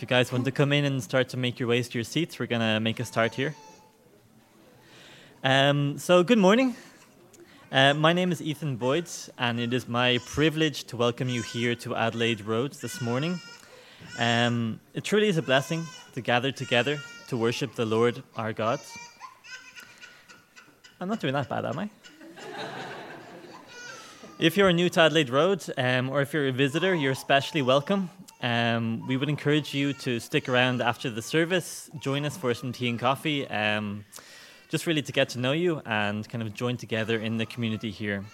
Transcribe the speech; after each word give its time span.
If 0.00 0.04
you 0.04 0.08
guys 0.08 0.32
want 0.32 0.46
to 0.46 0.50
come 0.50 0.72
in 0.72 0.86
and 0.86 1.02
start 1.02 1.28
to 1.28 1.36
make 1.36 1.60
your 1.60 1.68
ways 1.68 1.86
to 1.90 1.98
your 1.98 2.04
seats, 2.04 2.38
we're 2.38 2.46
going 2.46 2.62
to 2.62 2.80
make 2.80 3.00
a 3.00 3.04
start 3.04 3.34
here. 3.34 3.54
Um, 5.44 5.98
so, 5.98 6.22
good 6.22 6.38
morning. 6.38 6.74
Uh, 7.70 7.92
my 7.92 8.14
name 8.14 8.32
is 8.32 8.40
Ethan 8.40 8.76
Boyd, 8.76 9.10
and 9.36 9.60
it 9.60 9.74
is 9.74 9.86
my 9.86 10.16
privilege 10.24 10.84
to 10.84 10.96
welcome 10.96 11.28
you 11.28 11.42
here 11.42 11.74
to 11.74 11.94
Adelaide 11.94 12.40
Road 12.40 12.72
this 12.80 13.02
morning. 13.02 13.42
Um, 14.18 14.80
it 14.94 15.04
truly 15.04 15.28
is 15.28 15.36
a 15.36 15.42
blessing 15.42 15.84
to 16.14 16.22
gather 16.22 16.50
together 16.50 16.98
to 17.28 17.36
worship 17.36 17.74
the 17.74 17.84
Lord 17.84 18.22
our 18.36 18.54
God. 18.54 18.80
I'm 20.98 21.08
not 21.08 21.20
doing 21.20 21.34
that 21.34 21.46
bad, 21.46 21.66
am 21.66 21.78
I? 21.78 21.90
if 24.38 24.56
you're 24.56 24.72
new 24.72 24.88
to 24.88 25.00
Adelaide 25.02 25.28
Road, 25.28 25.62
um, 25.76 26.08
or 26.08 26.22
if 26.22 26.32
you're 26.32 26.48
a 26.48 26.52
visitor, 26.52 26.94
you're 26.94 27.12
especially 27.12 27.60
welcome. 27.60 28.08
Um, 28.42 29.06
we 29.06 29.18
would 29.18 29.28
encourage 29.28 29.74
you 29.74 29.92
to 29.94 30.18
stick 30.18 30.48
around 30.48 30.80
after 30.80 31.10
the 31.10 31.20
service, 31.20 31.90
join 31.98 32.24
us 32.24 32.36
for 32.38 32.54
some 32.54 32.72
tea 32.72 32.88
and 32.88 32.98
coffee, 32.98 33.46
um, 33.48 34.06
just 34.70 34.86
really 34.86 35.02
to 35.02 35.12
get 35.12 35.28
to 35.30 35.38
know 35.38 35.52
you 35.52 35.82
and 35.84 36.26
kind 36.26 36.42
of 36.42 36.54
join 36.54 36.78
together 36.78 37.18
in 37.18 37.36
the 37.36 37.44
community 37.44 37.90
here. 37.90 38.24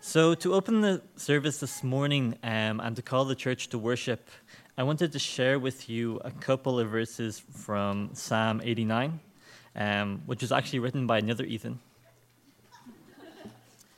So, 0.00 0.34
to 0.36 0.54
open 0.54 0.80
the 0.80 1.02
service 1.16 1.58
this 1.58 1.82
morning 1.82 2.38
um, 2.44 2.78
and 2.78 2.94
to 2.94 3.02
call 3.02 3.24
the 3.24 3.34
church 3.34 3.68
to 3.70 3.78
worship, 3.78 4.30
I 4.76 4.84
wanted 4.84 5.10
to 5.10 5.18
share 5.18 5.58
with 5.58 5.90
you 5.90 6.20
a 6.24 6.30
couple 6.30 6.78
of 6.78 6.88
verses 6.88 7.40
from 7.40 8.10
Psalm 8.12 8.60
89, 8.62 9.18
um, 9.74 10.22
which 10.24 10.40
was 10.40 10.52
actually 10.52 10.78
written 10.78 11.08
by 11.08 11.18
another 11.18 11.44
Ethan. 11.44 11.80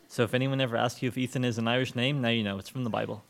So, 0.08 0.22
if 0.22 0.32
anyone 0.32 0.58
ever 0.62 0.78
asks 0.78 1.02
you 1.02 1.08
if 1.08 1.18
Ethan 1.18 1.44
is 1.44 1.58
an 1.58 1.68
Irish 1.68 1.94
name, 1.94 2.22
now 2.22 2.30
you 2.30 2.44
know 2.44 2.58
it's 2.58 2.70
from 2.70 2.84
the 2.84 2.90
Bible. 2.90 3.22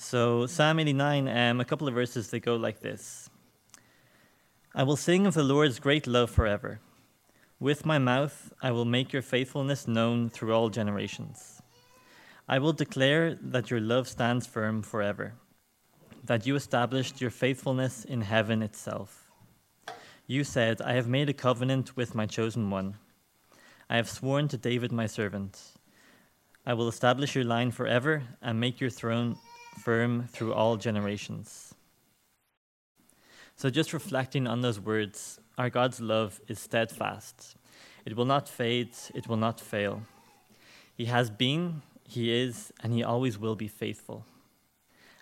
So, 0.00 0.46
Psalm 0.46 0.78
89, 0.78 1.26
um, 1.26 1.60
a 1.60 1.64
couple 1.64 1.88
of 1.88 1.94
verses, 1.94 2.30
they 2.30 2.38
go 2.38 2.54
like 2.54 2.80
this 2.80 3.28
I 4.72 4.84
will 4.84 4.96
sing 4.96 5.26
of 5.26 5.34
the 5.34 5.42
Lord's 5.42 5.80
great 5.80 6.06
love 6.06 6.30
forever. 6.30 6.78
With 7.58 7.84
my 7.84 7.98
mouth, 7.98 8.52
I 8.62 8.70
will 8.70 8.84
make 8.84 9.12
your 9.12 9.22
faithfulness 9.22 9.88
known 9.88 10.30
through 10.30 10.54
all 10.54 10.68
generations. 10.68 11.60
I 12.48 12.60
will 12.60 12.72
declare 12.72 13.34
that 13.42 13.72
your 13.72 13.80
love 13.80 14.06
stands 14.06 14.46
firm 14.46 14.82
forever, 14.82 15.34
that 16.22 16.46
you 16.46 16.54
established 16.54 17.20
your 17.20 17.30
faithfulness 17.30 18.04
in 18.04 18.20
heaven 18.20 18.62
itself. 18.62 19.32
You 20.28 20.44
said, 20.44 20.80
I 20.80 20.92
have 20.92 21.08
made 21.08 21.28
a 21.28 21.32
covenant 21.34 21.96
with 21.96 22.14
my 22.14 22.26
chosen 22.26 22.70
one. 22.70 22.94
I 23.90 23.96
have 23.96 24.08
sworn 24.08 24.46
to 24.48 24.56
David 24.56 24.92
my 24.92 25.06
servant. 25.06 25.60
I 26.64 26.74
will 26.74 26.86
establish 26.86 27.34
your 27.34 27.44
line 27.44 27.72
forever 27.72 28.22
and 28.40 28.60
make 28.60 28.80
your 28.80 28.90
throne 28.90 29.36
firm 29.78 30.26
through 30.28 30.52
all 30.52 30.76
generations. 30.76 31.74
So, 33.56 33.70
just 33.70 33.92
reflecting 33.92 34.46
on 34.46 34.60
those 34.60 34.78
words, 34.78 35.40
our 35.56 35.70
God's 35.70 36.00
love 36.00 36.40
is 36.46 36.58
steadfast. 36.58 37.56
It 38.04 38.16
will 38.16 38.24
not 38.24 38.48
fade, 38.48 38.94
it 39.14 39.26
will 39.26 39.36
not 39.36 39.60
fail. 39.60 40.02
He 40.94 41.06
has 41.06 41.30
been, 41.30 41.82
He 42.04 42.32
is, 42.32 42.72
and 42.82 42.92
He 42.92 43.02
always 43.02 43.38
will 43.38 43.56
be 43.56 43.68
faithful. 43.68 44.24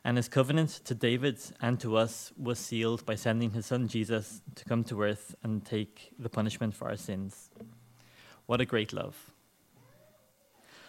And 0.04 0.16
His 0.16 0.28
covenant 0.28 0.80
to 0.84 0.94
David 0.94 1.38
and 1.60 1.80
to 1.80 1.96
us 1.96 2.32
was 2.38 2.58
sealed 2.58 3.06
by 3.06 3.14
sending 3.14 3.52
His 3.52 3.66
Son 3.66 3.88
Jesus 3.88 4.42
to 4.54 4.64
come 4.64 4.84
to 4.84 5.02
earth 5.02 5.34
and 5.42 5.64
take 5.64 6.12
the 6.18 6.28
punishment 6.28 6.74
for 6.74 6.88
our 6.88 6.96
sins. 6.96 7.50
What 8.46 8.60
a 8.60 8.66
great 8.66 8.92
love. 8.92 9.32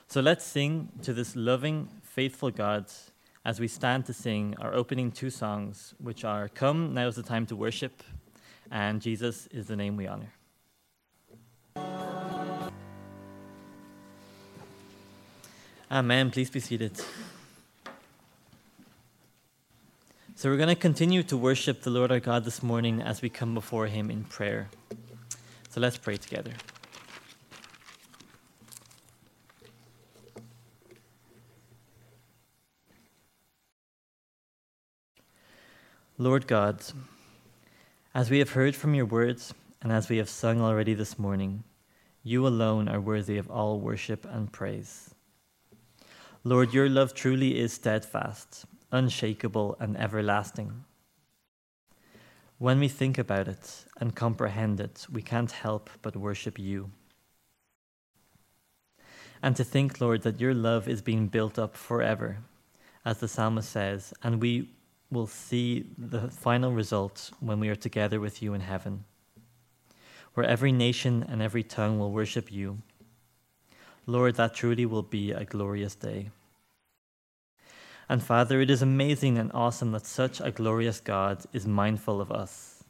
So 0.08 0.22
let's 0.22 0.46
sing 0.46 0.90
to 1.02 1.14
this 1.14 1.36
loving, 1.36 1.90
faithful 2.02 2.52
God 2.52 2.86
as 3.48 3.62
we 3.62 3.68
stand 3.70 4.06
to 4.06 4.12
sing 4.12 4.54
our 4.60 4.74
opening 4.76 5.10
two 5.10 5.30
songs, 5.30 5.94
which 6.00 6.26
are 6.26 6.50
Come, 6.50 6.94
Now 6.94 7.08
is 7.08 7.16
the 7.16 7.24
Time 7.24 7.46
to 7.46 7.56
Worship, 7.56 8.04
and 8.70 9.02
Jesus 9.02 9.48
is 9.48 9.68
the 9.68 9.78
Name 9.78 9.96
We 9.96 10.06
Honor. 10.06 10.34
Amen. 15.90 16.30
Please 16.30 16.50
be 16.50 16.60
seated. 16.60 16.98
So, 20.36 20.50
we're 20.50 20.58
going 20.58 20.68
to 20.68 20.76
continue 20.76 21.24
to 21.24 21.38
worship 21.38 21.84
the 21.84 21.90
Lord 21.90 22.12
our 22.12 22.20
God 22.20 22.44
this 22.44 22.62
morning 22.62 23.02
as 23.02 23.22
we 23.22 23.30
come 23.30 23.54
before 23.54 23.88
Him 23.88 24.12
in 24.12 24.26
prayer. 24.26 24.68
So, 25.70 25.80
let's 25.80 25.98
pray 25.98 26.18
together. 26.18 26.52
Lord 36.20 36.48
God, 36.48 36.82
as 38.16 38.32
we 38.32 38.40
have 38.40 38.54
heard 38.54 38.76
from 38.76 38.96
your 38.96 39.06
words 39.06 39.54
and 39.84 39.92
as 39.92 40.10
we 40.10 40.18
have 40.18 40.30
sung 40.30 40.62
already 40.62 40.96
this 40.96 41.20
morning, 41.20 41.64
you 42.24 42.48
alone 42.48 42.88
are 42.88 43.00
worthy 43.00 43.38
of 43.38 43.52
all 43.52 43.80
worship 43.80 44.26
and 44.26 44.52
praise. 44.52 45.14
Lord, 46.44 46.74
your 46.74 46.90
love 46.90 47.14
truly 47.14 47.60
is 47.60 47.72
steadfast, 47.72 48.66
unshakable, 48.92 49.78
and 49.80 49.96
everlasting. 49.96 50.86
When 52.58 52.80
we 52.80 52.88
think 52.88 53.20
about 53.20 53.48
it 53.48 53.86
and 54.00 54.16
comprehend 54.16 54.80
it, 54.80 55.06
we 55.12 55.22
can't 55.22 55.52
help 55.52 55.88
but 56.02 56.16
worship 56.16 56.58
you. 56.58 56.90
And 59.44 59.56
to 59.56 59.64
think, 59.64 60.02
Lord, 60.02 60.24
that 60.24 60.42
your 60.42 60.56
love 60.56 60.88
is 60.88 61.04
being 61.04 61.28
built 61.28 61.60
up 61.60 61.78
forever, 61.78 62.40
as 63.06 63.20
the 63.20 63.28
psalmist 63.28 63.70
says, 63.70 64.16
and 64.24 64.42
we 64.42 64.72
will 65.12 65.28
see 65.28 65.86
the 65.98 66.30
final 66.30 66.72
result 66.72 67.32
when 67.40 67.60
we 67.60 67.70
are 67.70 67.76
together 67.76 68.20
with 68.20 68.42
you 68.42 68.54
in 68.54 68.62
heaven, 68.62 69.06
where 70.34 70.46
every 70.46 70.72
nation 70.72 71.26
and 71.28 71.42
every 71.42 71.64
tongue 71.64 71.98
will 71.98 72.12
worship 72.12 72.52
you. 72.52 72.80
Lord, 74.06 74.36
that 74.36 74.54
truly 74.54 74.86
will 74.86 75.04
be 75.04 75.32
a 75.32 75.46
glorious 75.46 75.96
day. 75.96 76.30
And 78.10 78.24
Father, 78.24 78.62
it 78.62 78.70
is 78.70 78.82
amazing 78.82 79.38
and 79.38 79.52
awesome 79.54 79.92
that 79.92 80.06
such 80.06 80.40
a 80.40 80.52
glorious 80.52 81.02
God 81.02 81.44
is 81.52 81.68
mindful 81.68 82.22
of 82.22 82.32
us. 82.32 82.84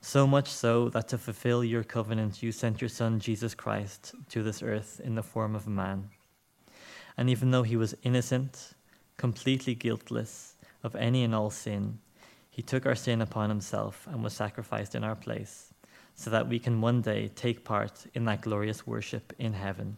So 0.00 0.26
much 0.26 0.48
so 0.48 0.88
that 0.90 1.08
to 1.08 1.18
fulfill 1.18 1.62
your 1.62 1.82
covenant, 1.82 2.42
you 2.42 2.52
sent 2.52 2.80
your 2.80 2.88
Son, 2.88 3.18
Jesus 3.18 3.54
Christ, 3.54 4.14
to 4.30 4.42
this 4.42 4.62
earth 4.62 5.00
in 5.04 5.14
the 5.14 5.22
form 5.22 5.54
of 5.54 5.66
a 5.66 5.70
man. 5.70 6.10
And 7.16 7.28
even 7.28 7.50
though 7.50 7.64
he 7.64 7.76
was 7.76 7.94
innocent, 8.02 8.72
completely 9.16 9.74
guiltless, 9.74 10.49
of 10.82 10.94
any 10.96 11.24
and 11.24 11.34
all 11.34 11.50
sin, 11.50 11.98
he 12.48 12.62
took 12.62 12.84
our 12.86 12.94
sin 12.94 13.20
upon 13.20 13.48
himself 13.48 14.06
and 14.10 14.22
was 14.22 14.32
sacrificed 14.32 14.94
in 14.94 15.04
our 15.04 15.14
place, 15.14 15.72
so 16.14 16.30
that 16.30 16.48
we 16.48 16.58
can 16.58 16.80
one 16.80 17.00
day 17.00 17.28
take 17.28 17.64
part 17.64 18.06
in 18.14 18.24
that 18.24 18.42
glorious 18.42 18.86
worship 18.86 19.32
in 19.38 19.52
heaven. 19.52 19.96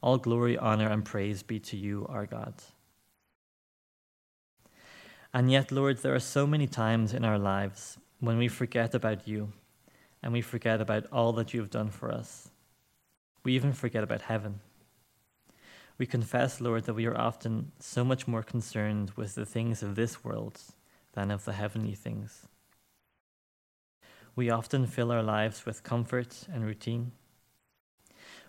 All 0.00 0.18
glory, 0.18 0.56
honor, 0.56 0.88
and 0.88 1.04
praise 1.04 1.42
be 1.42 1.58
to 1.60 1.76
you, 1.76 2.06
our 2.08 2.26
God. 2.26 2.54
And 5.34 5.50
yet, 5.50 5.70
Lord, 5.70 5.98
there 5.98 6.14
are 6.14 6.20
so 6.20 6.46
many 6.46 6.66
times 6.66 7.12
in 7.12 7.24
our 7.24 7.38
lives 7.38 7.98
when 8.20 8.38
we 8.38 8.48
forget 8.48 8.94
about 8.94 9.28
you 9.28 9.52
and 10.22 10.32
we 10.32 10.40
forget 10.40 10.80
about 10.80 11.06
all 11.12 11.32
that 11.34 11.52
you 11.52 11.60
have 11.60 11.70
done 11.70 11.90
for 11.90 12.10
us. 12.10 12.48
We 13.44 13.54
even 13.54 13.72
forget 13.72 14.02
about 14.02 14.22
heaven. 14.22 14.60
We 15.98 16.06
confess, 16.06 16.60
Lord, 16.60 16.84
that 16.84 16.94
we 16.94 17.06
are 17.06 17.16
often 17.16 17.72
so 17.78 18.04
much 18.04 18.28
more 18.28 18.42
concerned 18.42 19.12
with 19.16 19.34
the 19.34 19.46
things 19.46 19.82
of 19.82 19.94
this 19.94 20.22
world 20.22 20.60
than 21.14 21.30
of 21.30 21.44
the 21.46 21.54
heavenly 21.54 21.94
things. 21.94 22.46
We 24.34 24.50
often 24.50 24.86
fill 24.86 25.10
our 25.10 25.22
lives 25.22 25.64
with 25.64 25.82
comfort 25.82 26.46
and 26.52 26.66
routine. 26.66 27.12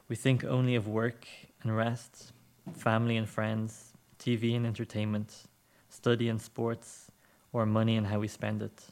We 0.09 0.18
think 0.18 0.44
only 0.44 0.75
of 0.75 0.88
work 0.88 1.25
and 1.63 1.75
rest, 1.75 2.34
family 2.74 3.16
and 3.16 3.30
friends, 3.30 3.94
TV 4.19 4.53
and 4.56 4.66
entertainment, 4.66 5.44
study 5.90 6.28
and 6.28 6.41
sports, 6.41 7.09
or 7.53 7.66
money 7.66 7.96
and 7.96 8.08
how 8.08 8.20
we 8.20 8.28
spend 8.28 8.61
it. 8.61 8.88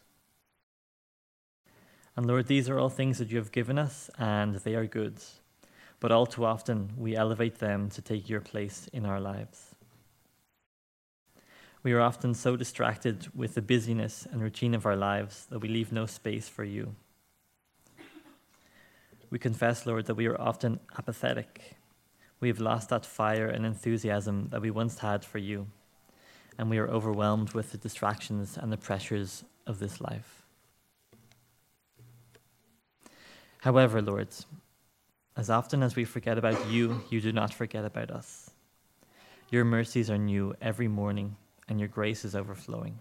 And 2.16 2.25
Lord, 2.25 2.48
these 2.48 2.69
are 2.69 2.80
all 2.80 2.90
things 2.90 3.18
that 3.18 3.30
you 3.30 3.38
have 3.38 3.52
given 3.52 3.78
us, 3.78 4.10
and 4.18 4.56
they 4.56 4.75
are 4.75 4.86
good 4.86 5.19
but 6.06 6.12
all 6.12 6.28
too 6.28 6.46
often 6.46 6.92
we 6.96 7.16
elevate 7.16 7.57
them 7.57 7.90
to 7.90 8.00
take 8.00 8.30
your 8.30 8.40
place 8.40 8.88
in 8.94 9.07
our 9.07 9.19
lives. 9.19 9.74
We 11.81 11.94
are 11.94 12.00
often 12.00 12.36
so 12.36 12.56
distracted 12.56 13.25
with 13.34 13.56
the 13.56 13.63
busyness 13.63 14.28
and 14.31 14.40
routine 14.40 14.75
of 14.75 14.86
our 14.86 14.96
lives 14.96 15.48
that 15.50 15.57
we 15.57 15.68
leave 15.68 15.92
no 15.92 16.06
space 16.06 16.48
for 16.48 16.63
you. 16.63 16.94
We 19.31 19.40
confess, 19.40 19.88
Lord, 19.88 20.06
that 20.06 20.13
we 20.13 20.28
are 20.28 20.40
often 20.40 20.80
apathetic. 20.96 21.75
We 22.40 22.50
have 22.50 22.60
lost 22.60 22.90
that 22.90 23.04
fire 23.04 23.48
and 23.48 23.66
enthusiasm 23.66 24.50
that 24.52 24.62
we 24.62 24.69
once 24.69 25.00
had 25.00 25.25
for 25.25 25.40
you, 25.40 25.66
and 26.60 26.69
we 26.69 26.78
are 26.78 26.88
overwhelmed 26.88 27.54
with 27.54 27.72
the 27.72 27.80
distractions 27.80 28.60
and 28.62 28.72
the 28.72 28.78
pressures 28.78 29.44
of 29.66 29.80
this 29.80 30.00
life. 30.00 30.44
However, 33.62 34.04
Lord, 34.04 34.28
as 35.38 35.50
often 35.50 35.84
as 35.84 35.96
we 35.96 36.06
forget 36.06 36.38
about 36.38 36.70
you, 36.70 37.04
you 37.10 37.20
do 37.20 37.34
not 37.34 37.54
forget 37.54 37.84
about 37.84 38.10
us. 38.10 38.52
Your 39.50 39.66
mercies 39.66 40.10
are 40.10 40.18
new 40.18 40.56
every 40.62 40.88
morning, 40.88 41.36
and 41.68 41.80
your 41.80 41.90
grace 41.90 42.24
is 42.24 42.36
overflowing. 42.36 43.00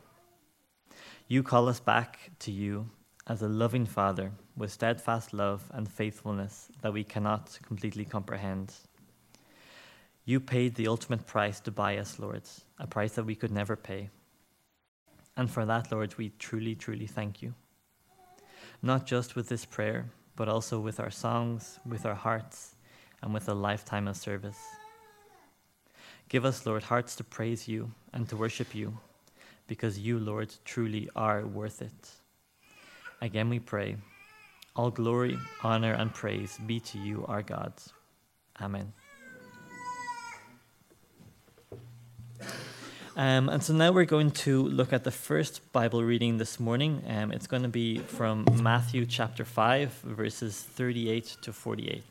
You 1.28 1.42
call 1.42 1.68
us 1.68 1.80
back 1.80 2.30
to 2.40 2.50
you 2.50 2.90
as 3.26 3.42
a 3.42 3.48
loving 3.48 3.86
Father 3.86 4.32
with 4.56 4.72
steadfast 4.72 5.32
love 5.32 5.62
and 5.72 5.90
faithfulness 5.90 6.68
that 6.82 6.92
we 6.92 7.04
cannot 7.04 7.58
completely 7.62 8.04
comprehend. 8.04 8.74
You 10.24 10.40
paid 10.40 10.74
the 10.74 10.88
ultimate 10.88 11.26
price 11.26 11.60
to 11.60 11.70
buy 11.70 11.98
us, 11.98 12.18
Lord, 12.18 12.42
a 12.78 12.86
price 12.86 13.14
that 13.14 13.24
we 13.24 13.34
could 13.34 13.52
never 13.52 13.76
pay. 13.76 14.10
And 15.36 15.50
for 15.50 15.64
that, 15.66 15.92
Lord, 15.92 16.16
we 16.18 16.30
truly, 16.38 16.74
truly 16.74 17.06
thank 17.06 17.42
you. 17.42 17.54
Not 18.82 19.06
just 19.06 19.36
with 19.36 19.48
this 19.48 19.64
prayer, 19.64 20.06
but 20.36 20.48
also 20.48 20.80
with 20.80 21.00
our 21.00 21.10
songs, 21.10 21.78
with 21.86 22.06
our 22.06 22.14
hearts, 22.14 22.74
and 23.22 23.32
with 23.32 23.48
a 23.48 23.54
lifetime 23.54 24.08
of 24.08 24.16
service. 24.16 24.58
Give 26.28 26.44
us, 26.44 26.66
Lord, 26.66 26.82
hearts 26.82 27.16
to 27.16 27.24
praise 27.24 27.68
you 27.68 27.90
and 28.12 28.28
to 28.28 28.36
worship 28.36 28.74
you, 28.74 28.96
because 29.66 29.98
you, 29.98 30.18
Lord, 30.18 30.54
truly 30.64 31.08
are 31.14 31.46
worth 31.46 31.82
it. 31.82 32.10
Again, 33.20 33.48
we 33.48 33.60
pray. 33.60 33.96
All 34.76 34.90
glory, 34.90 35.38
honor, 35.62 35.92
and 35.92 36.12
praise 36.12 36.58
be 36.66 36.80
to 36.80 36.98
you, 36.98 37.24
our 37.28 37.42
God. 37.42 37.72
Amen. 38.60 38.92
Um, 43.16 43.48
and 43.48 43.62
so 43.62 43.72
now 43.72 43.92
we're 43.92 44.06
going 44.06 44.32
to 44.32 44.64
look 44.64 44.92
at 44.92 45.04
the 45.04 45.12
first 45.12 45.72
Bible 45.72 46.02
reading 46.02 46.38
this 46.38 46.58
morning. 46.58 47.04
Um, 47.06 47.30
it's 47.30 47.46
going 47.46 47.62
to 47.62 47.68
be 47.68 47.98
from 47.98 48.44
Matthew 48.60 49.06
chapter 49.06 49.44
5, 49.44 49.92
verses 50.02 50.60
38 50.60 51.36
to 51.42 51.52
48. 51.52 52.02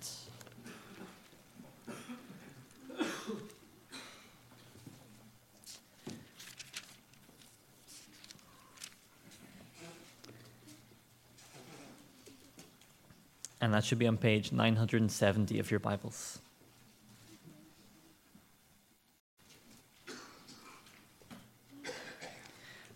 And 13.60 13.74
that 13.74 13.84
should 13.84 14.00
be 14.00 14.08
on 14.08 14.18
page 14.18 14.54
970 14.54 15.60
of 15.60 15.70
your 15.70 15.82
Bibles. 15.82 16.40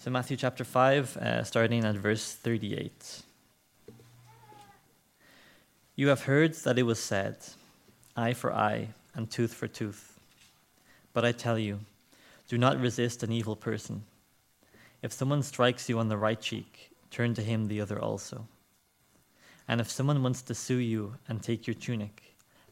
So, 0.07 0.11
Matthew 0.11 0.37
chapter 0.37 0.63
5, 0.63 1.17
uh, 1.17 1.43
starting 1.43 1.83
at 1.83 1.95
verse 1.95 2.33
38. 2.33 3.23
You 5.97 6.07
have 6.07 6.23
heard 6.23 6.53
that 6.53 6.79
it 6.79 6.83
was 6.83 6.97
said, 6.97 7.35
eye 8.15 8.31
for 8.31 8.53
eye 8.53 8.87
and 9.15 9.29
tooth 9.29 9.53
for 9.53 9.67
tooth. 9.67 10.17
But 11.11 11.25
I 11.25 11.33
tell 11.33 11.59
you, 11.59 11.81
do 12.47 12.57
not 12.57 12.79
resist 12.79 13.21
an 13.21 13.33
evil 13.33 13.57
person. 13.57 14.03
If 15.01 15.11
someone 15.11 15.43
strikes 15.43 15.89
you 15.89 15.99
on 15.99 16.07
the 16.07 16.15
right 16.15 16.39
cheek, 16.39 16.89
turn 17.11 17.33
to 17.33 17.41
him 17.41 17.67
the 17.67 17.81
other 17.81 17.99
also. 17.99 18.47
And 19.67 19.81
if 19.81 19.91
someone 19.91 20.23
wants 20.23 20.41
to 20.43 20.55
sue 20.55 20.77
you 20.77 21.15
and 21.27 21.43
take 21.43 21.67
your 21.67 21.73
tunic, 21.73 22.23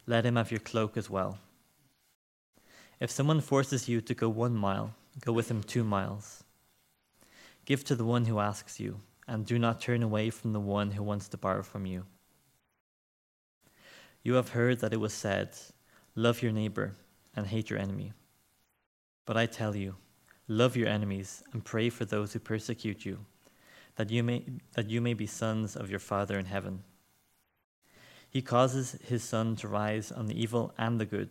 let 0.08 0.26
him 0.26 0.38
have 0.38 0.52
your 0.52 0.62
cloak 0.62 0.96
as 0.96 1.10
well. 1.10 1.38
If 3.02 3.12
someone 3.12 3.42
forces 3.42 3.90
you 3.90 4.00
to 4.00 4.14
go 4.14 4.30
one 4.30 4.56
mile, 4.56 4.94
go 5.20 5.34
with 5.34 5.52
him 5.52 5.64
two 5.64 5.84
miles. 5.84 6.44
Give 7.65 7.83
to 7.85 7.95
the 7.95 8.06
one 8.06 8.25
who 8.25 8.39
asks 8.39 8.79
you, 8.79 9.01
and 9.27 9.45
do 9.45 9.57
not 9.57 9.81
turn 9.81 10.03
away 10.03 10.29
from 10.29 10.53
the 10.53 10.59
one 10.59 10.91
who 10.91 11.03
wants 11.03 11.27
to 11.29 11.38
borrow 11.38 11.63
from 11.63 11.85
you. 11.85 12.06
You 14.23 14.35
have 14.35 14.50
heard 14.50 14.79
that 14.79 14.94
it 14.94 15.00
was 15.00 15.13
said, 15.13 15.56
Love 16.15 16.41
your 16.41 16.51
neighbor 16.51 16.95
and 17.35 17.47
hate 17.47 17.69
your 17.69 17.79
enemy. 17.79 18.13
But 19.25 19.38
I 19.38 19.45
tell 19.45 19.75
you, 19.75 19.95
love 20.47 20.77
your 20.77 20.88
enemies 20.88 21.44
and 21.51 21.65
pray 21.65 21.89
for 21.89 22.06
those 22.06 22.33
who 22.33 22.39
persecute 22.39 23.06
you 23.06 23.25
that 23.95 24.09
you 24.09 24.23
may, 24.23 24.44
that 24.73 24.89
you 24.89 25.01
may 25.01 25.13
be 25.13 25.25
sons 25.25 25.75
of 25.75 25.89
your 25.89 26.00
Father 26.00 26.38
in 26.38 26.45
heaven. 26.45 26.83
He 28.29 28.41
causes 28.41 28.97
his 29.03 29.23
sun 29.23 29.56
to 29.57 29.67
rise 29.67 30.12
on 30.12 30.27
the 30.27 30.39
evil 30.39 30.73
and 30.77 31.00
the 31.00 31.06
good, 31.06 31.29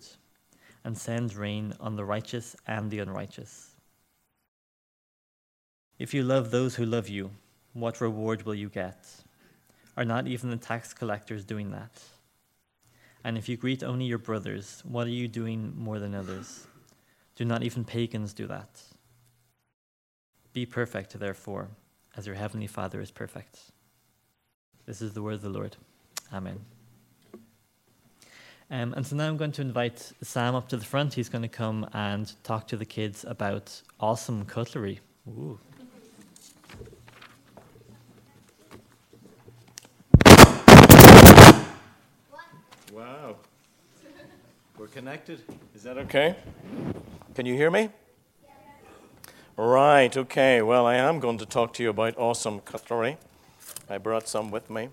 and 0.83 0.97
sends 0.97 1.37
rain 1.37 1.75
on 1.81 1.97
the 1.97 2.05
righteous 2.05 2.57
and 2.67 2.91
the 2.91 3.01
unrighteous. 3.01 3.74
If 5.99 6.13
you 6.13 6.23
love 6.23 6.51
those 6.51 6.75
who 6.75 6.85
love 6.85 7.09
you, 7.09 7.31
what 7.73 8.01
reward 8.01 8.45
will 8.45 8.55
you 8.55 8.69
get? 8.69 9.07
Are 9.97 10.05
not 10.05 10.27
even 10.27 10.51
the 10.51 10.57
tax 10.57 10.93
collectors 10.93 11.45
doing 11.45 11.71
that? 11.71 12.03
And 13.23 13.39
if 13.39 13.49
you 13.49 13.57
greet 13.57 13.83
only 13.83 14.05
your 14.05 14.19
brothers, 14.19 14.83
what 14.85 15.07
are 15.07 15.11
you 15.11 15.29
doing 15.29 15.73
more 15.77 15.99
than 15.99 16.15
others? 16.15 16.67
Do 17.37 17.45
not 17.45 17.63
even 17.63 17.85
pagans 17.85 18.33
do 18.33 18.47
that? 18.49 18.83
Be 20.53 20.67
perfect, 20.67 21.19
therefore 21.19 21.69
as 22.17 22.27
your 22.27 22.37
heavenly 22.37 22.67
Father 22.67 23.01
is 23.01 23.11
perfect. 23.11 23.59
This 24.87 25.03
is 25.03 25.15
the 25.15 25.23
word 25.23 25.35
of 25.35 25.43
the 25.43 25.49
Lord. 25.49 25.77
Amen. 26.33 26.61
Um, 28.71 28.95
and 28.95 29.07
so 29.07 29.17
now 29.17 29.29
I'm 29.29 29.37
going 29.37 29.53
to 29.53 29.63
invite 29.63 30.13
Sam 30.23 30.55
up 30.55 30.69
to 30.69 30.77
the 30.77 30.85
front. 30.85 31.15
He's 31.15 31.29
going 31.29 31.43
to 31.43 31.49
come 31.49 31.89
and 31.93 32.33
talk 32.45 32.67
to 32.69 32.77
the 32.77 32.85
kids 32.85 33.25
about 33.25 33.81
awesome 34.01 34.45
cutlery. 34.45 35.01
Ooh. 35.29 35.59
Wow. 42.95 43.35
We're 44.79 44.87
connected. 44.87 45.41
Is 45.75 45.83
that 45.83 45.99
okay? 45.99 46.37
Can 47.35 47.45
you 47.45 47.55
hear 47.55 47.69
me? 47.69 47.89
Right, 49.57 50.17
okay. 50.17 50.63
Well, 50.63 50.87
I 50.87 50.95
am 50.95 51.19
going 51.19 51.39
to 51.39 51.47
talk 51.47 51.73
to 51.73 51.83
you 51.83 51.91
about 51.91 52.17
awesome 52.17 52.61
cutlery. 52.61 53.17
I 53.91 53.99
brought 53.99 54.29
some 54.29 54.53
with 54.53 54.71
me. 54.71 54.91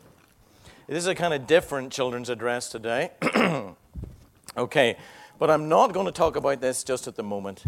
This 0.88 0.98
is 0.98 1.06
a 1.06 1.14
kind 1.14 1.32
of 1.32 1.46
different 1.46 1.94
children's 1.94 2.30
address 2.30 2.70
today. 2.70 3.12
okay, 4.58 4.98
but 5.38 5.52
I'm 5.52 5.70
not 5.70 5.94
going 5.94 6.08
to 6.08 6.12
talk 6.12 6.36
about 6.36 6.60
this 6.60 6.84
just 6.84 7.08
at 7.08 7.16
the 7.16 7.24
moment 7.24 7.66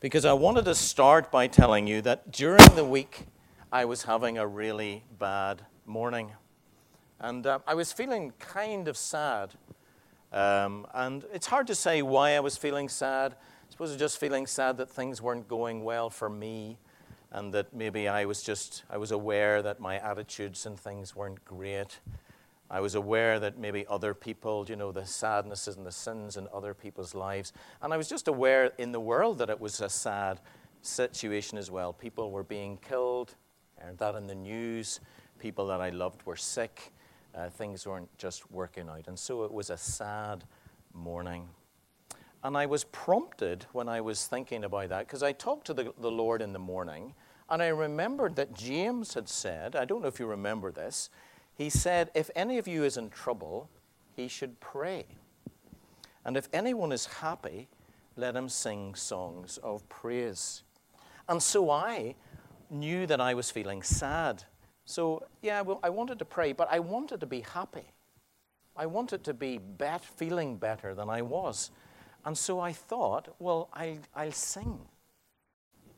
because 0.00 0.24
I 0.24 0.32
wanted 0.32 0.64
to 0.64 0.74
start 0.74 1.30
by 1.30 1.46
telling 1.46 1.86
you 1.86 2.02
that 2.02 2.32
during 2.32 2.74
the 2.74 2.84
week 2.84 3.26
I 3.70 3.84
was 3.84 4.02
having 4.02 4.38
a 4.38 4.46
really 4.46 5.04
bad 5.20 5.62
morning. 5.86 6.32
And 7.22 7.46
uh, 7.46 7.60
I 7.66 7.74
was 7.74 7.92
feeling 7.92 8.32
kind 8.38 8.88
of 8.88 8.96
sad. 8.96 9.54
Um, 10.32 10.86
and 10.92 11.24
it's 11.32 11.46
hard 11.46 11.66
to 11.68 11.74
say 11.74 12.02
why 12.02 12.32
I 12.32 12.40
was 12.40 12.56
feeling 12.56 12.88
sad 12.88 13.36
I 13.72 13.74
suppose 13.74 13.88
I 13.88 13.92
was 13.92 14.00
just 14.00 14.20
feeling 14.20 14.46
sad 14.46 14.76
that 14.76 14.90
things 14.90 15.22
weren't 15.22 15.48
going 15.48 15.82
well 15.82 16.10
for 16.10 16.28
me 16.28 16.76
and 17.30 17.54
that 17.54 17.72
maybe 17.72 18.06
I 18.06 18.26
was 18.26 18.42
just, 18.42 18.84
I 18.90 18.98
was 18.98 19.12
aware 19.12 19.62
that 19.62 19.80
my 19.80 19.98
attitudes 19.98 20.66
and 20.66 20.78
things 20.78 21.16
weren't 21.16 21.42
great. 21.46 22.00
I 22.70 22.80
was 22.80 22.94
aware 22.94 23.40
that 23.40 23.56
maybe 23.56 23.86
other 23.88 24.12
people, 24.12 24.66
you 24.68 24.76
know, 24.76 24.92
the 24.92 25.06
sadnesses 25.06 25.78
and 25.78 25.86
the 25.86 25.90
sins 25.90 26.36
in 26.36 26.48
other 26.52 26.74
people's 26.74 27.14
lives. 27.14 27.54
And 27.80 27.94
I 27.94 27.96
was 27.96 28.10
just 28.10 28.28
aware 28.28 28.72
in 28.76 28.92
the 28.92 29.00
world 29.00 29.38
that 29.38 29.48
it 29.48 29.58
was 29.58 29.80
a 29.80 29.88
sad 29.88 30.38
situation 30.82 31.56
as 31.56 31.70
well. 31.70 31.94
People 31.94 32.30
were 32.30 32.44
being 32.44 32.76
killed, 32.76 33.36
and 33.78 33.96
that 33.96 34.16
in 34.16 34.26
the 34.26 34.34
news. 34.34 35.00
People 35.38 35.66
that 35.68 35.80
I 35.80 35.88
loved 35.88 36.26
were 36.26 36.36
sick. 36.36 36.92
Uh, 37.34 37.48
things 37.48 37.86
weren't 37.86 38.16
just 38.18 38.50
working 38.50 38.88
out. 38.88 39.06
And 39.06 39.18
so 39.18 39.44
it 39.44 39.52
was 39.52 39.70
a 39.70 39.76
sad 39.76 40.44
morning. 40.92 41.48
And 42.44 42.56
I 42.56 42.66
was 42.66 42.84
prompted 42.84 43.66
when 43.72 43.88
I 43.88 44.00
was 44.00 44.26
thinking 44.26 44.64
about 44.64 44.88
that, 44.88 45.06
because 45.06 45.22
I 45.22 45.32
talked 45.32 45.66
to 45.68 45.74
the, 45.74 45.94
the 46.00 46.10
Lord 46.10 46.42
in 46.42 46.52
the 46.52 46.58
morning, 46.58 47.14
and 47.48 47.62
I 47.62 47.68
remembered 47.68 48.36
that 48.36 48.54
James 48.54 49.14
had 49.14 49.28
said, 49.28 49.76
I 49.76 49.84
don't 49.84 50.02
know 50.02 50.08
if 50.08 50.18
you 50.18 50.26
remember 50.26 50.72
this, 50.72 51.08
he 51.54 51.70
said, 51.70 52.10
If 52.14 52.30
any 52.34 52.58
of 52.58 52.66
you 52.66 52.82
is 52.84 52.96
in 52.96 53.10
trouble, 53.10 53.70
he 54.16 54.26
should 54.26 54.58
pray. 54.60 55.04
And 56.24 56.36
if 56.36 56.48
anyone 56.52 56.92
is 56.92 57.06
happy, 57.06 57.68
let 58.16 58.36
him 58.36 58.48
sing 58.48 58.94
songs 58.94 59.58
of 59.58 59.88
praise. 59.88 60.62
And 61.28 61.42
so 61.42 61.70
I 61.70 62.16
knew 62.70 63.06
that 63.06 63.20
I 63.20 63.34
was 63.34 63.50
feeling 63.50 63.82
sad. 63.82 64.44
So, 64.84 65.24
yeah, 65.42 65.60
well, 65.60 65.80
I 65.82 65.90
wanted 65.90 66.18
to 66.18 66.24
pray, 66.24 66.52
but 66.52 66.68
I 66.70 66.80
wanted 66.80 67.20
to 67.20 67.26
be 67.26 67.40
happy. 67.40 67.84
I 68.76 68.86
wanted 68.86 69.24
to 69.24 69.34
be 69.34 69.58
bet- 69.58 70.04
feeling 70.04 70.56
better 70.56 70.94
than 70.94 71.08
I 71.08 71.22
was. 71.22 71.70
And 72.24 72.36
so 72.36 72.60
I 72.60 72.72
thought, 72.72 73.34
well, 73.38 73.68
I'll, 73.72 73.98
I'll 74.14 74.32
sing. 74.32 74.78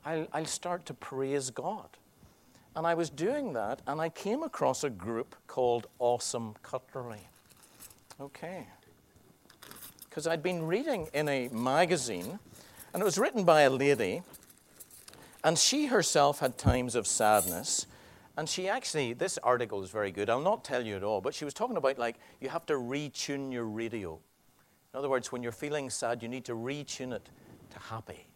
I'll, 0.05 0.27
I'll 0.33 0.47
start 0.47 0.87
to 0.87 0.95
praise 0.95 1.51
God. 1.51 1.89
And 2.77 2.87
I 2.87 2.95
was 2.95 3.09
doing 3.09 3.53
that, 3.53 3.81
and 3.87 4.01
I 4.01 4.09
came 4.09 4.43
across 4.43 4.83
a 4.83 4.91
group 4.91 5.37
called 5.47 5.87
Awesome 5.99 6.55
Cutlery. 6.63 7.29
Okay. 8.21 8.67
Because 10.09 10.27
I'd 10.27 10.43
been 10.43 10.67
reading 10.67 11.09
in 11.15 11.29
a 11.29 11.49
magazine, 11.49 12.39
and 12.93 13.01
it 13.01 13.05
was 13.05 13.19
written 13.19 13.45
by 13.45 13.63
a 13.63 13.71
lady, 13.71 14.23
and 15.45 15.59
she 15.59 15.87
herself 15.87 16.41
had 16.41 16.59
times 16.59 16.95
of 16.95 17.07
sadness. 17.07 17.87
And 18.37 18.49
she 18.49 18.69
actually, 18.69 19.13
this 19.13 19.39
article 19.39 19.83
is 19.83 19.91
very 19.91 20.11
good. 20.11 20.29
I'll 20.29 20.41
not 20.41 20.65
tell 20.65 20.85
you 20.85 20.97
at 20.97 21.05
all, 21.05 21.21
but 21.21 21.35
she 21.35 21.45
was 21.45 21.55
talking 21.55 21.77
about 21.77 21.99
like 21.99 22.17
you 22.41 22.49
have 22.49 22.67
to 22.67 22.75
retune 22.75 23.53
your 23.53 23.65
radio. 23.65 24.19
In 24.93 24.99
other 24.99 25.09
words, 25.09 25.31
when 25.31 25.43
you're 25.43 25.53
feeling 25.53 25.89
sad, 25.91 26.23
you 26.23 26.29
need 26.29 26.45
to 26.47 26.55
retune 26.55 27.13
it 27.13 27.29
to 27.71 27.79
happy. 27.79 28.27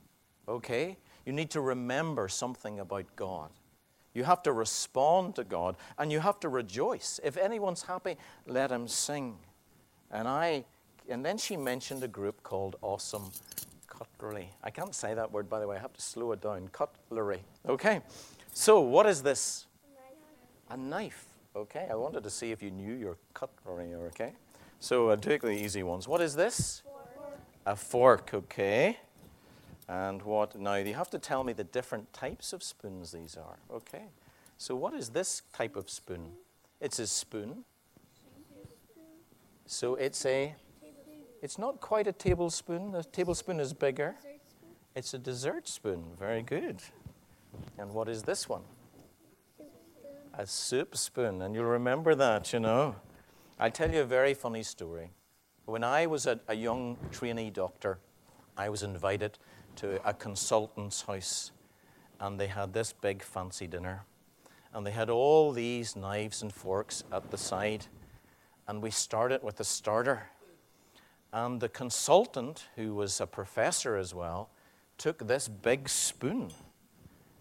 Okay? 0.47 0.97
You 1.27 1.33
need 1.33 1.51
to 1.51 1.61
remember 1.61 2.29
something 2.29 2.81
about 2.81 3.05
God. 3.17 3.51
You 4.15 4.25
have 4.25 4.43
to 4.45 4.53
respond 4.53 5.35
to 5.37 5.45
God 5.45 5.77
and 5.99 6.11
you 6.11 6.21
have 6.21 6.41
to 6.41 6.49
rejoice. 6.49 7.21
If 7.23 7.37
anyone's 7.37 7.83
happy, 7.83 8.17
let 8.47 8.71
him 8.71 8.89
sing. 8.89 9.37
And 10.11 10.27
I 10.27 10.65
and 11.09 11.25
then 11.25 11.39
she 11.39 11.57
mentioned 11.57 12.03
a 12.03 12.09
group 12.09 12.43
called 12.43 12.77
Awesome 12.83 13.31
Cutlery. 13.87 14.51
I 14.63 14.71
can't 14.71 14.95
say 14.95 15.15
that 15.15 15.33
word 15.33 15.49
by 15.49 15.61
the 15.61 15.67
way. 15.67 15.77
I 15.77 15.81
have 15.81 15.93
to 15.93 16.03
slow 16.03 16.33
it 16.33 16.41
down. 16.41 16.69
Cutlery. 16.69 17.41
Okay. 17.69 18.01
So, 18.53 18.81
what 18.81 19.07
is 19.07 19.23
this? 19.23 19.68
A 20.71 20.77
knife. 20.77 21.27
Okay. 21.57 21.89
I 21.91 21.95
wanted 21.95 22.23
to 22.25 22.31
see 22.31 22.53
if 22.53 22.63
you 22.63 22.71
knew 22.71 22.95
your 22.95 23.17
cutlery, 23.35 23.95
okay? 23.95 24.33
So, 24.81 25.09
uh, 25.09 25.17
take 25.17 25.43
the 25.43 25.51
easy 25.51 25.83
ones. 25.83 26.07
What 26.07 26.21
is 26.21 26.37
this? 26.37 26.83
Fork. 26.85 27.39
A 27.67 27.77
fork, 27.77 28.31
okay. 28.35 28.99
And 29.89 30.23
what 30.23 30.55
now 30.55 30.75
you 30.75 30.93
have 30.93 31.09
to 31.11 31.19
tell 31.19 31.43
me 31.43 31.55
the 31.55 31.65
different 31.65 32.13
types 32.13 32.53
of 32.53 32.63
spoons 32.63 33.13
these 33.13 33.37
are. 33.37 33.57
Okay. 33.75 34.05
So 34.59 34.77
what 34.77 34.93
is 34.93 35.09
this 35.11 35.43
type 35.55 35.77
of 35.77 35.89
spoon? 35.89 36.33
It's 36.81 36.99
a 36.99 37.07
spoon. 37.07 37.65
So 39.65 39.95
it's 39.95 40.27
a 40.27 40.55
it's 41.41 41.59
not 41.59 41.81
quite 41.81 42.07
a 42.07 42.13
tablespoon. 42.13 42.93
The 42.93 43.03
tablespoon 43.03 43.61
is 43.61 43.73
bigger. 43.73 44.17
It's 44.95 45.15
a 45.15 45.19
dessert 45.19 45.67
spoon. 45.69 46.05
Very 46.19 46.43
good. 46.43 46.83
And 47.79 47.95
what 47.95 48.09
is 48.09 48.25
this 48.25 48.49
one? 48.49 48.63
A 50.39 50.47
soup 50.47 50.97
spoon. 50.97 51.43
And 51.43 51.53
you'll 51.53 51.65
remember 51.65 52.15
that, 52.15 52.53
you 52.53 52.61
know. 52.61 52.95
I'll 53.59 53.73
tell 53.73 53.91
you 53.91 54.03
a 54.03 54.05
very 54.05 54.35
funny 54.35 54.63
story. 54.63 55.11
When 55.65 55.83
I 55.83 56.07
was 56.07 56.27
a, 56.27 56.39
a 56.47 56.55
young 56.55 56.97
trainee 57.11 57.51
doctor, 57.51 57.99
I 58.57 58.69
was 58.69 58.85
invited 58.85 59.37
to 59.77 60.01
a 60.09 60.15
consultant's 60.15 61.03
house, 61.03 61.51
and 62.21 62.39
they 62.39 62.47
had 62.47 62.73
this 62.73 62.93
big 62.93 63.21
fancy 63.23 63.67
dinner. 63.67 64.05
And 64.73 64.87
they 64.87 64.93
had 64.93 65.11
all 65.11 65.51
these 65.51 65.97
knives 65.97 66.41
and 66.41 66.53
forks 66.53 67.03
at 67.11 67.33
the 67.33 67.37
side. 67.37 67.87
And 68.69 68.81
we 68.81 68.93
started 68.93 69.43
with 69.43 69.59
a 69.59 69.65
starter. 69.65 70.29
And 71.33 71.61
the 71.61 71.69
consultant, 71.69 72.67
who 72.77 72.95
was 72.95 73.21
a 73.21 73.27
professor 73.27 73.97
as 73.97 74.15
well, 74.15 74.51
took 74.99 75.27
this 75.27 75.49
big 75.49 75.89
spoon 75.89 76.53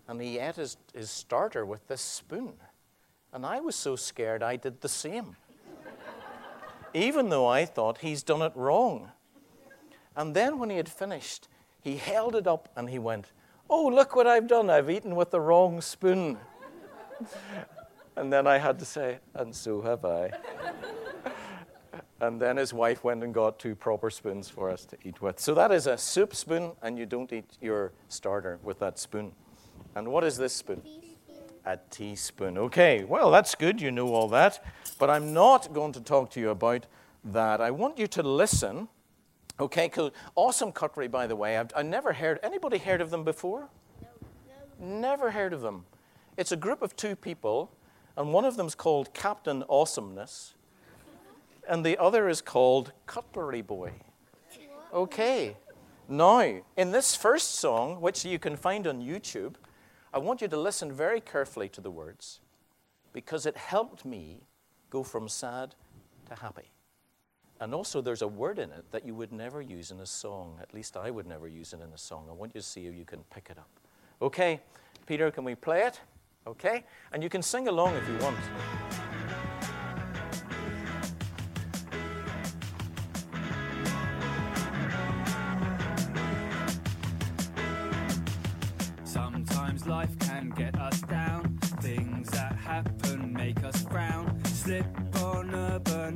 and 0.08 0.22
he 0.22 0.40
ate 0.40 0.56
his, 0.56 0.78
his 0.94 1.10
starter 1.10 1.66
with 1.66 1.86
this 1.88 2.02
spoon. 2.02 2.54
And 3.38 3.46
I 3.46 3.60
was 3.60 3.76
so 3.76 3.96
scared 3.96 4.42
I 4.42 4.56
did 4.56 4.82
the 4.82 4.90
same. 4.90 5.36
Even 6.96 7.30
though 7.30 7.46
I 7.46 7.66
thought 7.66 8.00
he's 8.00 8.24
done 8.24 8.42
it 8.42 8.52
wrong. 8.56 9.12
And 10.16 10.34
then 10.36 10.58
when 10.58 10.72
he 10.72 10.78
had 10.78 10.90
finished, 10.90 11.48
he 11.80 11.98
held 11.98 12.34
it 12.34 12.48
up 12.48 12.68
and 12.76 12.90
he 12.90 12.98
went, 12.98 13.34
Oh, 13.70 13.86
look 13.86 14.16
what 14.16 14.26
I've 14.26 14.48
done. 14.48 14.72
I've 14.72 14.90
eaten 14.90 15.16
with 15.16 15.30
the 15.30 15.40
wrong 15.40 15.82
spoon. 15.82 16.40
and 18.16 18.34
then 18.34 18.48
I 18.48 18.58
had 18.58 18.80
to 18.80 18.86
say, 18.86 19.20
And 19.36 19.56
so 19.56 19.82
have 19.84 20.04
I. 20.04 20.32
And 22.20 22.42
then 22.42 22.58
his 22.58 22.74
wife 22.74 23.04
went 23.04 23.24
and 23.24 23.36
got 23.36 23.60
two 23.60 23.76
proper 23.76 24.10
spoons 24.10 24.50
for 24.50 24.72
us 24.72 24.84
to 24.86 24.98
eat 25.04 25.22
with. 25.22 25.40
So 25.40 25.54
that 25.54 25.72
is 25.72 25.86
a 25.86 25.96
soup 25.96 26.34
spoon, 26.36 26.72
and 26.82 26.98
you 26.98 27.06
don't 27.06 27.32
eat 27.32 27.56
your 27.62 27.92
starter 28.08 28.58
with 28.64 28.80
that 28.80 28.98
spoon. 28.98 29.34
And 29.94 30.08
what 30.08 30.24
is 30.24 30.38
this 30.38 30.54
spoon? 30.54 30.82
A 31.68 31.78
teaspoon. 31.90 32.58
Okay, 32.58 33.04
well, 33.04 33.30
that's 33.30 33.54
good. 33.54 33.82
You 33.82 33.92
know 33.92 34.14
all 34.16 34.30
that. 34.30 34.64
But 34.98 35.10
I'm 35.10 35.34
not 35.34 35.74
going 35.74 35.92
to 35.92 36.00
talk 36.00 36.32
to 36.32 36.40
you 36.40 36.52
about 36.52 36.86
that. 37.26 37.60
I 37.60 37.72
want 37.72 38.00
you 38.00 38.08
to 38.08 38.24
listen. 38.24 38.88
Okay, 39.60 39.90
cool. 39.90 40.14
Awesome 40.36 40.72
cutlery, 40.72 41.10
by 41.10 41.28
the 41.28 41.36
way. 41.36 41.58
I've, 41.58 41.74
I 41.76 41.82
never 41.82 42.14
heard. 42.14 42.40
Anybody 42.42 42.78
heard 42.78 43.02
of 43.02 43.10
them 43.10 43.26
before? 43.26 43.68
No. 44.02 44.08
Never 44.80 45.32
heard 45.32 45.52
of 45.52 45.60
them. 45.60 45.84
It's 46.38 46.54
a 46.54 46.56
group 46.56 46.82
of 46.82 46.96
two 46.96 47.18
people, 47.18 47.70
and 48.16 48.32
one 48.32 48.46
of 48.46 48.56
them's 48.56 48.74
called 48.74 49.14
Captain 49.14 49.66
Awesomeness, 49.68 50.54
and 51.68 51.86
the 51.86 51.98
other 51.98 52.30
is 52.30 52.42
called 52.42 52.94
Cutlery 53.08 53.62
Boy. 53.62 53.92
Okay. 54.94 55.58
Now, 56.08 56.62
in 56.78 56.92
this 56.92 57.14
first 57.14 57.56
song, 57.56 58.00
which 58.00 58.24
you 58.24 58.40
can 58.40 58.56
find 58.56 58.88
on 58.88 59.02
YouTube, 59.02 59.56
I 60.18 60.20
want 60.20 60.42
you 60.42 60.48
to 60.48 60.58
listen 60.58 60.92
very 60.92 61.22
carefully 61.22 61.70
to 61.70 61.80
the 61.80 61.92
words 61.92 62.40
because 63.14 63.46
it 63.46 63.56
helped 63.56 64.04
me 64.04 64.40
go 64.90 65.04
from 65.04 65.30
sad 65.30 65.76
to 66.28 66.34
happy. 66.34 66.72
And 67.62 67.72
also, 67.72 68.02
there's 68.02 68.24
a 68.24 68.28
word 68.28 68.58
in 68.58 68.72
it 68.72 68.84
that 68.90 69.06
you 69.06 69.14
would 69.14 69.32
never 69.32 69.62
use 69.62 69.92
in 69.92 70.00
a 70.00 70.08
song. 70.08 70.58
At 70.60 70.74
least 70.74 70.98
I 70.98 71.12
would 71.12 71.28
never 71.28 71.48
use 71.48 71.72
it 71.72 71.82
in 71.82 71.94
a 71.94 71.98
song. 72.00 72.26
I 72.32 72.34
want 72.34 72.56
you 72.56 72.62
to 72.62 72.66
see 72.66 72.88
if 72.88 72.96
you 72.96 73.06
can 73.06 73.20
pick 73.32 73.50
it 73.52 73.60
up. 73.60 73.70
Okay, 74.20 74.60
Peter, 75.06 75.30
can 75.30 75.44
we 75.44 75.54
play 75.54 75.84
it? 75.84 76.02
Okay? 76.48 76.84
And 77.14 77.22
you 77.22 77.30
can 77.30 77.44
sing 77.44 77.68
along 77.68 77.94
if 77.94 78.10
you 78.10 78.18
want. 78.18 78.38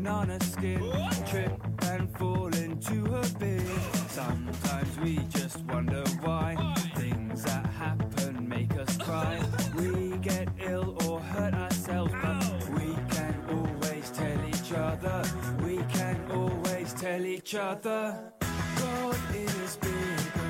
Banana 0.02 0.44
skin, 0.44 0.82
trip 1.28 1.62
and 1.84 2.10
fall 2.18 2.48
into 2.56 3.06
a 3.06 3.26
bin. 3.38 3.66
Sometimes 4.10 5.00
we 5.00 5.18
just 5.30 5.60
wonder 5.66 6.04
why. 6.22 6.56
Things 6.96 7.44
that 7.44 7.66
happen 7.68 8.50
make 8.50 8.74
us 8.78 8.98
cry. 8.98 9.40
We 9.76 10.18
get 10.18 10.48
ill 10.60 10.98
or 11.08 11.20
hurt 11.20 11.54
ourselves, 11.54 12.14
but 12.22 12.70
we 12.72 12.96
can 13.12 13.36
always 13.50 14.10
tell 14.10 14.40
each 14.48 14.74
other. 14.74 15.24
We 15.64 15.78
can 15.94 16.20
always 16.32 16.94
tell 16.94 17.24
each 17.24 17.54
other. 17.54 18.34
God 18.78 19.18
is 19.36 19.78
bigger. 19.78 20.41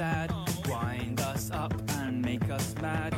Sad, 0.00 0.32
wind 0.66 1.20
us 1.20 1.50
up 1.50 1.74
and 1.98 2.22
make 2.22 2.48
us 2.48 2.74
mad, 2.80 3.12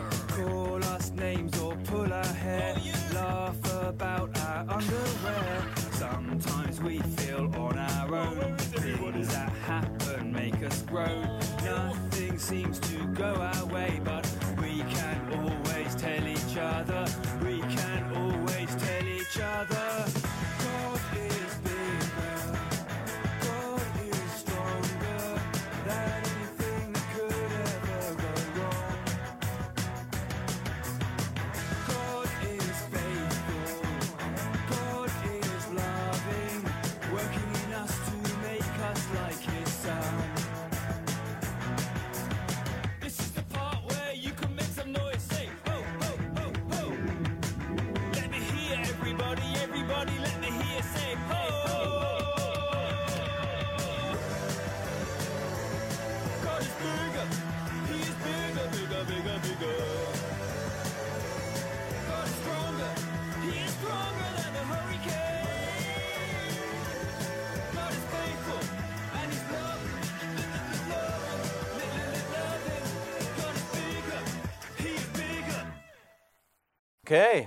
Okay. 77.13 77.47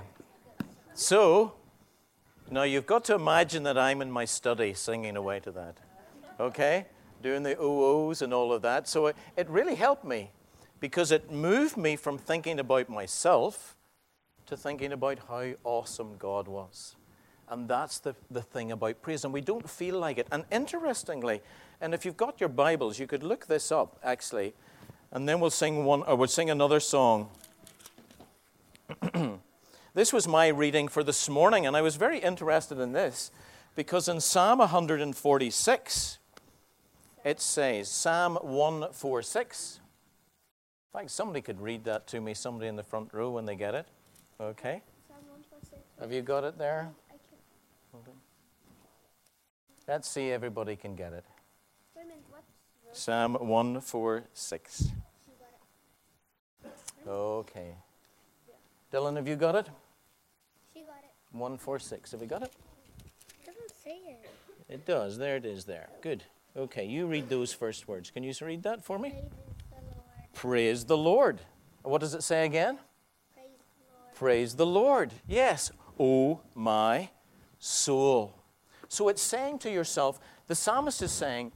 So, 0.94 1.54
now 2.52 2.62
you've 2.62 2.86
got 2.86 3.04
to 3.06 3.16
imagine 3.16 3.64
that 3.64 3.76
I'm 3.76 4.00
in 4.00 4.12
my 4.12 4.24
study 4.24 4.74
singing 4.74 5.16
away 5.16 5.40
to 5.40 5.50
that. 5.50 5.78
Okay? 6.38 6.86
Doing 7.20 7.42
the 7.42 7.56
oohs 7.56 8.22
and 8.22 8.32
all 8.32 8.52
of 8.52 8.62
that. 8.62 8.86
So 8.86 9.06
it, 9.06 9.16
it 9.36 9.50
really 9.50 9.74
helped 9.74 10.04
me 10.04 10.30
because 10.78 11.10
it 11.10 11.32
moved 11.32 11.76
me 11.76 11.96
from 11.96 12.16
thinking 12.16 12.60
about 12.60 12.88
myself 12.88 13.74
to 14.46 14.56
thinking 14.56 14.92
about 14.92 15.18
how 15.28 15.54
awesome 15.64 16.14
God 16.16 16.46
was. 16.46 16.94
And 17.48 17.66
that's 17.66 17.98
the, 17.98 18.14
the 18.30 18.42
thing 18.42 18.70
about 18.70 19.02
praise. 19.02 19.24
And 19.24 19.34
we 19.34 19.40
don't 19.40 19.68
feel 19.68 19.98
like 19.98 20.18
it. 20.18 20.28
And 20.30 20.44
interestingly, 20.52 21.42
and 21.80 21.92
if 21.92 22.04
you've 22.04 22.16
got 22.16 22.38
your 22.38 22.50
Bibles, 22.50 23.00
you 23.00 23.08
could 23.08 23.24
look 23.24 23.48
this 23.48 23.72
up 23.72 23.98
actually. 24.04 24.54
And 25.10 25.28
then 25.28 25.40
we'll 25.40 25.50
sing 25.50 25.84
one 25.84 26.04
or 26.04 26.14
we'll 26.14 26.28
sing 26.28 26.50
another 26.50 26.78
song. 26.78 27.30
this 29.96 30.12
was 30.12 30.28
my 30.28 30.48
reading 30.48 30.88
for 30.88 31.02
this 31.02 31.26
morning, 31.26 31.64
and 31.66 31.74
I 31.74 31.80
was 31.80 31.96
very 31.96 32.18
interested 32.18 32.78
in 32.78 32.92
this 32.92 33.30
because 33.74 34.08
in 34.08 34.20
Psalm 34.20 34.58
146, 34.58 36.18
it 37.24 37.40
says, 37.40 37.88
Psalm 37.88 38.36
146. 38.42 39.80
In 40.92 41.00
fact, 41.00 41.10
somebody 41.10 41.40
could 41.40 41.62
read 41.62 41.84
that 41.84 42.06
to 42.08 42.20
me, 42.20 42.34
somebody 42.34 42.68
in 42.68 42.76
the 42.76 42.82
front 42.82 43.08
row 43.14 43.30
when 43.30 43.46
they 43.46 43.56
get 43.56 43.74
it. 43.74 43.86
Okay? 44.38 44.82
Have 45.98 46.12
you 46.12 46.20
got 46.20 46.44
it 46.44 46.58
there? 46.58 46.90
Let's 49.88 50.10
see 50.10 50.30
everybody 50.30 50.76
can 50.76 50.94
get 50.94 51.14
it. 51.14 51.24
Psalm 52.92 53.32
146. 53.32 54.90
Okay. 57.08 57.74
Dylan, 58.92 59.16
have 59.16 59.26
you 59.26 59.36
got 59.36 59.54
it? 59.54 59.70
She 61.36 61.40
got 61.40 61.46
it. 61.46 61.76
146. 61.76 62.10
Have 62.12 62.20
we 62.20 62.26
got 62.26 62.42
it? 62.42 62.52
It 63.42 63.46
doesn't 63.46 63.72
say 63.84 63.98
it. 64.06 64.30
It 64.68 64.86
does. 64.86 65.18
There 65.18 65.36
it 65.36 65.44
is 65.44 65.64
there. 65.64 65.88
Good. 66.00 66.24
Okay, 66.56 66.86
you 66.86 67.06
read 67.06 67.28
those 67.28 67.52
first 67.52 67.86
words. 67.86 68.10
Can 68.10 68.22
you 68.22 68.32
read 68.40 68.62
that 68.62 68.84
for 68.84 68.98
me? 68.98 69.10
Praise 69.10 69.24
the 69.74 69.76
Lord. 69.76 70.32
Praise 70.34 70.84
the 70.84 70.96
Lord. 70.96 71.40
What 71.82 72.00
does 72.00 72.14
it 72.14 72.22
say 72.22 72.46
again? 72.46 72.78
Praise 73.34 73.46
the 73.76 73.84
Lord. 73.92 74.14
Praise 74.14 74.54
the 74.54 74.66
Lord. 74.66 75.12
Yes. 75.28 75.70
Oh, 76.00 76.40
my 76.54 77.10
soul. 77.58 78.34
So 78.88 79.08
it's 79.08 79.22
saying 79.22 79.58
to 79.60 79.70
yourself, 79.70 80.18
the 80.46 80.54
psalmist 80.54 81.02
is 81.02 81.12
saying, 81.12 81.52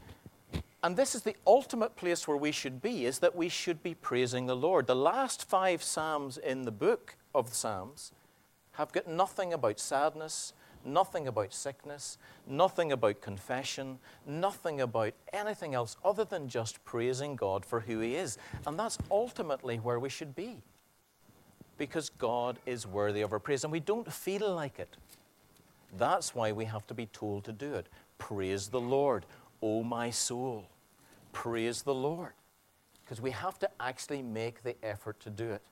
and 0.83 0.97
this 0.97 1.15
is 1.15 1.23
the 1.23 1.37
ultimate 1.47 1.97
place 1.97 2.27
where 2.27 2.37
we 2.37 2.53
should 2.53 2.81
be, 2.81 3.05
is 3.05 3.19
that 3.19 3.37
we 3.37 3.49
should 3.49 3.83
be 3.83 3.95
praising 3.95 4.47
the 4.47 4.57
Lord. 4.57 4.87
The 4.87 4.97
last 4.97 5.49
five 5.49 5.83
psalms 5.83 6.39
in 6.39 6.65
the 6.65 6.73
book 6.73 7.17
of 7.35 7.51
the 7.51 7.57
Psalms 7.57 8.13
have 8.73 8.93
got 8.93 9.09
nothing 9.09 9.53
about 9.53 9.79
sadness, 9.79 10.53
nothing 10.85 11.27
about 11.27 11.53
sickness, 11.53 12.19
nothing 12.47 12.93
about 12.93 13.21
confession, 13.21 13.99
nothing 14.27 14.81
about 14.81 15.13
anything 15.33 15.75
else 15.75 15.97
other 16.05 16.25
than 16.25 16.49
just 16.49 16.85
praising 16.85 17.37
God 17.37 17.65
for 17.65 17.81
who 17.81 18.01
He 18.01 18.15
is. 18.15 18.39
And 18.67 18.79
that's 18.79 18.99
ultimately 19.11 19.77
where 19.77 19.99
we 19.99 20.09
should 20.09 20.35
be. 20.35 20.63
Because 21.79 22.11
God 22.11 22.59
is 22.67 22.87
worthy 22.87 23.23
of 23.23 23.33
our 23.33 23.39
praise, 23.39 23.65
and 23.65 23.73
we 23.73 23.81
don't 23.81 24.13
feel 24.13 24.55
like 24.55 24.79
it. 24.79 24.97
That's 25.97 26.35
why 26.35 26.53
we 26.53 26.67
have 26.67 26.87
to 26.89 26.95
be 26.95 27.07
told 27.07 27.45
to 27.45 27.53
do 27.53 27.75
it. 27.75 27.87
Praise 28.19 28.69
the 28.69 28.81
Lord, 28.81 29.27
O 29.63 29.83
my 29.83 30.11
soul. 30.11 30.67
Praise 31.33 31.83
the 31.83 31.95
Lord. 31.95 32.33
Because 33.03 33.21
we 33.21 33.31
have 33.33 33.59
to 33.61 33.71
actually 33.81 34.23
make 34.23 34.63
the 34.63 34.77
effort 34.85 35.19
to 35.21 35.31
do 35.31 35.51
it. 35.51 35.63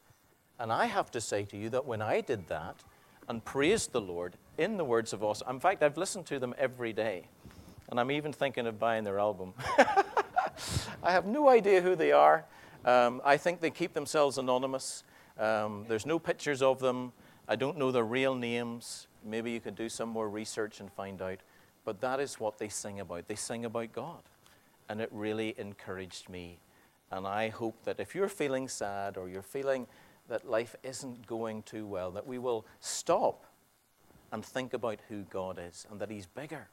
And 0.58 0.72
I 0.72 0.86
have 0.86 1.10
to 1.12 1.20
say 1.20 1.44
to 1.44 1.56
you 1.56 1.70
that 1.70 1.86
when 1.86 2.02
I 2.02 2.20
did 2.20 2.48
that 2.48 2.76
and 3.28 3.44
praised 3.44 3.92
the 3.92 4.00
Lord 4.00 4.34
in 4.56 4.76
the 4.76 4.84
words 4.84 5.12
of 5.12 5.22
us, 5.22 5.42
in 5.48 5.60
fact, 5.60 5.82
I've 5.82 5.96
listened 5.96 6.26
to 6.26 6.38
them 6.38 6.54
every 6.58 6.92
day. 6.92 7.24
And 7.90 7.98
I'm 7.98 8.10
even 8.10 8.32
thinking 8.32 8.66
of 8.66 8.78
buying 8.78 9.04
their 9.04 9.18
album. 9.18 9.54
I 11.02 11.12
have 11.12 11.26
no 11.26 11.48
idea 11.48 11.80
who 11.80 11.94
they 11.94 12.12
are. 12.12 12.44
Um, 12.84 13.22
I 13.24 13.36
think 13.36 13.60
they 13.60 13.70
keep 13.70 13.94
themselves 13.94 14.38
anonymous. 14.38 15.04
Um, 15.38 15.84
there's 15.88 16.06
no 16.06 16.18
pictures 16.18 16.60
of 16.60 16.80
them. 16.80 17.12
I 17.48 17.56
don't 17.56 17.78
know 17.78 17.90
their 17.90 18.04
real 18.04 18.34
names. 18.34 19.06
Maybe 19.24 19.52
you 19.52 19.60
could 19.60 19.76
do 19.76 19.88
some 19.88 20.08
more 20.08 20.28
research 20.28 20.80
and 20.80 20.92
find 20.92 21.22
out. 21.22 21.38
But 21.84 22.00
that 22.00 22.20
is 22.20 22.38
what 22.38 22.58
they 22.58 22.68
sing 22.68 23.00
about. 23.00 23.28
They 23.28 23.36
sing 23.36 23.64
about 23.64 23.92
God. 23.92 24.22
And 24.88 25.00
it 25.00 25.08
really 25.12 25.54
encouraged 25.56 26.28
me. 26.28 26.58
And 27.10 27.26
I 27.26 27.48
hope 27.48 27.84
that 27.84 28.00
if 28.00 28.14
you're 28.14 28.28
feeling 28.28 28.68
sad 28.68 29.16
or 29.16 29.28
you're 29.28 29.42
feeling 29.42 29.86
that 30.28 30.48
life 30.48 30.76
isn't 30.82 31.26
going 31.26 31.62
too 31.62 31.86
well, 31.86 32.10
that 32.12 32.26
we 32.26 32.38
will 32.38 32.66
stop 32.80 33.44
and 34.32 34.44
think 34.44 34.74
about 34.74 34.98
who 35.08 35.22
God 35.22 35.58
is 35.58 35.86
and 35.90 36.00
that 36.00 36.10
He's 36.10 36.26
bigger. 36.26 36.68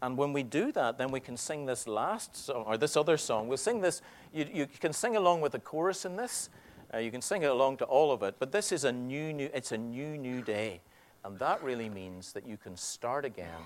And 0.00 0.16
when 0.16 0.32
we 0.32 0.42
do 0.42 0.72
that, 0.72 0.98
then 0.98 1.12
we 1.12 1.20
can 1.20 1.36
sing 1.36 1.66
this 1.66 1.86
last 1.86 2.34
song 2.34 2.64
or 2.66 2.76
this 2.76 2.96
other 2.96 3.16
song. 3.16 3.46
We'll 3.46 3.56
sing 3.56 3.80
this. 3.80 4.02
You, 4.34 4.48
you 4.52 4.66
can 4.66 4.92
sing 4.92 5.16
along 5.16 5.42
with 5.42 5.52
the 5.52 5.60
chorus 5.60 6.04
in 6.04 6.16
this. 6.16 6.50
Uh, 6.92 6.98
you 6.98 7.12
can 7.12 7.22
sing 7.22 7.44
along 7.44 7.76
to 7.78 7.84
all 7.84 8.10
of 8.10 8.22
it. 8.24 8.34
But 8.38 8.50
this 8.50 8.72
is 8.72 8.84
a 8.84 8.90
new, 8.90 9.32
new. 9.32 9.48
It's 9.54 9.70
a 9.70 9.78
new, 9.78 10.18
new 10.18 10.42
day, 10.42 10.80
and 11.24 11.38
that 11.38 11.62
really 11.62 11.88
means 11.88 12.32
that 12.32 12.46
you 12.46 12.56
can 12.56 12.76
start 12.76 13.24
again, 13.24 13.60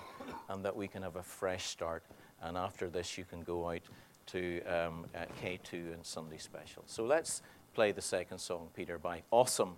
and 0.47 0.63
that 0.63 0.75
we 0.75 0.87
can 0.87 1.01
have 1.01 1.15
a 1.15 1.23
fresh 1.23 1.65
start. 1.65 2.03
And 2.41 2.55
after 2.55 2.87
this, 2.87 3.17
you 3.17 3.25
can 3.25 3.41
go 3.41 3.71
out 3.71 3.81
to 4.27 4.61
um, 4.65 5.05
uh, 5.15 5.25
K2 5.41 5.93
and 5.93 6.05
Sunday 6.05 6.37
Special. 6.37 6.83
So 6.85 7.03
let's 7.03 7.41
play 7.77 7.91
the 7.91 8.01
second 8.01 8.39
song, 8.39 8.69
Peter, 8.73 8.97
by 8.97 9.21
Awesome 9.29 9.75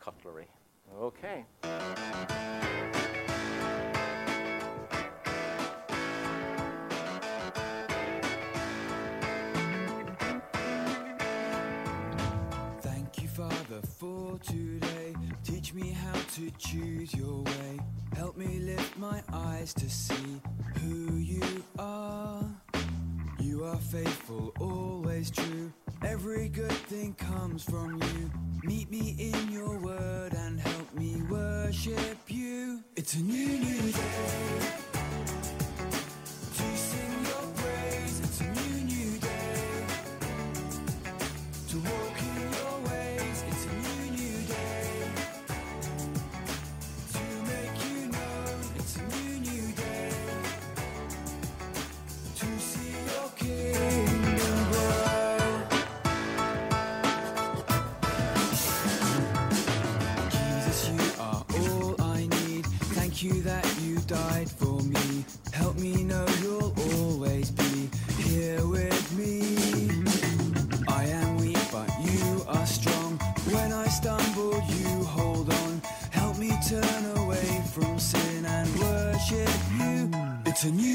Cutlery. 0.00 0.46
Okay. 0.98 1.44
Thank 12.80 13.20
you, 13.20 13.28
Father, 13.28 13.82
for 13.98 14.38
today. 14.38 15.14
Teach 15.44 15.74
me 15.74 15.90
how 15.90 16.18
to 16.36 16.50
choose 16.52 17.12
your 17.12 17.42
way. 17.42 17.80
Help 18.16 18.38
me 18.38 18.60
lift 18.60 18.96
my 18.96 19.22
eyes 19.30 19.74
to 19.74 19.90
see 19.90 20.40
who 20.80 21.16
you 21.16 21.62
are. 21.78 22.42
You 23.38 23.64
are 23.66 23.76
faithful, 23.76 24.54
always 24.58 25.30
true. 25.30 25.70
Every 26.04 26.48
good 26.48 26.72
thing 26.72 27.14
comes 27.14 27.62
from 27.62 28.02
you. 28.02 28.30
Meet 28.64 28.90
me 28.90 29.16
in 29.18 29.52
your 29.52 29.78
word 29.78 30.34
and 30.34 30.60
help 30.60 30.92
me 30.94 31.22
worship 31.30 32.18
you. 32.26 32.80
It's 32.96 33.14
a 33.14 33.20
new, 33.20 33.58
new 33.58 33.92
day. 33.92 34.91
Died 64.12 64.50
for 64.50 64.78
me. 64.82 65.24
Help 65.54 65.78
me 65.78 66.04
know 66.04 66.26
you'll 66.42 66.74
always 66.92 67.50
be 67.50 67.88
here 68.28 68.62
with 68.66 69.06
me. 69.16 70.04
I 70.86 71.04
am 71.04 71.38
weak, 71.38 71.64
but 71.72 71.88
you 72.04 72.44
are 72.46 72.66
strong. 72.66 73.12
When 73.54 73.72
I 73.72 73.86
stumble, 73.86 74.60
you 74.76 75.04
hold 75.16 75.48
on. 75.50 75.80
Help 76.10 76.36
me 76.36 76.50
turn 76.68 77.02
away 77.22 77.62
from 77.74 77.98
sin 77.98 78.44
and 78.44 78.68
worship 78.80 79.54
you. 79.80 80.10
It's 80.44 80.64
a 80.64 80.70
new, 80.70 80.91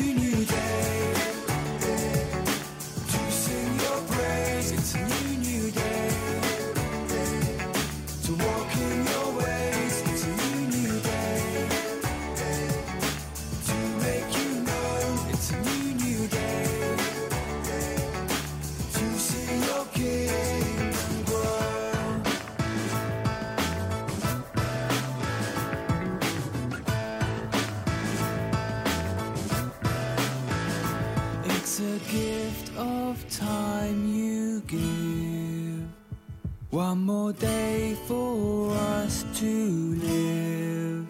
more 37.27 37.33
day 37.33 37.93
for 38.05 38.71
us 38.71 39.25
to 39.33 39.95
live. 39.95 41.05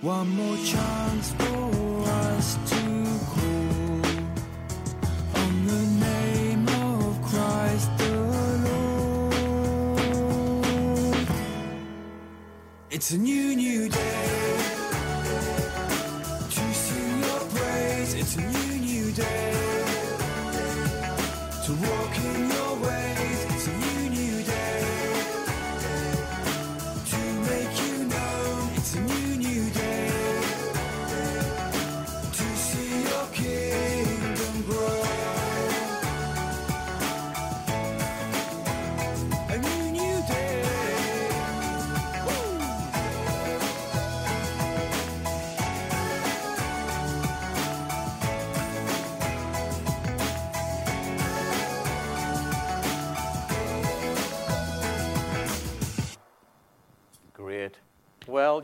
One 0.00 0.28
more 0.30 0.56
chance 0.56 1.32
for 1.34 2.02
us 2.26 2.58
to 2.72 2.82
call 3.30 4.06
on 5.42 5.52
the 5.72 5.84
name 6.08 6.66
of 6.68 7.22
Christ 7.22 7.88
the 7.98 8.12
Lord. 8.66 9.34
It's 12.90 13.12
a 13.12 13.18
new, 13.18 13.54
new 13.54 13.88
day 13.88 14.09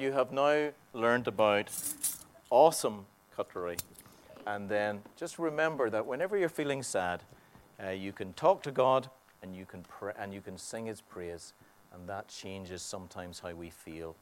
You 0.00 0.12
have 0.12 0.32
now 0.32 0.70
learned 0.92 1.26
about 1.26 1.70
awesome 2.50 3.06
cutlery. 3.34 3.76
And 4.46 4.68
then 4.68 5.02
just 5.16 5.38
remember 5.38 5.90
that 5.90 6.06
whenever 6.06 6.36
you're 6.36 6.48
feeling 6.48 6.82
sad, 6.82 7.22
uh, 7.82 7.90
you 7.90 8.12
can 8.12 8.32
talk 8.34 8.62
to 8.64 8.70
God 8.70 9.08
and 9.42 9.54
you 9.54 9.64
can, 9.64 9.82
pray, 9.82 10.12
and 10.18 10.32
you 10.32 10.40
can 10.40 10.58
sing 10.58 10.86
His 10.86 11.00
praise. 11.00 11.52
And 11.92 12.08
that 12.08 12.28
changes 12.28 12.82
sometimes 12.82 13.40
how 13.40 13.52
we 13.54 13.70
feel. 13.70 14.16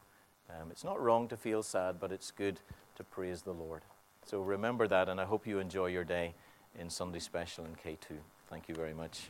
Um, 0.49 0.71
it's 0.71 0.83
not 0.83 1.01
wrong 1.01 1.27
to 1.27 1.37
feel 1.37 1.63
sad, 1.63 1.99
but 1.99 2.11
it's 2.11 2.31
good 2.31 2.59
to 2.95 3.03
praise 3.03 3.41
the 3.41 3.53
Lord. 3.53 3.81
So 4.25 4.41
remember 4.41 4.87
that, 4.87 5.09
and 5.09 5.19
I 5.19 5.25
hope 5.25 5.45
you 5.45 5.59
enjoy 5.59 5.87
your 5.87 6.03
day 6.03 6.33
in 6.79 6.89
Sunday 6.89 7.19
Special 7.19 7.65
in 7.65 7.75
K2. 7.75 8.17
Thank 8.49 8.69
you 8.69 8.75
very 8.75 8.93
much. 8.93 9.29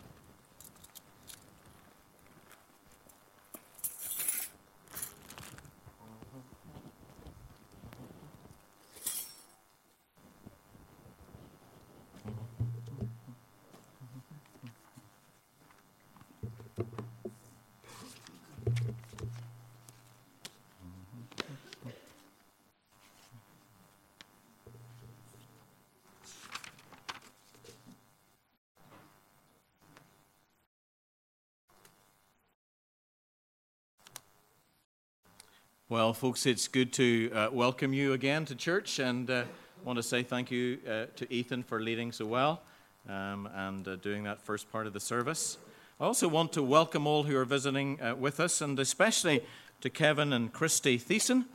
Well, 35.87 36.15
folks, 36.15 36.47
it's 36.47 36.67
good 36.67 36.91
to 36.93 37.31
uh, 37.31 37.49
welcome 37.51 37.93
you 37.93 38.13
again 38.13 38.43
to 38.45 38.55
church 38.55 38.97
and 38.97 39.29
uh, 39.29 39.43
want 39.83 39.97
to 39.97 40.01
say 40.01 40.23
thank 40.23 40.49
you 40.49 40.79
uh, 40.89 41.05
to 41.15 41.31
Ethan 41.31 41.61
for 41.61 41.79
leading 41.79 42.11
so 42.11 42.25
well 42.25 42.63
um, 43.07 43.47
and 43.53 43.87
uh, 43.87 43.95
doing 43.97 44.23
that 44.23 44.41
first 44.41 44.71
part 44.71 44.87
of 44.87 44.93
the 44.93 44.99
service. 44.99 45.59
I 45.99 46.05
also 46.05 46.27
want 46.27 46.53
to 46.53 46.63
welcome 46.63 47.05
all 47.05 47.21
who 47.21 47.37
are 47.37 47.45
visiting 47.45 48.01
uh, 48.01 48.15
with 48.15 48.39
us 48.39 48.61
and 48.61 48.79
especially 48.79 49.45
to 49.81 49.91
Kevin 49.91 50.33
and 50.33 50.51
Christy 50.51 50.97
Thiessen. 50.97 51.45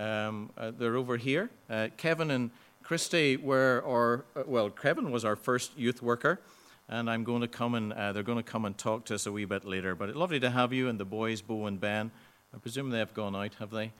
Um, 0.00 0.50
uh, 0.58 0.72
they're 0.76 0.96
over 0.96 1.16
here. 1.16 1.50
Kevin 1.96 2.32
and 2.32 2.50
Christy 2.82 3.36
were 3.36 3.84
our, 3.86 4.24
well, 4.48 4.68
Kevin 4.68 5.12
was 5.12 5.24
our 5.24 5.36
first 5.36 5.78
youth 5.78 6.02
worker 6.02 6.40
and 6.88 7.08
I'm 7.08 7.22
going 7.22 7.42
to 7.42 7.48
come 7.48 7.76
and 7.76 7.92
they're 7.92 8.24
going 8.24 8.42
to 8.42 8.50
come 8.50 8.64
and 8.64 8.76
talk 8.76 9.04
to 9.04 9.14
us 9.14 9.26
a 9.26 9.32
wee 9.32 9.44
bit 9.44 9.64
later. 9.64 9.94
But 9.94 10.08
it's 10.08 10.18
lovely 10.18 10.40
to 10.40 10.50
have 10.50 10.72
you 10.72 10.88
and 10.88 10.98
the 10.98 11.04
boys, 11.04 11.40
Bo 11.40 11.66
and 11.66 11.78
Ben. 11.80 12.10
I 12.56 12.58
presume 12.58 12.88
they 12.88 13.00
have 13.00 13.12
gone 13.12 13.36
out, 13.36 13.52
have 13.58 13.70
they? 13.70 13.92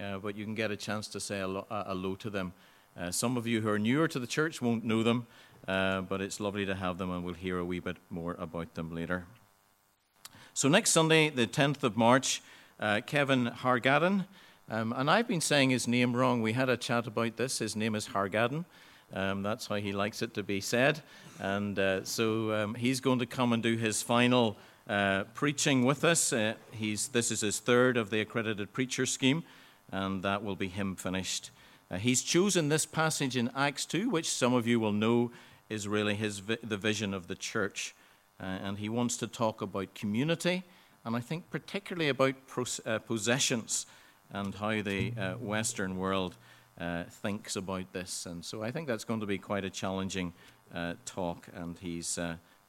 Uh, 0.00 0.16
but 0.16 0.34
you 0.34 0.42
can 0.46 0.54
get 0.54 0.70
a 0.70 0.76
chance 0.78 1.08
to 1.08 1.20
say 1.20 1.40
hello, 1.40 1.66
hello 1.68 2.14
to 2.14 2.30
them. 2.30 2.54
Uh, 2.98 3.10
some 3.10 3.36
of 3.36 3.46
you 3.46 3.60
who 3.60 3.68
are 3.68 3.78
newer 3.78 4.08
to 4.08 4.18
the 4.18 4.26
church 4.26 4.62
won't 4.62 4.82
know 4.82 5.02
them, 5.02 5.26
uh, 5.68 6.00
but 6.00 6.22
it's 6.22 6.40
lovely 6.40 6.64
to 6.64 6.74
have 6.74 6.96
them, 6.96 7.10
and 7.10 7.22
we'll 7.22 7.34
hear 7.34 7.58
a 7.58 7.64
wee 7.66 7.80
bit 7.80 7.98
more 8.08 8.34
about 8.38 8.74
them 8.76 8.94
later. 8.94 9.26
So, 10.54 10.70
next 10.70 10.92
Sunday, 10.92 11.28
the 11.28 11.46
10th 11.46 11.82
of 11.82 11.98
March, 11.98 12.40
uh, 12.80 13.02
Kevin 13.04 13.48
Hargaden, 13.48 14.24
um, 14.70 14.94
and 14.96 15.10
I've 15.10 15.28
been 15.28 15.42
saying 15.42 15.68
his 15.68 15.86
name 15.86 16.16
wrong. 16.16 16.40
We 16.40 16.54
had 16.54 16.70
a 16.70 16.78
chat 16.78 17.06
about 17.06 17.36
this. 17.36 17.58
His 17.58 17.76
name 17.76 17.94
is 17.94 18.08
Hargaden. 18.08 18.64
Um, 19.12 19.42
that's 19.42 19.66
how 19.66 19.76
he 19.76 19.92
likes 19.92 20.22
it 20.22 20.32
to 20.34 20.42
be 20.42 20.62
said. 20.62 21.02
And 21.40 21.78
uh, 21.78 22.04
so 22.04 22.54
um, 22.54 22.74
he's 22.74 23.00
going 23.00 23.18
to 23.18 23.26
come 23.26 23.52
and 23.52 23.62
do 23.62 23.76
his 23.76 24.00
final 24.00 24.56
uh, 24.88 25.24
preaching 25.34 25.84
with 25.84 26.02
us. 26.02 26.32
Uh, 26.32 26.54
he's, 26.70 27.08
this 27.08 27.30
is 27.30 27.42
his 27.42 27.60
third 27.60 27.98
of 27.98 28.08
the 28.08 28.20
accredited 28.20 28.72
preacher 28.72 29.04
scheme, 29.04 29.44
and 29.92 30.22
that 30.22 30.42
will 30.42 30.56
be 30.56 30.68
him 30.68 30.96
finished. 30.96 31.50
Uh, 31.90 31.96
he's 31.96 32.22
chosen 32.22 32.70
this 32.70 32.86
passage 32.86 33.36
in 33.36 33.50
Acts 33.54 33.84
2, 33.84 34.08
which 34.08 34.30
some 34.30 34.54
of 34.54 34.66
you 34.66 34.80
will 34.80 34.92
know 34.92 35.30
is 35.68 35.86
really 35.86 36.14
his 36.14 36.38
vi- 36.38 36.56
the 36.62 36.78
vision 36.78 37.12
of 37.12 37.26
the 37.26 37.34
church. 37.34 37.94
Uh, 38.40 38.44
and 38.44 38.78
he 38.78 38.88
wants 38.88 39.18
to 39.18 39.26
talk 39.26 39.60
about 39.60 39.94
community, 39.94 40.62
and 41.04 41.14
I 41.14 41.20
think 41.20 41.50
particularly 41.50 42.08
about 42.08 42.46
pros- 42.46 42.80
uh, 42.86 42.98
possessions 42.98 43.84
and 44.30 44.54
how 44.54 44.80
the 44.82 45.10
Western 45.40 45.96
world 45.96 46.36
thinks 47.10 47.56
about 47.56 47.92
this. 47.92 48.26
And 48.26 48.44
so 48.44 48.62
I 48.62 48.70
think 48.70 48.86
that's 48.86 49.04
going 49.04 49.20
to 49.20 49.26
be 49.26 49.38
quite 49.38 49.64
a 49.64 49.70
challenging 49.70 50.34
talk, 51.06 51.48
and 51.54 51.78
he's 51.78 52.18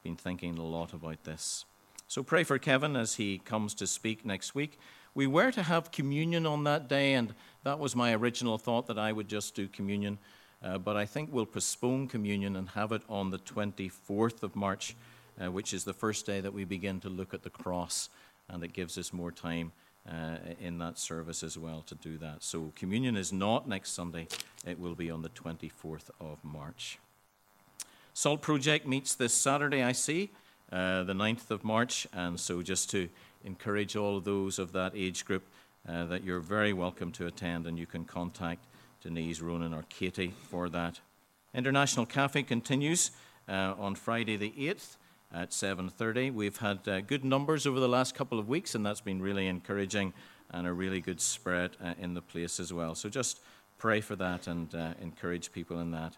been 0.02 0.16
thinking 0.16 0.58
a 0.58 0.64
lot 0.64 0.94
about 0.94 1.26
this. 1.26 1.66
So 2.10 2.24
pray 2.24 2.44
for 2.44 2.58
Kevin 2.58 2.96
as 2.96 3.18
he 3.18 3.38
comes 3.38 3.76
to 3.76 3.86
speak 3.86 4.26
next 4.26 4.56
week. 4.56 4.80
We 5.14 5.28
were 5.28 5.52
to 5.52 5.62
have 5.62 5.92
communion 5.92 6.48
on 6.48 6.64
that 6.64 6.90
day, 6.90 7.14
and 7.14 7.36
that 7.64 7.78
was 7.78 7.96
my 7.96 8.16
original 8.16 8.58
thought 8.58 8.88
that 8.88 8.98
I 8.98 9.12
would 9.12 9.28
just 9.28 9.54
do 9.54 9.68
communion. 9.68 10.18
Uh, 10.64 10.80
but 10.80 10.98
I 10.98 11.06
think 11.06 11.30
we'll 11.32 11.46
postpone 11.46 12.08
communion 12.08 12.56
and 12.56 12.68
have 12.70 12.94
it 12.94 13.04
on 13.10 13.30
the 13.30 13.38
24th 13.38 14.42
of 14.42 14.56
March, 14.56 14.96
uh, 15.40 15.52
which 15.52 15.72
is 15.72 15.84
the 15.84 15.94
first 15.94 16.26
day 16.26 16.42
that 16.42 16.52
we 16.52 16.66
begin 16.66 17.00
to 17.02 17.10
look 17.10 17.36
at 17.36 17.44
the 17.44 17.52
cross, 17.52 18.10
and 18.48 18.64
it 18.64 18.74
gives 18.74 18.98
us 18.98 19.14
more 19.14 19.32
time 19.32 19.72
uh, 20.12 20.38
in 20.60 20.80
that 20.80 20.98
service 20.98 21.44
as 21.44 21.60
well 21.60 21.84
to 21.84 21.94
do 21.94 22.18
that. 22.18 22.42
So 22.42 22.74
communion 22.76 23.18
is 23.18 23.32
not 23.32 23.68
next 23.68 23.92
Sunday, 23.92 24.28
it 24.66 24.80
will 24.80 24.96
be 24.96 25.12
on 25.12 25.22
the 25.22 25.30
24th 25.30 26.10
of 26.20 26.44
March. 26.44 26.98
Salt 28.16 28.42
Project 28.42 28.88
meets 28.88 29.14
this 29.14 29.32
Saturday, 29.32 29.84
I 29.84 29.92
see. 29.92 30.32
Uh, 30.72 31.04
the 31.04 31.14
9th 31.14 31.50
of 31.50 31.64
March. 31.64 32.06
And 32.14 32.40
so, 32.40 32.62
just 32.62 32.90
to 32.92 33.10
encourage 33.44 33.96
all 33.96 34.18
of 34.18 34.24
those 34.24 34.60
of 34.60 34.72
that 34.74 34.92
age 34.96 35.26
group, 35.26 35.44
uh, 35.88 36.06
that 36.06 36.24
you're 36.24 36.40
very 36.40 36.74
welcome 36.74 37.12
to 37.14 37.26
attend, 37.26 37.66
and 37.66 37.80
you 37.80 37.88
can 37.88 38.06
contact 38.06 38.66
Denise, 39.02 39.42
Ronan, 39.42 39.74
or 39.74 39.84
Katie 39.90 40.34
for 40.50 40.70
that. 40.70 41.00
International 41.54 42.06
Cafe 42.06 42.44
continues 42.44 43.12
uh, 43.48 43.74
on 43.80 43.96
Friday 43.96 44.36
the 44.36 44.52
8th 44.52 44.98
at 45.34 45.50
7:30. 45.52 46.32
We've 46.32 46.58
had 46.58 46.88
uh, 46.88 47.02
good 47.02 47.24
numbers 47.26 47.66
over 47.66 47.80
the 47.80 47.88
last 47.88 48.14
couple 48.14 48.38
of 48.38 48.48
weeks, 48.48 48.76
and 48.76 48.86
that's 48.86 49.02
been 49.02 49.22
really 49.22 49.48
encouraging 49.48 50.14
and 50.52 50.68
a 50.68 50.74
really 50.74 51.02
good 51.02 51.22
spread 51.22 51.72
uh, 51.84 51.94
in 52.00 52.14
the 52.14 52.22
place 52.22 52.60
as 52.60 52.72
well. 52.72 52.94
So 52.94 53.10
just 53.10 53.40
pray 53.78 54.02
for 54.02 54.16
that 54.18 54.48
and 54.48 54.74
encourage 55.02 55.52
people 55.52 55.80
in 55.80 55.92
that. 55.92 56.18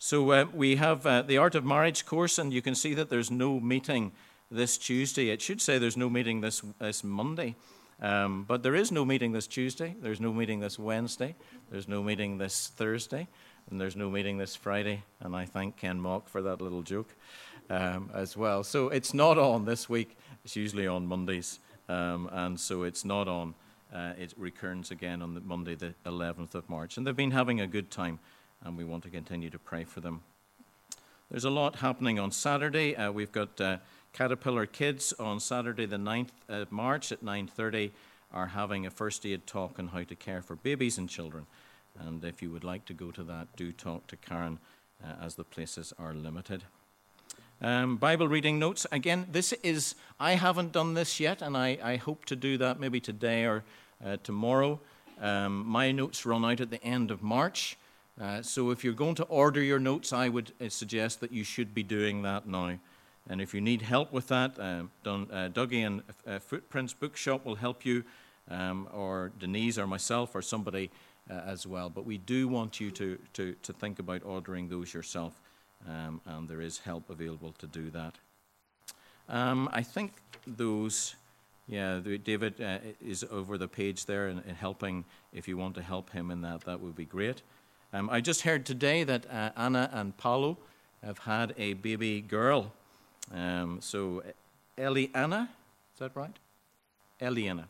So 0.00 0.30
uh, 0.30 0.44
we 0.54 0.76
have 0.76 1.04
uh, 1.04 1.22
the 1.22 1.38
Art 1.38 1.56
of 1.56 1.64
Marriage 1.64 2.06
course, 2.06 2.38
and 2.38 2.52
you 2.52 2.62
can 2.62 2.76
see 2.76 2.94
that 2.94 3.10
there's 3.10 3.32
no 3.32 3.58
meeting 3.58 4.12
this 4.48 4.78
Tuesday. 4.78 5.30
It 5.30 5.42
should 5.42 5.60
say 5.60 5.76
there's 5.76 5.96
no 5.96 6.08
meeting 6.08 6.40
this, 6.40 6.62
this 6.78 7.02
Monday, 7.02 7.56
um, 8.00 8.44
but 8.44 8.62
there 8.62 8.76
is 8.76 8.92
no 8.92 9.04
meeting 9.04 9.32
this 9.32 9.48
Tuesday. 9.48 9.96
There's 10.00 10.20
no 10.20 10.32
meeting 10.32 10.60
this 10.60 10.78
Wednesday. 10.78 11.34
There's 11.68 11.88
no 11.88 12.00
meeting 12.00 12.38
this 12.38 12.68
Thursday, 12.68 13.26
and 13.68 13.80
there's 13.80 13.96
no 13.96 14.08
meeting 14.08 14.38
this 14.38 14.54
Friday. 14.54 15.02
And 15.18 15.34
I 15.34 15.46
thank 15.46 15.76
Ken 15.76 15.98
Mock 15.98 16.28
for 16.28 16.42
that 16.42 16.60
little 16.60 16.82
joke 16.82 17.12
um, 17.68 18.08
as 18.14 18.36
well. 18.36 18.62
So 18.62 18.90
it's 18.90 19.12
not 19.12 19.36
on 19.36 19.64
this 19.64 19.88
week. 19.88 20.16
It's 20.44 20.54
usually 20.54 20.86
on 20.86 21.08
Mondays, 21.08 21.58
um, 21.88 22.30
and 22.30 22.58
so 22.60 22.84
it's 22.84 23.04
not 23.04 23.26
on. 23.26 23.54
Uh, 23.92 24.12
it 24.16 24.32
returns 24.36 24.92
again 24.92 25.22
on 25.22 25.34
the 25.34 25.40
Monday, 25.40 25.74
the 25.74 25.94
11th 26.06 26.54
of 26.54 26.68
March, 26.68 26.96
and 26.98 27.04
they've 27.04 27.16
been 27.16 27.32
having 27.32 27.60
a 27.60 27.66
good 27.66 27.90
time 27.90 28.20
and 28.64 28.76
we 28.76 28.84
want 28.84 29.02
to 29.04 29.10
continue 29.10 29.50
to 29.50 29.58
pray 29.58 29.84
for 29.84 30.00
them. 30.00 30.22
There's 31.30 31.44
a 31.44 31.50
lot 31.50 31.76
happening 31.76 32.18
on 32.18 32.32
Saturday. 32.32 32.96
Uh, 32.96 33.12
we've 33.12 33.32
got 33.32 33.60
uh, 33.60 33.78
Caterpillar 34.12 34.66
Kids 34.66 35.12
on 35.18 35.40
Saturday 35.40 35.86
the 35.86 35.96
9th 35.96 36.30
of 36.48 36.72
March 36.72 37.12
at 37.12 37.24
9.30 37.24 37.90
are 38.32 38.48
having 38.48 38.86
a 38.86 38.90
first 38.90 39.24
aid 39.24 39.46
talk 39.46 39.78
on 39.78 39.88
how 39.88 40.02
to 40.02 40.14
care 40.14 40.42
for 40.42 40.56
babies 40.56 40.98
and 40.98 41.08
children. 41.08 41.46
And 41.98 42.24
if 42.24 42.42
you 42.42 42.50
would 42.50 42.64
like 42.64 42.84
to 42.86 42.94
go 42.94 43.10
to 43.10 43.22
that, 43.24 43.48
do 43.56 43.72
talk 43.72 44.06
to 44.08 44.16
Karen 44.16 44.58
uh, 45.02 45.24
as 45.24 45.34
the 45.34 45.44
places 45.44 45.92
are 45.98 46.14
limited. 46.14 46.64
Um, 47.60 47.96
Bible 47.96 48.28
reading 48.28 48.58
notes. 48.58 48.86
Again, 48.92 49.26
this 49.32 49.52
is, 49.64 49.96
I 50.20 50.32
haven't 50.32 50.72
done 50.72 50.94
this 50.94 51.18
yet, 51.18 51.42
and 51.42 51.56
I, 51.56 51.78
I 51.82 51.96
hope 51.96 52.24
to 52.26 52.36
do 52.36 52.56
that 52.58 52.78
maybe 52.78 53.00
today 53.00 53.44
or 53.44 53.64
uh, 54.04 54.16
tomorrow. 54.22 54.78
Um, 55.20 55.66
my 55.66 55.90
notes 55.90 56.24
run 56.24 56.44
out 56.44 56.60
at 56.60 56.70
the 56.70 56.82
end 56.84 57.10
of 57.10 57.22
March. 57.22 57.76
Uh, 58.20 58.42
so 58.42 58.70
if 58.70 58.82
you're 58.82 58.92
going 58.92 59.14
to 59.14 59.24
order 59.24 59.62
your 59.62 59.78
notes, 59.78 60.12
I 60.12 60.28
would 60.28 60.52
uh, 60.60 60.68
suggest 60.68 61.20
that 61.20 61.30
you 61.30 61.44
should 61.44 61.72
be 61.72 61.84
doing 61.84 62.22
that 62.22 62.48
now. 62.48 62.78
And 63.30 63.40
if 63.40 63.54
you 63.54 63.60
need 63.60 63.82
help 63.82 64.12
with 64.12 64.26
that, 64.28 64.58
uh, 64.58 64.84
Dun, 65.04 65.28
uh, 65.30 65.50
Dougie 65.52 65.86
and 65.86 66.02
uh, 66.26 66.38
Footprints 66.38 66.94
Bookshop 66.94 67.44
will 67.44 67.54
help 67.54 67.84
you, 67.84 68.02
um, 68.50 68.88
or 68.92 69.30
Denise 69.38 69.78
or 69.78 69.86
myself 69.86 70.34
or 70.34 70.42
somebody 70.42 70.90
as 71.30 71.66
well. 71.66 71.90
But 71.90 72.06
we 72.06 72.16
do 72.16 72.48
want 72.48 72.80
you 72.80 72.90
to, 72.92 73.18
to, 73.34 73.54
to 73.62 73.72
think 73.74 73.98
about 73.98 74.22
ordering 74.24 74.70
those 74.70 74.94
yourself, 74.94 75.38
um, 75.86 76.22
and 76.24 76.48
there 76.48 76.62
is 76.62 76.78
help 76.78 77.10
available 77.10 77.52
to 77.58 77.66
do 77.66 77.90
that. 77.90 78.14
Um, 79.28 79.68
I 79.70 79.82
think 79.82 80.12
those, 80.46 81.16
yeah, 81.68 82.00
David 82.24 82.54
is 83.04 83.24
over 83.30 83.58
the 83.58 83.68
page 83.68 84.06
there 84.06 84.28
and, 84.28 84.40
helping. 84.58 85.04
If 85.34 85.46
you 85.46 85.58
want 85.58 85.74
to 85.74 85.82
help 85.82 86.10
him 86.10 86.30
in 86.30 86.40
that, 86.40 86.62
that 86.62 86.80
would 86.80 86.96
be 86.96 87.04
great. 87.04 87.42
Um, 87.90 88.10
I 88.10 88.20
just 88.20 88.42
heard 88.42 88.66
today 88.66 89.02
that 89.04 89.24
uh, 89.30 89.50
Anna 89.56 89.88
and 89.94 90.14
Paolo 90.18 90.58
have 91.02 91.20
had 91.20 91.54
a 91.56 91.72
baby 91.72 92.20
girl. 92.20 92.70
Um, 93.34 93.78
so, 93.80 94.22
Eliana, 94.76 95.44
is 95.94 95.98
that 95.98 96.14
right? 96.14 96.36
Eliana. 97.18 97.64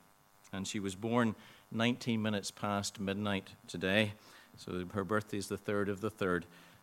And 0.52 0.66
she 0.66 0.80
was 0.80 0.96
born 0.96 1.36
19 1.70 2.20
minutes 2.20 2.50
past 2.50 2.98
midnight 2.98 3.50
today. 3.68 4.14
So, 4.56 4.86
her 4.92 5.04
birthday 5.04 5.38
is 5.38 5.46
the 5.46 5.56
3rd 5.56 5.88
of 5.88 6.00
the 6.00 6.10
3rd. 6.10 6.42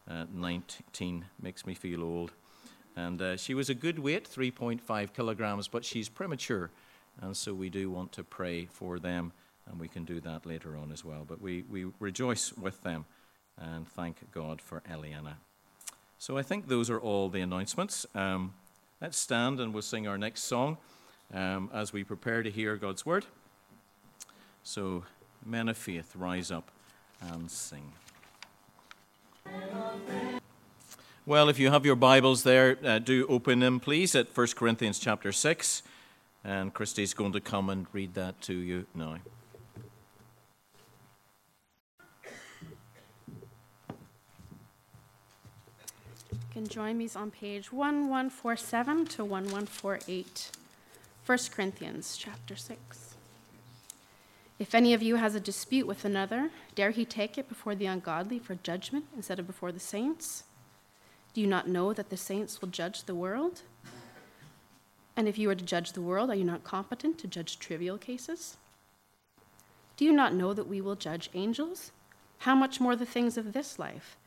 Uh, 0.09 0.25
19 0.33 1.25
makes 1.41 1.65
me 1.65 1.73
feel 1.73 2.03
old. 2.03 2.31
And 2.95 3.21
uh, 3.21 3.35
she 3.35 3.53
was 3.53 3.69
a 3.69 3.75
good 3.75 3.99
weight, 3.99 4.29
3.5 4.29 5.13
kilograms, 5.13 5.67
but 5.67 5.83
she's 5.83 6.07
premature. 6.07 6.69
And 7.21 7.35
so 7.35 7.53
we 7.53 7.69
do 7.69 7.91
want 7.91 8.13
to 8.13 8.23
pray 8.23 8.65
for 8.65 8.97
them, 8.97 9.33
and 9.69 9.77
we 9.77 9.89
can 9.89 10.05
do 10.05 10.21
that 10.21 10.45
later 10.45 10.77
on 10.77 10.93
as 10.93 11.03
well. 11.03 11.25
But 11.27 11.41
we, 11.41 11.63
we 11.69 11.87
rejoice 11.99 12.53
with 12.53 12.81
them 12.83 13.05
and 13.57 13.87
thank 13.87 14.31
God 14.31 14.61
for 14.61 14.81
Eliana. 14.89 15.35
So 16.17 16.37
I 16.37 16.43
think 16.43 16.67
those 16.67 16.89
are 16.89 16.99
all 16.99 17.29
the 17.29 17.41
announcements. 17.41 18.05
Um, 18.15 18.53
Let's 19.01 19.17
stand 19.17 19.59
and 19.59 19.73
we'll 19.73 19.83
sing 19.83 20.07
our 20.07 20.17
next 20.17 20.43
song 20.43 20.77
um, 21.33 21.69
as 21.73 21.91
we 21.91 22.03
prepare 22.05 22.43
to 22.43 22.49
hear 22.49 22.77
God's 22.77 23.05
word. 23.05 23.25
So, 24.63 25.03
men 25.45 25.67
of 25.67 25.77
faith, 25.77 26.15
rise 26.15 26.49
up 26.49 26.71
and 27.21 27.51
sing. 27.51 27.91
Well, 31.25 31.49
if 31.49 31.59
you 31.59 31.69
have 31.71 31.85
your 31.85 31.97
Bibles 31.97 32.43
there, 32.43 32.77
uh, 32.83 32.99
do 32.99 33.27
open 33.27 33.59
them, 33.59 33.79
please, 33.79 34.15
at 34.15 34.35
1 34.35 34.47
Corinthians 34.55 34.97
chapter 34.97 35.31
6. 35.31 35.83
And 36.43 36.73
Christy's 36.73 37.13
going 37.13 37.33
to 37.33 37.41
come 37.41 37.69
and 37.69 37.87
read 37.91 38.13
that 38.13 38.39
to 38.43 38.53
you 38.53 38.85
now. 38.95 39.17
Can 46.51 46.67
join 46.67 46.97
me 46.97 47.09
on 47.15 47.31
page 47.31 47.71
1147 47.71 49.05
to 49.05 49.23
1148. 49.23 50.51
1 51.25 51.37
Corinthians 51.51 52.17
chapter 52.17 52.55
6. 52.55 53.15
If 54.57 54.73
any 54.73 54.93
of 54.93 55.01
you 55.01 55.15
has 55.15 55.35
a 55.35 55.39
dispute 55.39 55.87
with 55.87 56.05
another, 56.05 56.49
dare 56.75 56.91
he 56.91 57.03
take 57.03 57.37
it 57.37 57.49
before 57.49 57.75
the 57.75 57.87
ungodly 57.87 58.39
for 58.39 58.55
judgment 58.55 59.05
instead 59.15 59.39
of 59.39 59.47
before 59.47 59.71
the 59.71 59.79
saints? 59.79 60.43
Do 61.33 61.41
you 61.41 61.47
not 61.47 61.67
know 61.67 61.91
that 61.93 62.09
the 62.09 62.17
saints 62.17 62.61
will 62.61 62.69
judge 62.69 63.03
the 63.03 63.15
world? 63.15 63.63
And 65.17 65.27
if 65.27 65.37
you 65.37 65.49
are 65.49 65.55
to 65.55 65.65
judge 65.65 65.91
the 65.91 66.01
world, 66.01 66.29
are 66.29 66.35
you 66.35 66.43
not 66.43 66.63
competent 66.63 67.17
to 67.19 67.27
judge 67.27 67.59
trivial 67.59 67.97
cases? 67.97 68.57
Do 69.97 70.05
you 70.05 70.11
not 70.11 70.33
know 70.33 70.53
that 70.53 70.67
we 70.67 70.81
will 70.81 70.95
judge 70.95 71.29
angels? 71.33 71.91
How 72.39 72.55
much 72.55 72.79
more 72.79 72.95
the 72.95 73.05
things 73.05 73.37
of 73.37 73.53
this 73.53 73.79
life? 73.79 74.17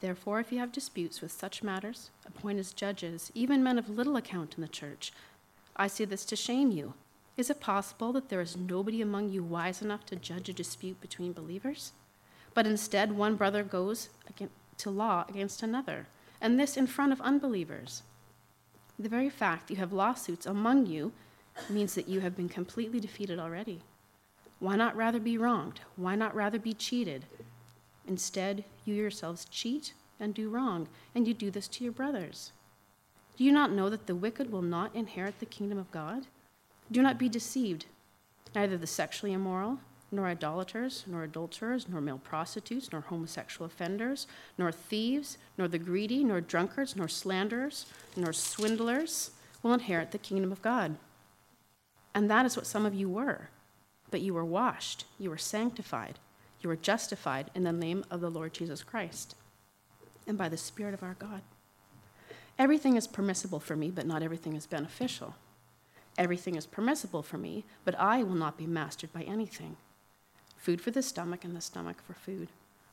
Therefore, 0.00 0.38
if 0.38 0.52
you 0.52 0.58
have 0.58 0.72
disputes 0.72 1.20
with 1.20 1.32
such 1.32 1.62
matters, 1.62 2.10
appoint 2.26 2.58
as 2.58 2.72
judges, 2.72 3.32
even 3.34 3.62
men 3.62 3.78
of 3.78 3.88
little 3.88 4.16
account 4.16 4.54
in 4.54 4.60
the 4.60 4.68
church. 4.68 5.12
I 5.76 5.86
say 5.88 6.04
this 6.04 6.24
to 6.26 6.36
shame 6.36 6.70
you. 6.70 6.94
Is 7.36 7.50
it 7.50 7.60
possible 7.60 8.12
that 8.12 8.28
there 8.28 8.40
is 8.40 8.56
nobody 8.56 9.00
among 9.00 9.30
you 9.30 9.42
wise 9.42 9.82
enough 9.82 10.04
to 10.06 10.16
judge 10.16 10.48
a 10.48 10.52
dispute 10.52 11.00
between 11.00 11.32
believers? 11.32 11.92
But 12.54 12.66
instead, 12.66 13.12
one 13.12 13.36
brother 13.36 13.62
goes 13.62 14.08
to 14.78 14.90
law 14.90 15.24
against 15.28 15.62
another, 15.62 16.06
and 16.40 16.58
this 16.58 16.76
in 16.76 16.86
front 16.86 17.12
of 17.12 17.20
unbelievers. 17.20 18.02
The 18.98 19.08
very 19.08 19.30
fact 19.30 19.70
you 19.70 19.76
have 19.76 19.92
lawsuits 19.92 20.46
among 20.46 20.86
you 20.86 21.12
means 21.70 21.94
that 21.94 22.08
you 22.08 22.20
have 22.20 22.36
been 22.36 22.48
completely 22.48 22.98
defeated 22.98 23.38
already. 23.38 23.82
Why 24.58 24.74
not 24.74 24.96
rather 24.96 25.20
be 25.20 25.38
wronged? 25.38 25.80
Why 25.94 26.16
not 26.16 26.34
rather 26.34 26.58
be 26.58 26.74
cheated? 26.74 27.26
Instead, 28.08 28.64
you 28.88 29.02
yourselves 29.02 29.46
cheat 29.50 29.92
and 30.18 30.34
do 30.34 30.48
wrong, 30.48 30.88
and 31.14 31.28
you 31.28 31.34
do 31.34 31.50
this 31.50 31.68
to 31.68 31.84
your 31.84 31.92
brothers. 31.92 32.52
Do 33.36 33.44
you 33.44 33.52
not 33.52 33.70
know 33.70 33.88
that 33.88 34.06
the 34.06 34.16
wicked 34.16 34.50
will 34.50 34.62
not 34.62 34.94
inherit 34.94 35.38
the 35.38 35.46
kingdom 35.46 35.78
of 35.78 35.90
God? 35.90 36.26
Do 36.90 37.02
not 37.02 37.18
be 37.18 37.28
deceived. 37.28 37.86
Neither 38.54 38.76
the 38.76 38.86
sexually 38.86 39.32
immoral, 39.32 39.78
nor 40.10 40.26
idolaters, 40.26 41.04
nor 41.06 41.22
adulterers, 41.22 41.88
nor 41.88 42.00
male 42.00 42.18
prostitutes, 42.18 42.90
nor 42.90 43.02
homosexual 43.02 43.66
offenders, 43.66 44.26
nor 44.56 44.72
thieves, 44.72 45.38
nor 45.56 45.68
the 45.68 45.78
greedy, 45.78 46.24
nor 46.24 46.40
drunkards, 46.40 46.96
nor 46.96 47.08
slanderers, 47.08 47.86
nor 48.16 48.32
swindlers 48.32 49.30
will 49.62 49.74
inherit 49.74 50.10
the 50.10 50.18
kingdom 50.18 50.50
of 50.50 50.62
God. 50.62 50.96
And 52.14 52.30
that 52.30 52.46
is 52.46 52.56
what 52.56 52.66
some 52.66 52.86
of 52.86 52.94
you 52.94 53.08
were. 53.08 53.50
But 54.10 54.22
you 54.22 54.32
were 54.34 54.44
washed, 54.44 55.04
you 55.18 55.28
were 55.30 55.38
sanctified 55.38 56.18
you 56.60 56.70
are 56.70 56.76
justified 56.76 57.50
in 57.54 57.64
the 57.64 57.72
name 57.72 58.04
of 58.10 58.20
the 58.20 58.30
Lord 58.30 58.52
Jesus 58.52 58.82
Christ 58.82 59.34
and 60.26 60.36
by 60.36 60.48
the 60.48 60.56
Spirit 60.56 60.94
of 60.94 61.02
our 61.02 61.16
God. 61.18 61.40
Everything 62.58 62.96
is 62.96 63.06
permissible 63.06 63.60
for 63.60 63.76
me, 63.76 63.90
but 63.90 64.06
not 64.06 64.22
everything 64.22 64.54
is 64.54 64.66
beneficial. 64.66 65.34
Everything 66.16 66.56
is 66.56 66.66
permissible 66.66 67.22
for 67.22 67.38
me, 67.38 67.64
but 67.84 67.94
I 67.98 68.24
will 68.24 68.34
not 68.34 68.58
be 68.58 68.66
mastered 68.66 69.12
by 69.12 69.22
anything. 69.22 69.76
Food 70.56 70.80
for 70.80 70.90
the 70.90 71.02
stomach 71.02 71.44
and 71.44 71.54
the 71.54 71.60
stomach 71.60 72.02
for 72.04 72.14
food. 72.14 72.48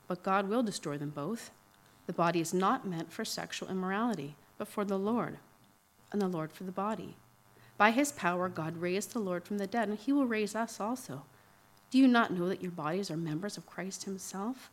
But 0.08 0.22
God 0.22 0.48
will 0.48 0.62
destroy 0.62 0.98
them 0.98 1.10
both. 1.10 1.50
The 2.06 2.14
body 2.14 2.40
is 2.40 2.54
not 2.54 2.88
meant 2.88 3.12
for 3.12 3.26
sexual 3.26 3.70
immorality, 3.70 4.36
but 4.60 4.68
for 4.68 4.86
the 4.86 5.00
Lord, 5.00 5.40
and 6.12 6.22
the 6.22 6.28
Lord 6.28 6.52
for 6.52 6.64
the 6.64 6.72
body. 6.72 7.16
By 7.78 7.90
his 7.90 8.12
power, 8.12 8.48
God 8.48 8.78
raised 8.78 9.14
the 9.14 9.20
Lord 9.20 9.44
from 9.44 9.58
the 9.58 9.66
dead, 9.66 9.90
and 9.90 9.98
he 9.98 10.14
will 10.14 10.28
raise 10.28 10.56
us 10.56 10.80
also. 10.80 11.24
Do 11.92 11.98
you 11.98 12.08
not 12.08 12.32
know 12.32 12.48
that 12.50 12.62
your 12.62 12.72
bodies 12.72 13.10
are 13.10 13.18
members 13.18 13.58
of 13.58 13.66
Christ 13.66 14.04
Himself? 14.04 14.70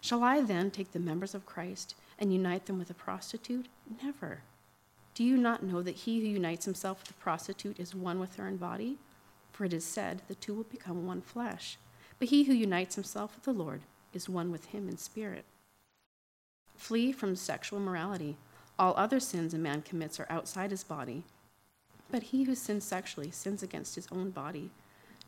Shall 0.00 0.24
I 0.24 0.40
then 0.40 0.70
take 0.70 0.92
the 0.92 0.98
members 0.98 1.34
of 1.34 1.46
Christ 1.46 1.94
and 2.18 2.32
unite 2.32 2.66
them 2.66 2.78
with 2.78 2.90
a 2.90 2.94
prostitute? 2.94 3.66
Never. 4.02 4.40
Do 5.14 5.22
you 5.22 5.36
not 5.36 5.62
know 5.62 5.80
that 5.82 5.94
he 5.94 6.20
who 6.20 6.26
unites 6.26 6.64
himself 6.64 7.00
with 7.00 7.10
a 7.10 7.22
prostitute 7.22 7.78
is 7.78 7.94
one 7.94 8.18
with 8.18 8.36
her 8.36 8.48
in 8.48 8.56
body? 8.56 8.96
For 9.52 9.64
it 9.64 9.72
is 9.72 9.84
said, 9.84 10.22
the 10.26 10.34
two 10.34 10.54
will 10.54 10.64
become 10.64 11.06
one 11.06 11.20
flesh. 11.20 11.78
But 12.18 12.28
he 12.28 12.44
who 12.44 12.52
unites 12.52 12.94
himself 12.94 13.34
with 13.34 13.44
the 13.44 13.52
Lord 13.52 13.82
is 14.12 14.28
one 14.28 14.50
with 14.50 14.66
him 14.66 14.88
in 14.88 14.96
spirit. 14.96 15.44
Flee 16.76 17.12
from 17.12 17.36
sexual 17.36 17.78
immorality. 17.78 18.36
All 18.78 18.94
other 18.96 19.20
sins 19.20 19.54
a 19.54 19.58
man 19.58 19.82
commits 19.82 20.18
are 20.18 20.26
outside 20.30 20.70
his 20.70 20.82
body. 20.82 21.22
But 22.10 22.24
he 22.24 22.44
who 22.44 22.54
sins 22.54 22.84
sexually 22.84 23.30
sins 23.30 23.62
against 23.62 23.94
his 23.94 24.08
own 24.10 24.30
body. 24.30 24.70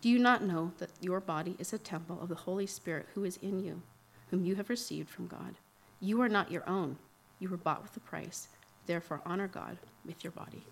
Do 0.05 0.11
you 0.11 0.19
not 0.19 0.43
know 0.43 0.71
that 0.81 0.91
your 1.01 1.19
body 1.19 1.57
is 1.59 1.73
a 1.73 1.79
temple 1.79 2.19
of 2.21 2.29
the 2.29 2.35
Holy 2.35 2.67
Spirit 2.67 3.07
who 3.15 3.25
is 3.25 3.39
in 3.39 3.65
you, 3.65 3.81
whom 4.29 4.45
you 4.45 4.55
have 4.57 4.69
received 4.69 5.09
from 5.09 5.27
God? 5.27 5.55
You 5.99 6.21
are 6.21 6.29
not 6.29 6.53
your 6.53 6.63
own. 6.69 6.99
You 7.39 7.49
were 7.49 7.57
bought 7.57 7.83
with 7.83 7.97
a 7.97 8.01
price. 8.01 8.49
Therefore, 8.85 9.23
honor 9.25 9.49
God 9.49 9.79
with 10.05 10.23
your 10.23 10.33
body. 10.33 10.63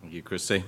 Thank 0.00 0.14
you, 0.14 0.22
Chrissy. 0.22 0.64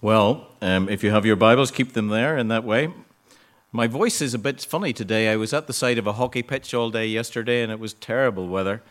Well, 0.00 0.48
um, 0.62 0.88
if 0.88 1.04
you 1.04 1.10
have 1.10 1.26
your 1.26 1.36
Bibles, 1.36 1.70
keep 1.70 1.92
them 1.92 2.08
there 2.08 2.38
in 2.38 2.48
that 2.48 2.64
way. 2.64 2.88
My 3.76 3.88
voice 3.88 4.22
is 4.22 4.34
a 4.34 4.38
bit 4.38 4.60
funny 4.60 4.92
today. 4.92 5.28
I 5.28 5.34
was 5.34 5.52
at 5.52 5.66
the 5.66 5.72
side 5.72 5.98
of 5.98 6.06
a 6.06 6.12
hockey 6.12 6.44
pitch 6.44 6.72
all 6.74 6.90
day 6.90 7.08
yesterday, 7.08 7.60
and 7.60 7.72
it 7.72 7.80
was 7.80 7.92
terrible 7.94 8.46
weather, 8.46 8.84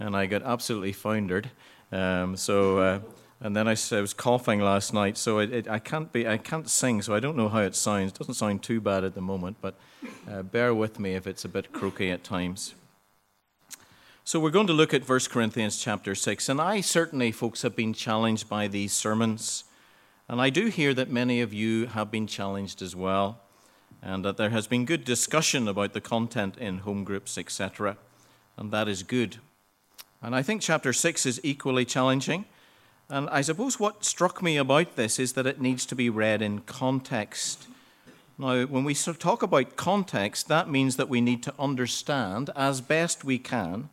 and 0.00 0.16
I 0.16 0.26
got 0.26 0.42
absolutely 0.42 0.90
foundered. 0.90 1.52
Um, 1.92 2.36
so 2.36 2.78
uh, 2.78 3.00
And 3.40 3.54
then 3.54 3.68
I, 3.68 3.76
I 3.92 4.00
was 4.00 4.12
coughing 4.12 4.58
last 4.58 4.92
night, 4.92 5.16
so 5.16 5.38
it, 5.38 5.52
it, 5.52 5.68
I 5.68 5.78
can't 5.78 6.10
be 6.12 6.26
I 6.26 6.36
can't 6.36 6.68
sing, 6.68 7.00
so 7.00 7.14
I 7.14 7.20
don't 7.20 7.36
know 7.36 7.48
how 7.48 7.60
it 7.60 7.76
sounds. 7.76 8.10
It 8.10 8.18
doesn't 8.18 8.34
sound 8.34 8.64
too 8.64 8.80
bad 8.80 9.04
at 9.04 9.14
the 9.14 9.20
moment, 9.20 9.58
but 9.60 9.76
uh, 10.28 10.42
bear 10.42 10.74
with 10.74 10.98
me 10.98 11.14
if 11.14 11.28
it's 11.28 11.44
a 11.44 11.48
bit 11.48 11.72
croaky 11.72 12.10
at 12.10 12.24
times. 12.24 12.74
So 14.24 14.40
we're 14.40 14.50
going 14.50 14.66
to 14.66 14.72
look 14.72 14.92
at 14.92 15.08
1 15.08 15.20
Corinthians 15.30 15.78
chapter 15.80 16.16
6, 16.16 16.48
and 16.48 16.60
I 16.60 16.80
certainly, 16.80 17.30
folks, 17.30 17.62
have 17.62 17.76
been 17.76 17.92
challenged 17.92 18.48
by 18.48 18.66
these 18.66 18.92
sermons. 18.92 19.62
And 20.28 20.40
I 20.40 20.50
do 20.50 20.66
hear 20.66 20.92
that 20.94 21.08
many 21.08 21.40
of 21.40 21.52
you 21.52 21.86
have 21.86 22.10
been 22.10 22.26
challenged 22.26 22.82
as 22.82 22.96
well, 22.96 23.43
and 24.04 24.24
that 24.24 24.36
there 24.36 24.50
has 24.50 24.66
been 24.66 24.84
good 24.84 25.04
discussion 25.04 25.66
about 25.66 25.94
the 25.94 26.00
content 26.00 26.58
in 26.58 26.78
home 26.80 27.04
groups, 27.04 27.38
etc. 27.38 27.96
And 28.56 28.70
that 28.70 28.86
is 28.86 29.02
good. 29.02 29.38
And 30.20 30.36
I 30.36 30.42
think 30.42 30.60
chapter 30.60 30.92
6 30.92 31.24
is 31.24 31.40
equally 31.42 31.86
challenging. 31.86 32.44
And 33.08 33.28
I 33.30 33.40
suppose 33.40 33.80
what 33.80 34.04
struck 34.04 34.42
me 34.42 34.58
about 34.58 34.96
this 34.96 35.18
is 35.18 35.32
that 35.32 35.46
it 35.46 35.60
needs 35.60 35.86
to 35.86 35.94
be 35.94 36.10
read 36.10 36.42
in 36.42 36.60
context. 36.60 37.66
Now, 38.38 38.64
when 38.66 38.84
we 38.84 38.94
talk 38.94 39.42
about 39.42 39.76
context, 39.76 40.48
that 40.48 40.68
means 40.68 40.96
that 40.96 41.08
we 41.08 41.20
need 41.20 41.42
to 41.44 41.54
understand 41.58 42.50
as 42.54 42.80
best 42.82 43.24
we 43.24 43.38
can 43.38 43.88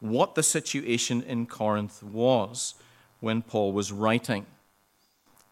what 0.00 0.34
the 0.34 0.42
situation 0.42 1.22
in 1.22 1.46
Corinth 1.46 2.02
was 2.02 2.74
when 3.20 3.42
Paul 3.42 3.72
was 3.72 3.92
writing. 3.92 4.46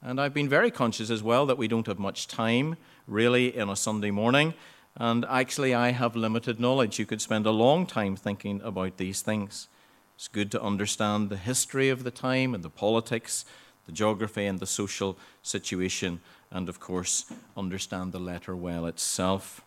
And 0.03 0.21
I've 0.21 0.35
been 0.35 0.49
very 0.49 0.73
conscious 0.73 1.11
as 1.11 1.23
well 1.23 1.47
that 1.47 1.59
we 1.59 1.69
don't 1.69 1.87
have 1.87 1.99
much 1.99 2.27
time, 2.27 2.77
really, 3.13 3.57
in 3.57 3.69
a 3.69 3.77
Sunday 3.77 4.11
morning. 4.11 4.55
And 4.97 5.25
actually, 5.29 5.75
I 5.75 5.93
have 5.93 6.17
limited 6.17 6.59
knowledge. 6.59 6.99
You 6.99 7.07
could 7.07 7.21
spend 7.21 7.47
a 7.47 7.51
long 7.51 7.87
time 7.87 8.17
thinking 8.17 8.61
about 8.63 8.97
these 8.97 9.23
things. 9.23 9.69
It's 10.17 10.29
good 10.29 10.51
to 10.53 10.63
understand 10.63 11.29
the 11.29 11.37
history 11.37 11.89
of 11.89 12.05
the 12.05 12.11
time 12.11 12.55
and 12.55 12.63
the 12.63 12.71
politics, 12.71 13.45
the 13.87 13.93
geography 13.93 14.47
and 14.47 14.61
the 14.61 14.67
social 14.67 15.19
situation, 15.43 16.21
and 16.51 16.69
of 16.69 16.79
course, 16.79 17.27
understand 17.57 18.13
the 18.13 18.19
letter 18.21 18.55
well 18.55 18.87
itself. 18.87 19.63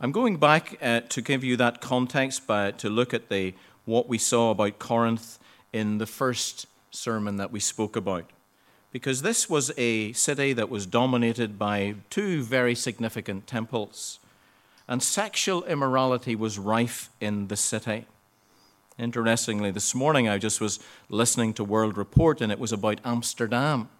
I'm 0.00 0.12
going 0.12 0.36
back 0.36 0.76
uh, 0.82 1.00
to 1.00 1.22
give 1.22 1.44
you 1.44 1.56
that 1.56 1.80
context 1.80 2.46
by, 2.46 2.72
to 2.72 2.90
look 2.90 3.14
at 3.14 3.28
the, 3.28 3.54
what 3.84 4.08
we 4.08 4.18
saw 4.18 4.50
about 4.50 4.78
Corinth 4.78 5.38
in 5.72 5.98
the 5.98 6.06
first 6.06 6.66
sermon 6.90 7.36
that 7.36 7.52
we 7.52 7.60
spoke 7.60 7.96
about. 7.96 8.30
Because 8.92 9.22
this 9.22 9.50
was 9.50 9.72
a 9.76 10.12
city 10.12 10.52
that 10.52 10.70
was 10.70 10.86
dominated 10.86 11.58
by 11.58 11.96
two 12.08 12.42
very 12.42 12.74
significant 12.74 13.46
temples, 13.46 14.18
and 14.88 15.02
sexual 15.02 15.64
immorality 15.64 16.34
was 16.34 16.58
rife 16.58 17.10
in 17.20 17.48
the 17.48 17.56
city. 17.56 18.06
Interestingly, 18.98 19.70
this 19.70 19.94
morning 19.94 20.28
I 20.28 20.38
just 20.38 20.60
was 20.60 20.78
listening 21.10 21.52
to 21.54 21.64
World 21.64 21.98
Report, 21.98 22.40
and 22.40 22.50
it 22.50 22.58
was 22.58 22.72
about 22.72 23.00
Amsterdam 23.04 23.90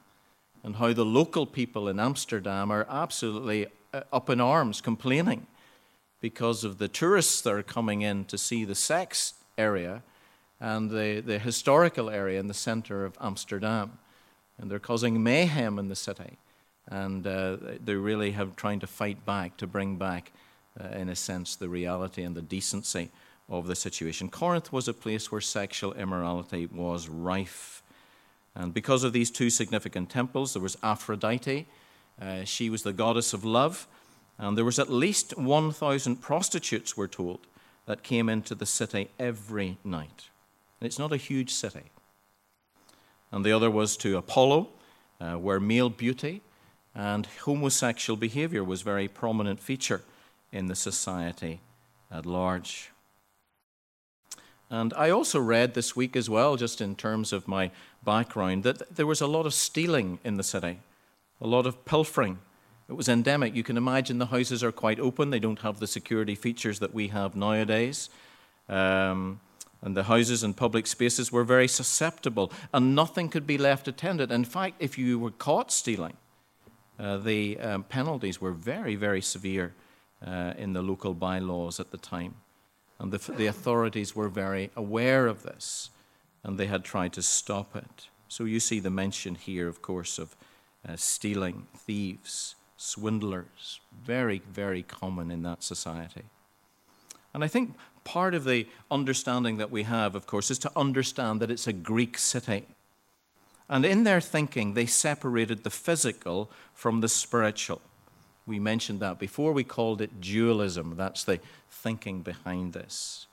and 0.64 0.77
how 0.77 0.92
the 0.92 1.05
local 1.05 1.46
people 1.46 1.88
in 1.88 2.01
Amsterdam 2.01 2.70
are 2.70 2.87
absolutely 2.88 3.66
uh, 3.92 4.01
up 4.12 4.31
in 4.31 4.40
arms, 4.40 4.81
complaining 4.81 5.46
because 6.20 6.64
of 6.64 6.79
the 6.79 6.88
tourists 6.88 7.40
that 7.42 7.53
are 7.53 7.62
coming 7.62 8.03
in 8.03 8.25
to 8.25 8.38
see 8.38 8.64
the 8.64 8.75
sex 8.75 9.35
area 9.59 10.03
and 10.59 10.90
the, 10.90 11.22
the 11.25 11.38
historical 11.38 12.09
area 12.09 12.40
in 12.40 12.49
the 12.49 12.55
center 12.55 13.05
of 13.05 13.16
Amsterdam. 13.20 13.99
And 14.59 14.71
they're 14.71 14.79
causing 14.79 15.23
mayhem 15.23 15.79
in 15.79 15.88
the 15.88 15.97
city. 15.97 16.38
And 16.88 17.27
uh, 17.27 17.57
they 17.85 17.95
really 17.95 18.33
have 18.33 18.57
trying 18.57 18.81
to 18.81 18.87
fight 18.87 19.25
back 19.27 19.57
to 19.59 19.66
bring 19.66 19.97
back, 19.97 20.33
uh, 20.81 20.88
in 20.97 21.09
a 21.09 21.16
sense, 21.16 21.57
the 21.57 21.69
reality 21.69 22.23
and 22.23 22.35
the 22.35 22.42
decency 22.42 23.11
of 23.49 23.66
the 23.66 23.77
situation. 23.77 24.29
Corinth 24.29 24.73
was 24.73 24.88
a 24.88 24.95
place 24.95 25.31
where 25.31 25.40
sexual 25.40 25.92
immorality 25.95 26.66
was 26.66 27.09
rife. 27.09 27.83
And 28.55 28.73
because 28.73 29.05
of 29.05 29.12
these 29.12 29.31
two 29.31 29.51
significant 29.51 30.11
temples, 30.11 30.55
there 30.55 30.62
was 30.62 30.79
Aphrodite. 30.83 31.66
Uh, 32.21 32.45
she 32.45 32.71
was 32.71 32.83
the 32.83 32.92
goddess 32.92 33.33
of 33.33 33.45
love. 33.45 33.87
And 34.38 34.57
there 34.57 34.64
was 34.64 34.79
at 34.79 34.90
least 34.90 35.37
1,000 35.37 36.16
prostitutes, 36.16 36.97
we're 36.97 37.07
told, 37.07 37.47
that 37.87 38.03
came 38.03 38.29
into 38.29 38.55
the 38.55 38.66
city 38.66 39.11
every 39.19 39.79
night. 39.85 40.29
And 40.81 40.87
it's 40.87 40.99
not 40.99 41.12
a 41.12 41.16
huge 41.16 41.51
city. 41.51 41.85
And 43.33 43.45
the 43.45 43.53
other 43.53 43.71
was 43.71 43.97
to 43.99 44.17
Apollo, 44.17 44.69
uh, 45.21 45.35
where 45.35 45.61
male 45.61 45.91
beauty 45.91 46.43
and 46.95 47.27
homosexual 47.45 48.17
behavior 48.17 48.65
was 48.65 48.81
a 48.81 48.85
very 48.85 49.09
prominent 49.09 49.61
feature 49.61 50.03
in 50.53 50.67
the 50.67 50.75
society 50.75 51.61
at 52.11 52.25
large. 52.25 52.91
And 54.71 54.93
I 54.95 55.11
also 55.11 55.39
read 55.39 55.75
this 55.75 55.95
week 55.95 56.17
as 56.17 56.29
well, 56.29 56.57
just 56.57 56.81
in 56.81 56.97
terms 56.97 57.33
of 57.33 57.47
my 57.47 57.71
background, 58.05 58.65
that 58.65 58.97
there 58.97 59.07
was 59.07 59.21
a 59.21 59.27
lot 59.27 59.47
of 59.47 59.55
stealing 59.55 60.19
in 60.25 60.37
the 60.37 60.43
city, 60.43 60.79
a 61.41 61.47
lot 61.47 61.67
of 61.67 61.85
pilfering, 61.85 62.39
it 62.89 62.93
was 62.93 63.09
endemic. 63.09 63.55
You 63.55 63.65
can 63.65 63.77
imagine 63.77 64.19
the 64.19 64.27
houses 64.27 64.62
are 64.62 64.73
quite 64.73 65.01
open, 65.01 65.31
they 65.31 65.41
don't 65.41 65.61
have 65.61 65.81
the 65.81 65.87
security 65.87 66.35
features 66.35 66.79
that 66.79 66.95
we 66.95 67.09
have 67.09 67.35
nowadays. 67.35 68.11
Um, 68.69 69.41
and 69.83 69.97
the 69.97 70.05
houses 70.05 70.43
and 70.43 70.57
public 70.57 70.87
spaces 70.87 71.31
were 71.31 71.45
very 71.45 71.69
susceptible, 71.69 72.53
and 72.73 72.95
nothing 72.95 73.29
could 73.29 73.47
be 73.47 73.59
left 73.59 73.89
attended. 73.89 74.33
In 74.33 74.45
fact, 74.45 74.77
if 74.79 74.99
you 74.99 75.19
were 75.19 75.31
caught 75.31 75.71
stealing, 75.71 76.17
uh, 76.99 77.19
the 77.19 77.59
um, 77.61 77.85
penalties 77.85 78.41
were 78.41 78.53
very, 78.53 78.97
very 78.97 79.21
severe 79.21 79.75
uh, 80.27 80.55
in 80.57 80.73
the 80.73 80.83
local 80.83 81.15
bylaws 81.15 81.79
at 81.79 81.91
the 81.91 81.99
time. 81.99 82.35
And 82.99 83.12
the, 83.12 83.33
the 83.33 83.47
authorities 83.47 84.17
were 84.17 84.31
very 84.31 84.71
aware 84.75 85.27
of 85.27 85.43
this, 85.43 85.91
and 86.43 86.59
they 86.59 86.67
had 86.67 86.85
tried 86.85 87.12
to 87.12 87.23
stop 87.23 87.77
it. 87.77 88.09
So 88.29 88.45
you 88.45 88.61
see 88.61 88.81
the 88.81 88.91
mention 88.91 89.35
here, 89.35 89.69
of 89.69 89.83
course, 89.83 90.19
of 90.19 90.35
uh, 90.89 90.97
stealing, 90.97 91.67
thieves, 91.77 92.55
swindlers. 92.77 93.81
Very, 94.03 94.41
very 94.51 94.83
common 94.83 95.31
in 95.31 95.43
that 95.43 95.62
society. 95.62 96.25
And 97.35 97.45
I 97.45 97.49
think 97.49 97.75
part 98.07 98.35
of 98.35 98.45
the 98.45 98.66
understanding 98.88 99.57
that 99.59 99.73
we 99.73 99.83
have, 99.83 100.14
of 100.14 100.27
course, 100.27 100.51
is 100.51 100.59
to 100.61 100.71
understand 100.77 101.40
that 101.40 101.51
it's 101.51 101.66
a 101.66 101.73
Greek 101.73 102.16
city. 102.16 102.64
And 103.69 103.85
in 103.85 104.05
their 104.05 104.21
thinking, 104.21 104.75
they 104.75 104.87
separated 104.87 105.64
the 105.64 105.71
physical 105.71 106.49
from 106.73 107.01
the 107.01 107.09
spiritual. 107.09 107.83
We 108.47 108.61
mentioned 108.61 109.01
that 109.01 109.19
before, 109.19 109.53
we 109.53 109.64
called 109.64 110.01
it 110.01 110.21
dualism. 110.21 110.95
That's 110.97 111.25
the 111.25 111.40
thinking 111.69 112.23
behind 112.23 112.75
this. 112.75 113.27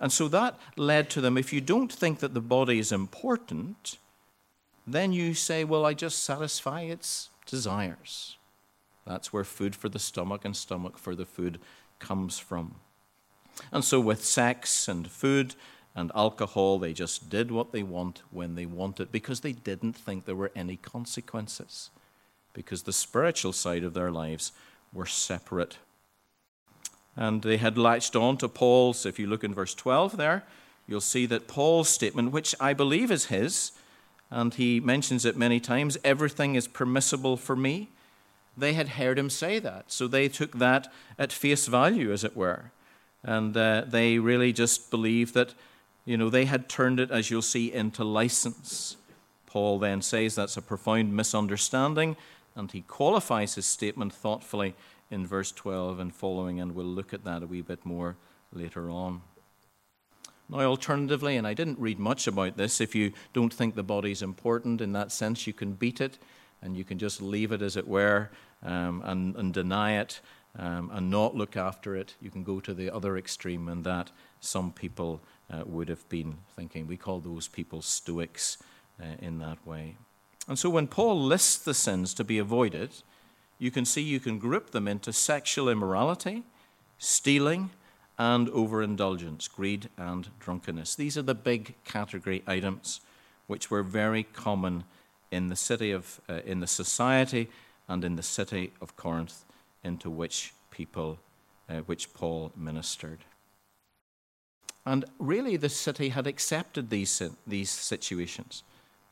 And 0.00 0.12
so 0.12 0.26
that 0.28 0.58
led 0.76 1.10
to 1.10 1.20
them 1.20 1.38
if 1.38 1.52
you 1.52 1.60
don't 1.60 1.92
think 1.92 2.18
that 2.18 2.34
the 2.34 2.40
body 2.40 2.80
is 2.80 2.90
important, 2.90 3.98
then 4.84 5.12
you 5.12 5.34
say, 5.34 5.62
well, 5.62 5.86
I 5.86 5.94
just 5.94 6.24
satisfy 6.24 6.82
its 6.82 7.30
desires. 7.46 8.36
That's 9.06 9.32
where 9.32 9.44
food 9.44 9.76
for 9.76 9.88
the 9.88 9.98
stomach 10.00 10.44
and 10.44 10.56
stomach 10.56 10.98
for 10.98 11.14
the 11.14 11.24
food 11.24 11.60
comes 12.00 12.38
from. 12.38 12.74
And 13.72 13.84
so, 13.84 14.00
with 14.00 14.24
sex 14.24 14.88
and 14.88 15.10
food 15.10 15.54
and 15.94 16.12
alcohol, 16.14 16.78
they 16.78 16.92
just 16.92 17.28
did 17.28 17.50
what 17.50 17.72
they 17.72 17.82
want 17.82 18.22
when 18.30 18.54
they 18.54 18.66
wanted 18.66 19.10
because 19.10 19.40
they 19.40 19.52
didn't 19.52 19.94
think 19.94 20.24
there 20.24 20.34
were 20.34 20.52
any 20.54 20.76
consequences, 20.76 21.90
because 22.52 22.82
the 22.82 22.92
spiritual 22.92 23.52
side 23.52 23.84
of 23.84 23.94
their 23.94 24.10
lives 24.10 24.52
were 24.92 25.06
separate. 25.06 25.78
And 27.16 27.42
they 27.42 27.56
had 27.56 27.76
latched 27.76 28.14
on 28.14 28.36
to 28.38 28.48
Paul's, 28.48 29.04
if 29.04 29.18
you 29.18 29.26
look 29.26 29.42
in 29.42 29.52
verse 29.52 29.74
12 29.74 30.16
there, 30.16 30.44
you'll 30.86 31.00
see 31.00 31.26
that 31.26 31.48
Paul's 31.48 31.88
statement, 31.88 32.30
which 32.30 32.54
I 32.60 32.74
believe 32.74 33.10
is 33.10 33.26
his, 33.26 33.72
and 34.30 34.54
he 34.54 34.78
mentions 34.78 35.24
it 35.24 35.36
many 35.36 35.58
times 35.58 35.98
everything 36.04 36.54
is 36.54 36.68
permissible 36.68 37.36
for 37.36 37.56
me 37.56 37.90
they 38.58 38.72
had 38.72 38.90
heard 38.90 39.18
him 39.18 39.30
say 39.30 39.58
that. 39.60 39.90
So 39.92 40.08
they 40.08 40.28
took 40.28 40.58
that 40.58 40.92
at 41.18 41.32
face 41.32 41.66
value, 41.66 42.12
as 42.12 42.24
it 42.24 42.36
were. 42.36 42.72
And 43.22 43.56
uh, 43.56 43.84
they 43.86 44.18
really 44.18 44.52
just 44.52 44.90
believed 44.90 45.34
that, 45.34 45.54
you 46.04 46.16
know, 46.16 46.30
they 46.30 46.44
had 46.44 46.68
turned 46.68 47.00
it, 47.00 47.10
as 47.10 47.30
you'll 47.30 47.42
see, 47.42 47.72
into 47.72 48.04
license. 48.04 48.96
Paul 49.46 49.78
then 49.78 50.02
says 50.02 50.34
that's 50.34 50.56
a 50.56 50.62
profound 50.62 51.14
misunderstanding, 51.14 52.16
and 52.54 52.70
he 52.70 52.82
qualifies 52.82 53.54
his 53.54 53.66
statement 53.66 54.12
thoughtfully 54.12 54.74
in 55.10 55.26
verse 55.26 55.52
12 55.52 55.98
and 55.98 56.14
following, 56.14 56.60
and 56.60 56.74
we'll 56.74 56.86
look 56.86 57.14
at 57.14 57.24
that 57.24 57.42
a 57.42 57.46
wee 57.46 57.62
bit 57.62 57.84
more 57.84 58.16
later 58.52 58.90
on. 58.90 59.22
Now, 60.50 60.60
alternatively, 60.60 61.36
and 61.36 61.46
I 61.46 61.54
didn't 61.54 61.78
read 61.78 61.98
much 61.98 62.26
about 62.26 62.56
this, 62.56 62.80
if 62.80 62.94
you 62.94 63.12
don't 63.32 63.52
think 63.52 63.74
the 63.74 63.82
body's 63.82 64.22
important 64.22 64.80
in 64.80 64.92
that 64.92 65.12
sense, 65.12 65.46
you 65.46 65.52
can 65.52 65.72
beat 65.72 66.00
it 66.00 66.18
and 66.62 66.76
you 66.76 66.84
can 66.84 66.98
just 66.98 67.20
leave 67.20 67.52
it 67.52 67.62
as 67.62 67.76
it 67.76 67.86
were 67.86 68.30
um, 68.62 69.02
and, 69.04 69.36
and, 69.36 69.54
deny 69.54 69.98
it 69.98 70.20
um, 70.58 70.90
and 70.92 71.08
not 71.08 71.36
look 71.36 71.56
after 71.56 71.94
it. 71.96 72.14
You 72.20 72.30
can 72.30 72.42
go 72.42 72.60
to 72.60 72.74
the 72.74 72.90
other 72.90 73.16
extreme, 73.16 73.68
and 73.68 73.84
that 73.84 74.10
some 74.40 74.72
people 74.72 75.20
uh, 75.50 75.62
would 75.64 75.88
have 75.88 76.08
been 76.08 76.38
thinking. 76.56 76.86
We 76.86 76.96
call 76.96 77.20
those 77.20 77.48
people 77.48 77.80
Stoics 77.80 78.58
uh, 79.00 79.04
in 79.20 79.38
that 79.38 79.64
way. 79.66 79.96
And 80.48 80.58
so 80.58 80.68
when 80.70 80.86
Paul 80.86 81.22
lists 81.22 81.58
the 81.58 81.74
sins 81.74 82.14
to 82.14 82.24
be 82.24 82.38
avoided, 82.38 82.90
you 83.58 83.70
can 83.70 83.84
see 83.84 84.02
you 84.02 84.20
can 84.20 84.38
group 84.38 84.70
them 84.70 84.88
into 84.88 85.12
sexual 85.12 85.68
immorality, 85.68 86.42
stealing, 86.98 87.70
and 88.18 88.48
overindulgence, 88.48 89.46
greed 89.46 89.88
and 89.96 90.28
drunkenness. 90.40 90.96
These 90.96 91.16
are 91.16 91.22
the 91.22 91.34
big 91.34 91.74
category 91.84 92.42
items 92.46 93.00
which 93.46 93.70
were 93.70 93.82
very 93.82 94.24
common 94.24 94.84
in 95.30 95.48
the 95.48 95.56
city 95.56 95.92
of, 95.92 96.20
uh, 96.28 96.40
in 96.44 96.60
the 96.60 96.66
society 96.66 97.48
and 97.86 98.04
in 98.04 98.16
the 98.16 98.22
city 98.22 98.72
of 98.80 98.96
Corinth 98.96 99.44
into 99.84 100.10
which 100.10 100.52
people, 100.70 101.18
uh, 101.68 101.78
which 101.86 102.12
Paul 102.14 102.52
ministered. 102.56 103.20
And 104.86 105.04
really, 105.18 105.56
the 105.56 105.68
city 105.68 106.08
had 106.10 106.26
accepted 106.26 106.88
these, 106.88 107.22
these 107.46 107.70
situations. 107.70 108.62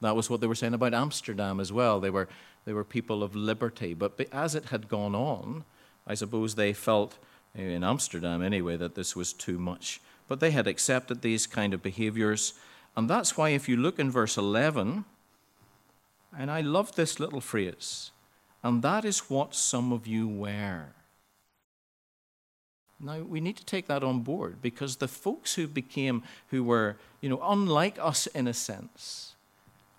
That 0.00 0.16
was 0.16 0.30
what 0.30 0.40
they 0.40 0.46
were 0.46 0.54
saying 0.54 0.74
about 0.74 0.94
Amsterdam 0.94 1.60
as 1.60 1.72
well. 1.72 2.00
They 2.00 2.10
were, 2.10 2.28
they 2.64 2.72
were 2.72 2.84
people 2.84 3.22
of 3.22 3.34
liberty. 3.36 3.94
But 3.94 4.18
as 4.32 4.54
it 4.54 4.66
had 4.66 4.88
gone 4.88 5.14
on, 5.14 5.64
I 6.06 6.14
suppose 6.14 6.54
they 6.54 6.72
felt, 6.72 7.18
in 7.54 7.84
Amsterdam 7.84 8.42
anyway, 8.42 8.76
that 8.76 8.94
this 8.94 9.14
was 9.14 9.32
too 9.32 9.58
much. 9.58 10.00
But 10.28 10.40
they 10.40 10.50
had 10.50 10.66
accepted 10.66 11.20
these 11.20 11.46
kind 11.46 11.74
of 11.74 11.82
behaviors. 11.82 12.54
And 12.96 13.08
that's 13.08 13.36
why, 13.36 13.50
if 13.50 13.68
you 13.68 13.76
look 13.76 13.98
in 13.98 14.10
verse 14.10 14.36
11, 14.36 15.04
and 16.38 16.50
I 16.50 16.60
love 16.60 16.94
this 16.94 17.20
little 17.20 17.40
phrase, 17.40 18.12
and 18.66 18.82
that 18.82 19.04
is 19.04 19.30
what 19.30 19.54
some 19.54 19.92
of 19.92 20.08
you 20.08 20.26
were. 20.26 20.86
Now, 22.98 23.20
we 23.20 23.40
need 23.40 23.56
to 23.58 23.64
take 23.64 23.86
that 23.86 24.02
on 24.02 24.20
board 24.20 24.60
because 24.60 24.96
the 24.96 25.06
folks 25.06 25.54
who 25.54 25.68
became, 25.68 26.24
who 26.48 26.64
were, 26.64 26.96
you 27.20 27.28
know, 27.28 27.40
unlike 27.44 27.96
us 28.00 28.26
in 28.26 28.48
a 28.48 28.54
sense, 28.54 29.36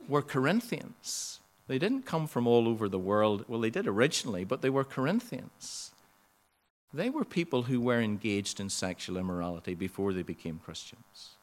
were 0.10 0.22
Corinthians. 0.22 1.40
They 1.68 1.80
didn't 1.80 2.02
come 2.02 2.28
from 2.28 2.46
all 2.46 2.68
over 2.68 2.90
the 2.90 3.00
world. 3.00 3.46
Well, 3.48 3.62
they 3.62 3.70
did 3.70 3.88
originally, 3.88 4.44
but 4.44 4.62
they 4.62 4.70
were 4.70 4.84
Corinthians. 4.84 5.92
They 6.94 7.10
were 7.10 7.24
people 7.24 7.64
who 7.64 7.80
were 7.80 8.02
engaged 8.02 8.60
in 8.60 8.70
sexual 8.70 9.16
immorality 9.16 9.76
before 9.76 10.12
they 10.12 10.24
became 10.24 10.60
Christians. 10.60 11.38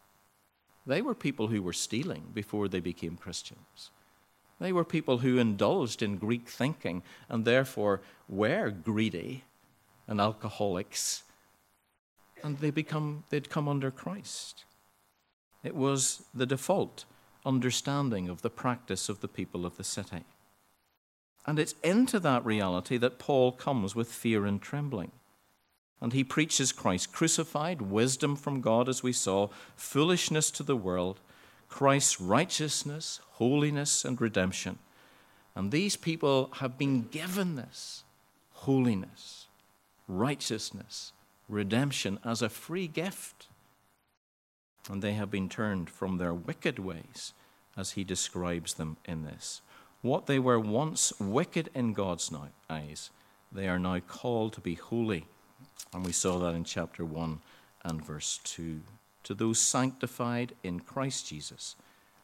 They 0.87 1.01
were 1.01 1.14
people 1.14 1.47
who 1.47 1.62
were 1.62 1.72
stealing 1.72 2.25
before 2.35 2.68
they 2.68 2.81
became 2.81 3.16
Christians. 3.16 3.91
They 4.61 4.73
were 4.73 4.85
people 4.85 5.19
who 5.19 5.39
indulged 5.39 6.03
in 6.03 6.17
Greek 6.17 6.49
thinking 6.49 7.03
and 7.29 7.45
therefore 7.45 8.01
were 8.29 8.71
greedy 8.71 9.45
and 10.07 10.21
alcoholics. 10.21 11.23
And 12.43 12.59
they 12.59 12.71
become, 12.71 13.25
they'd 13.31 13.51
come 13.51 13.69
under 13.69 13.91
Christ. 13.91 14.65
It 15.63 15.75
was 15.75 16.25
the 16.35 16.47
default 16.47 17.05
understanding 17.45 18.29
of 18.29 18.43
the 18.43 18.51
practice 18.51 19.09
of 19.09 19.21
the 19.21 19.29
people 19.29 19.67
of 19.67 19.77
the 19.77 19.85
city. 19.85 20.25
And 21.47 21.59
it's 21.59 21.75
into 21.83 22.19
that 22.21 22.45
reality 22.45 22.97
that 22.99 23.19
Paul 23.19 23.53
comes 23.53 23.95
with 23.95 24.09
fear 24.09 24.47
and 24.47 24.63
trembling. 24.63 25.13
And 26.01 26.13
he 26.13 26.25
preaches 26.25 26.73
Christ 26.73 27.13
crucified, 27.13 27.83
wisdom 27.83 28.37
from 28.37 28.61
God, 28.61 28.89
as 28.89 29.03
we 29.03 29.13
saw, 29.13 29.49
foolishness 29.77 30.51
to 30.53 30.63
the 30.63 30.77
world, 30.77 31.21
Christ's 31.75 32.20
righteousness, 32.20 33.20
holiness, 33.33 34.05
and 34.05 34.20
redemption. 34.20 34.79
And 35.57 35.72
these 35.72 35.97
people 35.97 36.51
have 36.55 36.79
been 36.79 37.09
given 37.09 37.57
this 37.57 38.05
holiness, 38.53 39.49
righteousness, 40.07 41.12
redemption 41.49 42.18
as 42.25 42.43
a 42.43 42.49
free 42.49 42.87
gift 42.87 43.49
and 44.91 45.03
they 45.03 45.14
have 45.14 45.31
been 45.31 45.49
turned 45.49 45.89
from 45.89 46.18
their 46.18 46.35
wicked 46.35 46.79
ways, 46.79 47.33
as 47.77 47.93
he 47.93 48.05
describes 48.05 48.75
them 48.75 48.97
in 49.05 49.25
this. 49.25 49.62
What 50.03 50.27
they 50.27 50.39
were 50.39 50.61
once 50.61 51.12
wicked 51.18 51.70
in 51.75 51.93
God's 51.93 52.31
eyes, 52.68 53.11
they 53.51 53.68
are 53.68 53.79
now 53.79 54.01
called 54.01 54.53
to 54.55 54.61
be 54.61 54.75
holy. 54.75 55.27
And 55.93 56.05
we 56.05 56.12
saw 56.12 56.39
that 56.41 56.55
in 56.55 56.64
chapter 56.64 57.05
1 57.05 57.41
and 57.85 58.05
verse 58.05 58.41
2. 58.45 58.81
To 59.25 59.35
those 59.35 59.59
sanctified 59.59 60.55
in 60.62 60.81
Christ 60.81 61.29
Jesus 61.29 61.77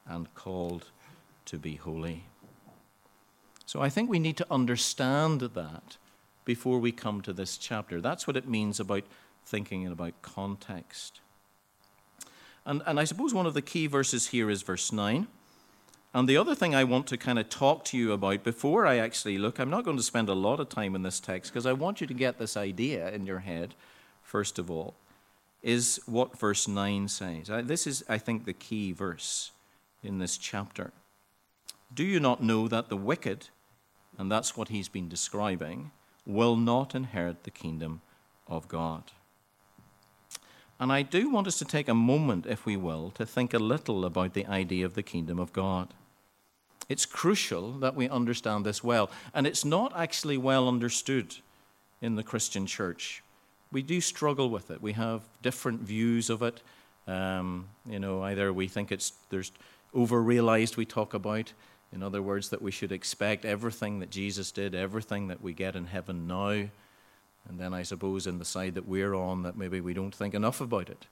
and 0.06 0.32
called 0.34 0.86
to 1.46 1.58
be 1.58 1.76
holy. 1.76 2.24
So 3.66 3.80
I 3.80 3.88
think 3.88 4.10
we 4.10 4.18
need 4.18 4.36
to 4.38 4.46
understand 4.50 5.40
that 5.40 5.96
before 6.44 6.78
we 6.78 6.92
come 6.92 7.20
to 7.22 7.32
this 7.32 7.56
chapter. 7.56 8.00
That's 8.00 8.26
what 8.26 8.36
it 8.36 8.48
means 8.48 8.80
about 8.80 9.04
thinking 9.44 9.84
and 9.84 9.92
about 9.92 10.20
context. 10.22 11.20
And, 12.66 12.82
and 12.86 12.98
I 12.98 13.04
suppose 13.04 13.32
one 13.32 13.46
of 13.46 13.54
the 13.54 13.62
key 13.62 13.86
verses 13.86 14.28
here 14.28 14.50
is 14.50 14.62
verse 14.62 14.92
9. 14.92 15.26
And 16.12 16.28
the 16.28 16.36
other 16.36 16.56
thing 16.56 16.74
I 16.74 16.84
want 16.84 17.06
to 17.08 17.16
kind 17.16 17.38
of 17.38 17.48
talk 17.48 17.84
to 17.86 17.96
you 17.96 18.12
about 18.12 18.42
before 18.42 18.84
I 18.84 18.98
actually 18.98 19.38
look, 19.38 19.60
I'm 19.60 19.70
not 19.70 19.84
going 19.84 19.96
to 19.96 20.02
spend 20.02 20.28
a 20.28 20.34
lot 20.34 20.58
of 20.58 20.68
time 20.68 20.96
in 20.96 21.02
this 21.02 21.20
text 21.20 21.52
because 21.52 21.66
I 21.66 21.72
want 21.72 22.00
you 22.00 22.06
to 22.08 22.14
get 22.14 22.38
this 22.38 22.56
idea 22.56 23.10
in 23.10 23.26
your 23.26 23.38
head, 23.40 23.74
first 24.22 24.58
of 24.58 24.70
all, 24.70 24.94
is 25.62 26.00
what 26.06 26.38
verse 26.38 26.66
9 26.66 27.08
says. 27.08 27.50
This 27.64 27.86
is, 27.86 28.02
I 28.08 28.18
think, 28.18 28.44
the 28.44 28.52
key 28.52 28.92
verse 28.92 29.52
in 30.02 30.18
this 30.18 30.38
chapter. 30.38 30.92
Do 31.92 32.04
you 32.04 32.20
not 32.20 32.42
know 32.42 32.68
that 32.68 32.88
the 32.88 32.96
wicked, 32.96 33.48
and 34.16 34.30
that's 34.30 34.56
what 34.56 34.68
he's 34.68 34.88
been 34.88 35.08
describing, 35.08 35.90
will 36.24 36.56
not 36.56 36.94
inherit 36.94 37.44
the 37.44 37.50
kingdom 37.50 38.00
of 38.46 38.68
God? 38.68 39.04
And 40.78 40.90
I 40.90 41.02
do 41.02 41.28
want 41.28 41.46
us 41.46 41.58
to 41.58 41.66
take 41.66 41.88
a 41.88 41.94
moment, 41.94 42.46
if 42.46 42.64
we 42.64 42.76
will, 42.76 43.10
to 43.12 43.26
think 43.26 43.52
a 43.52 43.58
little 43.58 44.06
about 44.06 44.32
the 44.32 44.46
idea 44.46 44.86
of 44.86 44.94
the 44.94 45.02
kingdom 45.02 45.38
of 45.38 45.52
God. 45.52 45.92
It's 46.88 47.04
crucial 47.04 47.72
that 47.80 47.94
we 47.94 48.08
understand 48.08 48.64
this 48.64 48.82
well, 48.82 49.10
and 49.34 49.46
it's 49.46 49.64
not 49.64 49.94
actually 49.94 50.38
well 50.38 50.66
understood 50.66 51.36
in 52.00 52.14
the 52.14 52.22
Christian 52.22 52.66
church. 52.66 53.22
We 53.72 53.82
do 53.82 54.00
struggle 54.00 54.50
with 54.50 54.70
it. 54.70 54.82
We 54.82 54.92
have 54.94 55.22
different 55.42 55.80
views 55.80 56.30
of 56.30 56.42
it. 56.42 56.60
Um, 57.06 57.68
you 57.86 57.98
know, 57.98 58.22
either 58.22 58.52
we 58.52 58.68
think 58.68 58.92
it's 58.92 59.12
there's 59.30 59.52
over-realized. 59.94 60.76
We 60.76 60.86
talk 60.86 61.14
about, 61.14 61.52
in 61.92 62.02
other 62.02 62.22
words, 62.22 62.50
that 62.50 62.62
we 62.62 62.70
should 62.70 62.92
expect 62.92 63.44
everything 63.44 64.00
that 64.00 64.10
Jesus 64.10 64.52
did, 64.52 64.74
everything 64.74 65.28
that 65.28 65.42
we 65.42 65.52
get 65.52 65.76
in 65.76 65.86
heaven 65.86 66.26
now. 66.26 66.68
And 67.48 67.58
then 67.58 67.72
I 67.72 67.82
suppose 67.82 68.26
in 68.26 68.38
the 68.38 68.44
side 68.44 68.74
that 68.74 68.86
we're 68.86 69.14
on, 69.14 69.42
that 69.42 69.56
maybe 69.56 69.80
we 69.80 69.94
don't 69.94 70.14
think 70.14 70.34
enough 70.34 70.60
about 70.60 70.90
it 70.90 71.06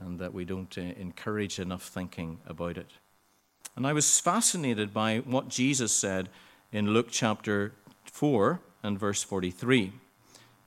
and 0.00 0.18
that 0.18 0.32
we 0.32 0.44
don't 0.44 0.76
uh, 0.78 0.80
encourage 0.80 1.58
enough 1.58 1.82
thinking 1.82 2.38
about 2.46 2.78
it. 2.78 2.90
And 3.76 3.86
I 3.86 3.92
was 3.92 4.20
fascinated 4.20 4.92
by 4.92 5.18
what 5.18 5.48
Jesus 5.48 5.92
said 5.92 6.28
in 6.72 6.92
Luke 6.92 7.08
chapter 7.10 7.72
4 8.04 8.60
and 8.82 8.98
verse 8.98 9.22
43. 9.22 9.92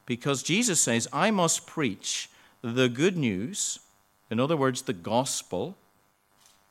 Because 0.05 0.43
Jesus 0.43 0.81
says, 0.81 1.07
I 1.13 1.31
must 1.31 1.67
preach 1.67 2.29
the 2.61 2.89
good 2.89 3.17
news, 3.17 3.79
in 4.29 4.39
other 4.39 4.57
words, 4.57 4.83
the 4.83 4.93
gospel 4.93 5.77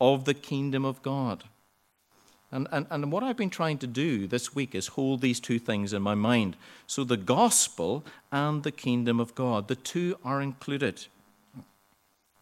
of 0.01 0.24
the 0.24 0.35
kingdom 0.35 0.85
of 0.85 1.03
God. 1.03 1.45
And, 2.53 2.66
and, 2.72 2.87
and 2.91 3.12
what 3.12 3.22
I've 3.22 3.37
been 3.37 3.51
trying 3.51 3.78
to 3.78 3.87
do 3.87 4.26
this 4.26 4.55
week 4.55 4.74
is 4.74 4.89
hold 4.89 5.20
these 5.20 5.39
two 5.39 5.59
things 5.59 5.93
in 5.93 6.03
my 6.03 6.16
mind. 6.16 6.57
So 6.87 7.05
the 7.05 7.16
gospel 7.16 8.05
and 8.33 8.64
the 8.64 8.72
kingdom 8.72 9.20
of 9.20 9.35
God, 9.35 9.68
the 9.68 9.76
two 9.76 10.16
are 10.24 10.41
included. 10.41 11.07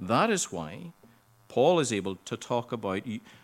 That 0.00 0.30
is 0.30 0.50
why 0.50 0.92
Paul 1.48 1.80
is 1.80 1.92
able 1.92 2.16
to 2.16 2.36
talk 2.36 2.72
about 2.72 3.02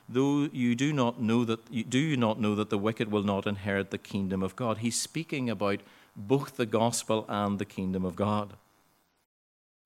though 0.08 0.48
you 0.52 0.74
do 0.74 0.92
not 0.92 1.20
know 1.20 1.44
that 1.44 1.60
you 1.70 1.84
do 1.84 2.16
not 2.16 2.40
know 2.40 2.54
that 2.54 2.70
the 2.70 2.78
wicked 2.78 3.10
will 3.10 3.22
not 3.22 3.46
inherit 3.46 3.90
the 3.90 3.98
kingdom 3.98 4.42
of 4.42 4.54
God. 4.54 4.78
He's 4.78 5.00
speaking 5.00 5.50
about 5.50 5.80
both 6.16 6.56
the 6.56 6.66
gospel 6.66 7.24
and 7.28 7.58
the 7.58 7.64
kingdom 7.64 8.04
of 8.04 8.16
God. 8.16 8.54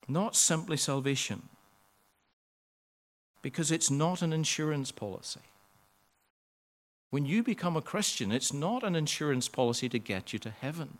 Not 0.07 0.35
simply 0.35 0.77
salvation. 0.77 1.49
Because 3.41 3.71
it's 3.71 3.89
not 3.89 4.21
an 4.21 4.33
insurance 4.33 4.91
policy. 4.91 5.39
When 7.09 7.25
you 7.25 7.41
become 7.41 7.75
a 7.75 7.81
Christian, 7.81 8.31
it's 8.31 8.53
not 8.53 8.83
an 8.83 8.95
insurance 8.95 9.47
policy 9.47 9.89
to 9.89 9.99
get 9.99 10.33
you 10.33 10.39
to 10.39 10.49
heaven. 10.49 10.97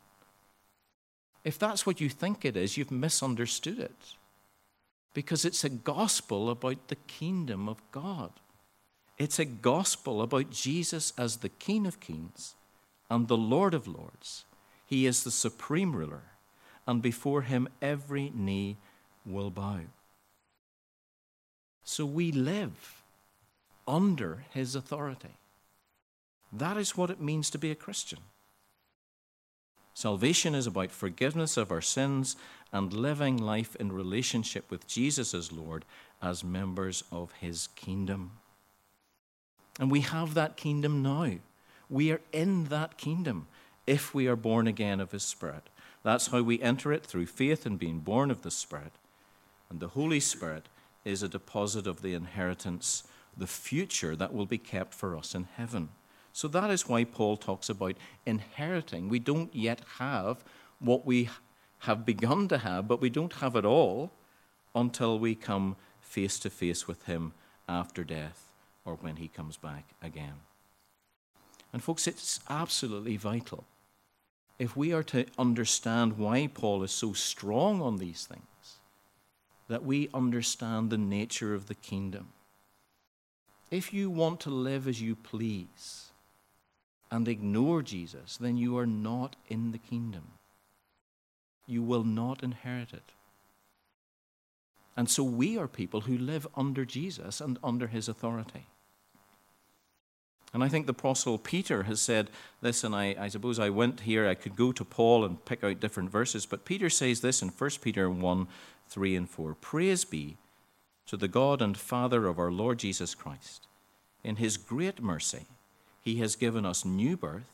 If 1.44 1.60
that's 1.60 1.86
what 1.86 2.02
you 2.02 2.10
think 2.10 2.44
it 2.44 2.58
is, 2.58 2.78
you've 2.78 2.92
misunderstood 2.92 3.80
it. 3.80 4.16
Because 5.14 5.46
it's 5.46 5.64
a 5.64 5.70
gospel 5.70 6.50
about 6.50 6.88
the 6.88 6.98
kingdom 7.08 7.68
of 7.68 7.78
God. 7.92 8.32
It's 9.18 9.40
a 9.40 9.46
gospel 9.46 10.22
about 10.22 10.50
Jesus 10.50 11.14
as 11.18 11.38
the 11.38 11.50
King 11.50 11.86
of 11.86 12.00
kings 12.00 12.56
and 13.10 13.28
the 13.28 13.38
Lord 13.38 13.74
of 13.74 13.88
lords. 13.88 14.46
He 14.90 15.06
is 15.06 15.24
the 15.24 15.30
supreme 15.30 15.96
ruler, 15.96 16.24
and 16.88 17.00
before 17.00 17.44
him 17.44 17.68
every 17.80 18.32
knee 18.34 18.78
will 19.24 19.52
bow. 19.52 19.82
So 21.84 22.08
we 22.08 22.32
live 22.32 23.04
under 23.88 24.46
his 24.50 24.74
authority. 24.74 25.38
That 26.52 26.76
is 26.76 26.98
what 26.98 27.12
it 27.12 27.22
means 27.22 27.52
to 27.52 27.60
be 27.60 27.70
a 27.70 27.76
Christian. 27.76 28.18
Salvation 29.94 30.56
is 30.56 30.66
about 30.66 30.90
forgiveness 30.90 31.56
of 31.56 31.72
our 31.72 31.82
sins 31.82 32.36
and 32.74 32.92
living 32.92 33.38
life 33.38 33.76
in 33.76 33.92
relationship 33.92 34.72
with 34.72 34.88
Jesus 34.88 35.36
as 35.36 35.52
Lord 35.52 35.86
as 36.20 36.44
members 36.44 37.04
of 37.12 37.32
his 37.34 37.68
kingdom. 37.76 38.32
And 39.80 39.92
we 39.92 40.02
have 40.02 40.34
that 40.34 40.58
kingdom 40.58 41.04
now. 41.04 41.34
We 41.92 42.12
are 42.12 42.22
in 42.34 42.66
that 42.66 42.98
kingdom 42.98 43.46
if 43.90 44.14
we 44.14 44.28
are 44.28 44.36
born 44.36 44.68
again 44.68 45.00
of 45.00 45.12
his 45.12 45.24
Spirit. 45.24 45.68
That's 46.04 46.28
how 46.28 46.44
we 46.44 46.62
enter 46.62 46.94
it 46.94 47.04
through 47.04 47.26
faith 47.26 47.66
in 47.66 47.78
being 47.78 48.00
born 48.00 48.30
of 48.30 48.44
the 48.44 48.52
Spirit. 48.52 48.94
And 49.68 49.80
the 49.80 49.90
Holy 49.90 50.20
Spirit 50.20 50.68
is 51.04 51.24
a 51.24 51.28
deposit 51.28 51.88
of 51.88 52.04
the 52.04 52.14
inheritance 52.14 53.04
the 53.36 53.48
future 53.48 54.16
that 54.16 54.34
will 54.34 54.46
be 54.46 54.58
kept 54.60 54.94
for 54.94 55.18
us 55.18 55.34
in 55.34 55.48
heaven. 55.56 55.90
So 56.34 56.48
that 56.50 56.70
is 56.70 56.88
why 56.88 57.04
Paul 57.04 57.36
talks 57.38 57.70
about 57.70 57.96
inheriting. 58.26 59.10
We 59.10 59.20
don't 59.20 59.54
yet 59.56 59.82
have 59.98 60.44
what 60.80 61.06
we 61.06 61.30
have 61.80 62.06
begun 62.06 62.48
to 62.50 62.60
have, 62.60 62.88
but 62.88 63.02
we 63.02 63.10
don't 63.10 63.34
have 63.34 63.56
it 63.56 63.66
all 63.66 64.12
until 64.76 65.18
we 65.18 65.34
come 65.34 65.78
face 66.00 66.38
to 66.40 66.50
face 66.50 66.88
with 66.88 67.06
Him 67.06 67.34
after 67.68 68.04
death 68.04 68.52
or 68.86 68.96
when 68.96 69.16
He 69.16 69.28
comes 69.28 69.58
back 69.58 69.96
again. 70.02 70.42
And, 71.72 71.84
folks, 71.84 72.08
it's 72.08 72.40
absolutely 72.50 73.16
vital 73.16 73.66
if 74.60 74.76
we 74.76 74.94
are 74.94 75.04
to 75.04 75.26
understand 75.38 76.18
why 76.18 76.48
Paul 76.48 76.84
is 76.84 76.92
so 76.92 77.14
strong 77.14 77.82
on 77.82 77.98
these 77.98 78.26
things, 78.26 78.44
that 79.70 79.86
we 79.86 80.10
understand 80.14 80.90
the 80.90 80.98
nature 80.98 81.54
of 81.54 81.68
the 81.68 81.76
kingdom. 81.76 82.30
If 83.72 83.94
you 83.94 84.10
want 84.10 84.40
to 84.42 84.50
live 84.50 84.88
as 84.88 85.02
you 85.02 85.16
please 85.16 86.08
and 87.12 87.28
ignore 87.28 87.82
Jesus, 87.82 88.36
then 88.36 88.58
you 88.58 88.78
are 88.78 88.88
not 88.88 89.36
in 89.48 89.72
the 89.72 89.78
kingdom. 89.78 90.32
You 91.68 91.84
will 91.84 92.04
not 92.04 92.44
inherit 92.44 92.94
it. 92.94 93.12
And 94.98 95.10
so 95.10 95.24
we 95.24 95.58
are 95.58 95.68
people 95.68 96.02
who 96.02 96.18
live 96.18 96.48
under 96.56 96.84
Jesus 96.84 97.40
and 97.40 97.60
under 97.64 97.88
his 97.88 98.10
authority. 98.10 98.66
And 100.54 100.64
I 100.64 100.68
think 100.68 100.88
the 100.88 100.92
Apostle 100.92 101.38
Peter 101.38 101.84
has 101.84 102.02
said 102.02 102.32
this, 102.62 102.84
and 102.84 102.96
I, 102.96 103.16
I, 103.20 103.28
suppose 103.28 103.60
I 103.60 103.70
went 103.70 104.02
here, 104.02 104.28
I 104.28 104.34
could 104.34 104.56
go 104.56 104.72
to 104.72 104.84
Paul 104.84 105.24
and 105.24 105.44
pick 105.46 105.64
out 105.64 105.80
different 105.80 106.10
verses, 106.10 106.46
but 106.46 106.66
Peter 106.66 106.90
says 106.90 107.22
this 107.22 107.42
in 107.42 107.50
1 107.50 107.70
Peter 107.82 108.10
1 108.10 108.48
3 108.88 109.16
and 109.16 109.30
4 109.30 109.54
Praise 109.56 110.06
be 110.06 110.38
to 111.06 111.18
the 111.18 111.28
God 111.28 111.62
and 111.62 111.78
Father 111.78 112.26
of 112.26 112.40
our 112.40 112.52
Lord 112.52 112.80
Jesus 112.80 113.14
Christ. 113.14 113.68
In 114.24 114.38
his 114.38 114.58
great 114.58 115.02
mercy, 115.02 115.46
he 116.02 116.16
has 116.18 116.36
given 116.36 116.66
us 116.66 116.84
new 116.84 117.16
birth 117.16 117.52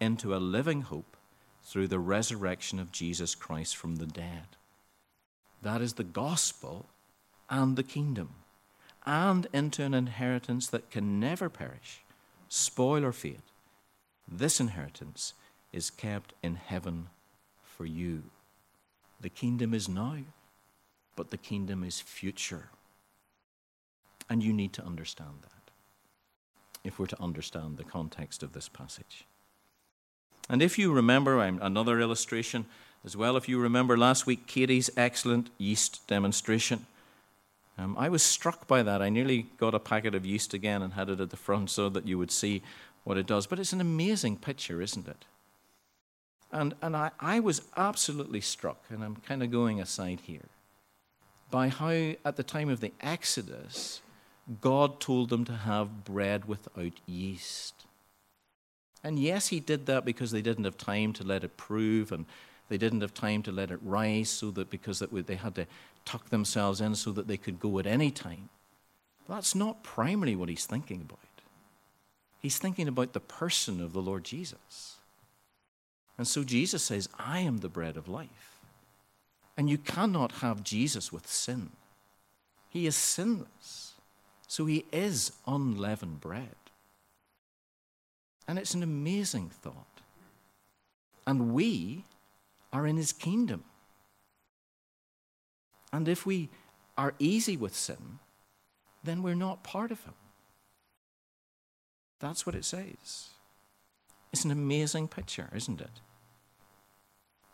into 0.00 0.34
a 0.34 0.38
living 0.38 0.82
hope 0.82 1.16
through 1.62 1.88
the 1.88 1.98
resurrection 1.98 2.78
of 2.78 2.92
Jesus 2.92 3.34
Christ 3.34 3.76
from 3.76 3.96
the 3.96 4.06
dead. 4.06 4.56
That 5.62 5.80
is 5.80 5.94
the 5.94 6.04
gospel 6.04 6.86
and 7.48 7.76
the 7.76 7.82
kingdom, 7.82 8.30
and 9.06 9.46
into 9.52 9.82
an 9.82 9.94
inheritance 9.94 10.66
that 10.68 10.90
can 10.90 11.20
never 11.20 11.48
perish 11.48 12.03
spoil 12.54 13.04
or 13.04 13.12
fade, 13.12 13.42
this 14.28 14.60
inheritance 14.60 15.34
is 15.72 15.90
kept 15.90 16.32
in 16.42 16.54
heaven 16.54 17.08
for 17.62 17.84
you. 17.84 18.24
The 19.20 19.28
kingdom 19.28 19.74
is 19.74 19.88
now, 19.88 20.18
but 21.16 21.30
the 21.30 21.36
kingdom 21.36 21.82
is 21.82 22.00
future. 22.00 22.68
And 24.30 24.42
you 24.42 24.52
need 24.52 24.72
to 24.74 24.84
understand 24.84 25.42
that 25.42 25.72
if 26.84 26.98
we're 26.98 27.06
to 27.06 27.22
understand 27.22 27.76
the 27.76 27.84
context 27.84 28.42
of 28.42 28.52
this 28.52 28.68
passage. 28.68 29.24
And 30.48 30.62
if 30.62 30.78
you 30.78 30.92
remember, 30.92 31.40
another 31.40 32.00
illustration 32.00 32.66
as 33.04 33.16
well, 33.16 33.36
if 33.36 33.48
you 33.48 33.58
remember 33.58 33.96
last 33.96 34.26
week 34.26 34.46
Katie's 34.46 34.90
excellent 34.96 35.50
yeast 35.58 36.06
demonstration. 36.06 36.86
Um, 37.76 37.96
I 37.98 38.08
was 38.08 38.22
struck 38.22 38.66
by 38.68 38.82
that. 38.82 39.02
I 39.02 39.08
nearly 39.08 39.46
got 39.58 39.74
a 39.74 39.80
packet 39.80 40.14
of 40.14 40.24
yeast 40.24 40.54
again 40.54 40.82
and 40.82 40.92
had 40.92 41.08
it 41.08 41.20
at 41.20 41.30
the 41.30 41.36
front 41.36 41.70
so 41.70 41.88
that 41.88 42.06
you 42.06 42.18
would 42.18 42.30
see 42.30 42.62
what 43.02 43.18
it 43.18 43.26
does. 43.26 43.46
But 43.46 43.58
it's 43.58 43.72
an 43.72 43.80
amazing 43.80 44.36
picture, 44.36 44.80
isn't 44.80 45.08
it? 45.08 45.24
And, 46.52 46.74
and 46.80 46.96
I, 46.96 47.10
I 47.18 47.40
was 47.40 47.62
absolutely 47.76 48.40
struck, 48.40 48.84
and 48.88 49.02
I'm 49.02 49.16
kind 49.16 49.42
of 49.42 49.50
going 49.50 49.80
aside 49.80 50.20
here, 50.20 50.48
by 51.50 51.68
how 51.68 51.88
at 51.90 52.36
the 52.36 52.44
time 52.44 52.68
of 52.68 52.78
the 52.78 52.92
Exodus, 53.00 54.00
God 54.60 55.00
told 55.00 55.30
them 55.30 55.44
to 55.46 55.52
have 55.52 56.04
bread 56.04 56.44
without 56.44 56.92
yeast. 57.06 57.86
And 59.02 59.18
yes, 59.18 59.48
He 59.48 59.58
did 59.58 59.86
that 59.86 60.04
because 60.04 60.30
they 60.30 60.42
didn't 60.42 60.64
have 60.64 60.78
time 60.78 61.12
to 61.14 61.24
let 61.24 61.42
it 61.42 61.56
prove 61.56 62.12
and 62.12 62.24
they 62.68 62.78
didn't 62.78 63.00
have 63.00 63.12
time 63.12 63.42
to 63.42 63.52
let 63.52 63.70
it 63.70 63.78
rise 63.82 64.30
so 64.30 64.50
that 64.52 64.70
because 64.70 65.00
they 65.00 65.34
had 65.34 65.54
to 65.56 65.66
tuck 66.04 66.30
themselves 66.30 66.80
in 66.80 66.94
so 66.94 67.12
that 67.12 67.28
they 67.28 67.36
could 67.36 67.60
go 67.60 67.78
at 67.78 67.86
any 67.86 68.10
time. 68.10 68.48
That's 69.28 69.54
not 69.54 69.82
primarily 69.82 70.36
what 70.36 70.48
he's 70.48 70.66
thinking 70.66 71.00
about. 71.00 71.18
He's 72.40 72.58
thinking 72.58 72.88
about 72.88 73.14
the 73.14 73.20
person 73.20 73.80
of 73.80 73.92
the 73.92 74.02
Lord 74.02 74.24
Jesus. 74.24 74.96
And 76.18 76.28
so 76.28 76.44
Jesus 76.44 76.82
says, 76.82 77.08
I 77.18 77.40
am 77.40 77.58
the 77.58 77.68
bread 77.68 77.96
of 77.96 78.08
life. 78.08 78.60
And 79.56 79.70
you 79.70 79.78
cannot 79.78 80.32
have 80.32 80.62
Jesus 80.62 81.12
with 81.12 81.26
sin. 81.26 81.70
He 82.68 82.86
is 82.86 82.96
sinless. 82.96 83.94
So 84.46 84.66
he 84.66 84.84
is 84.92 85.32
unleavened 85.46 86.20
bread. 86.20 86.56
And 88.46 88.58
it's 88.58 88.74
an 88.74 88.82
amazing 88.82 89.48
thought. 89.48 90.00
And 91.26 91.54
we 91.54 92.04
are 92.72 92.86
in 92.86 92.96
his 92.96 93.12
kingdom. 93.12 93.64
And 95.94 96.08
if 96.08 96.26
we 96.26 96.48
are 96.98 97.14
easy 97.20 97.56
with 97.56 97.72
sin, 97.72 98.18
then 99.04 99.22
we're 99.22 99.36
not 99.36 99.62
part 99.62 99.92
of 99.92 100.02
him. 100.02 100.14
That's 102.18 102.44
what 102.44 102.56
it 102.56 102.64
says. 102.64 103.28
It's 104.32 104.44
an 104.44 104.50
amazing 104.50 105.06
picture, 105.06 105.48
isn't 105.54 105.80
it? 105.80 106.00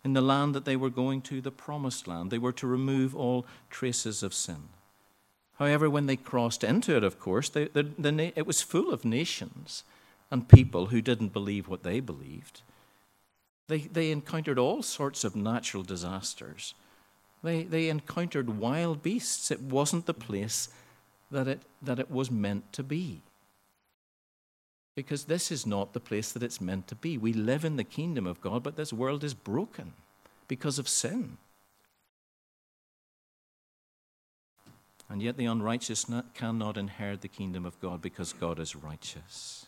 In 0.03 0.15
the 0.15 0.23
land 0.23 0.55
that 0.55 0.65
they 0.65 0.77
were 0.77 0.89
going 0.89 1.21
to, 1.23 1.43
the 1.43 1.51
promised 1.51 2.09
land, 2.09 2.31
they 2.31 2.39
were 2.39 2.53
to 2.53 2.67
remove 2.67 3.15
all 3.15 3.45
traces 3.69 4.23
of 4.23 4.33
sin. 4.33 4.71
However, 5.59 5.91
when 5.91 6.07
they 6.07 6.17
crossed 6.17 6.65
into 6.65 6.97
it, 6.97 7.05
of 7.05 7.21
course, 7.21 7.51
they, 7.51 7.67
the, 7.67 7.83
the, 7.83 8.33
it 8.35 8.47
was 8.47 8.63
full 8.63 8.91
of 8.91 9.05
nations 9.05 9.85
and 10.31 10.49
people 10.49 10.87
who 10.87 11.03
didn't 11.03 11.35
believe 11.35 11.69
what 11.69 11.83
they 11.83 12.01
believed. 12.01 12.63
They, 13.69 13.81
they 13.81 14.11
encountered 14.11 14.59
all 14.59 14.83
sorts 14.83 15.25
of 15.25 15.37
natural 15.37 15.83
disasters. 15.83 16.73
They, 17.43 17.63
they 17.63 17.89
encountered 17.89 18.59
wild 18.59 19.03
beasts. 19.03 19.51
It 19.51 19.63
wasn't 19.63 20.07
the 20.07 20.15
place 20.15 20.69
that 21.31 21.49
it, 21.49 21.63
that 21.81 21.99
it 21.99 22.11
was 22.11 22.31
meant 22.31 22.73
to 22.75 22.83
be. 22.83 23.23
Because 24.95 25.25
this 25.25 25.51
is 25.51 25.67
not 25.67 25.93
the 25.93 26.01
place 26.01 26.33
that 26.33 26.43
it's 26.43 26.61
meant 26.61 26.89
to 26.89 26.95
be. 26.95 27.17
We 27.17 27.33
live 27.33 27.65
in 27.65 27.77
the 27.77 27.85
kingdom 27.85 28.27
of 28.27 28.41
God, 28.41 28.63
but 28.63 28.77
this 28.77 28.93
world 28.93 29.25
is 29.25 29.35
broken 29.35 29.93
because 30.49 30.79
of 30.79 30.89
sin. 30.89 31.39
And 35.09 35.23
yet 35.23 35.37
the 35.37 35.47
unrighteous 35.47 36.07
cannot 36.35 36.77
inherit 36.77 37.21
the 37.21 37.29
kingdom 37.29 37.65
of 37.65 37.81
God 37.81 38.03
because 38.03 38.33
God 38.33 38.61
is 38.61 38.77
righteous. 38.77 39.67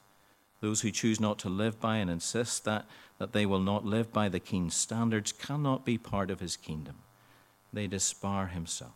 Those 0.60 0.82
who 0.82 0.92
choose 0.92 1.18
not 1.18 1.40
to 1.40 1.48
live 1.48 1.80
by 1.80 1.96
and 1.96 2.08
insist 2.08 2.64
that, 2.64 2.86
that 3.18 3.32
they 3.32 3.46
will 3.46 3.60
not 3.60 3.84
live 3.84 4.12
by 4.12 4.28
the 4.28 4.38
king's 4.38 4.76
standards 4.76 5.32
cannot 5.32 5.84
be 5.84 5.98
part 5.98 6.30
of 6.30 6.38
his 6.38 6.56
kingdom. 6.56 6.96
They 7.72 7.86
despair 7.86 8.48
himself. 8.48 8.92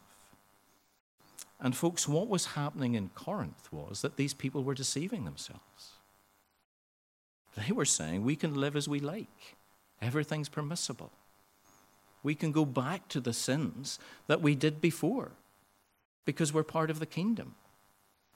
And, 1.59 1.75
folks, 1.75 2.07
what 2.07 2.29
was 2.29 2.47
happening 2.47 2.95
in 2.95 3.11
Corinth 3.15 3.73
was 3.73 4.03
that 4.03 4.17
these 4.17 4.35
people 4.35 4.63
were 4.63 4.75
deceiving 4.75 5.25
themselves. 5.25 5.93
They 7.57 7.73
were 7.73 7.87
saying, 7.87 8.23
we 8.23 8.37
can 8.37 8.55
live 8.55 8.77
as 8.77 8.87
we 8.87 9.01
like, 9.01 9.57
everything's 10.03 10.51
permissible. 10.51 11.11
We 12.23 12.35
can 12.35 12.53
go 12.53 12.65
back 12.65 13.09
to 13.09 13.21
the 13.21 13.33
sins 13.33 13.99
that 14.27 14.43
we 14.43 14.55
did 14.55 14.81
before 14.81 15.33
because 16.27 16.53
we're 16.53 16.65
part 16.65 16.91
of 16.91 16.99
the 16.99 17.07
kingdom. 17.07 17.55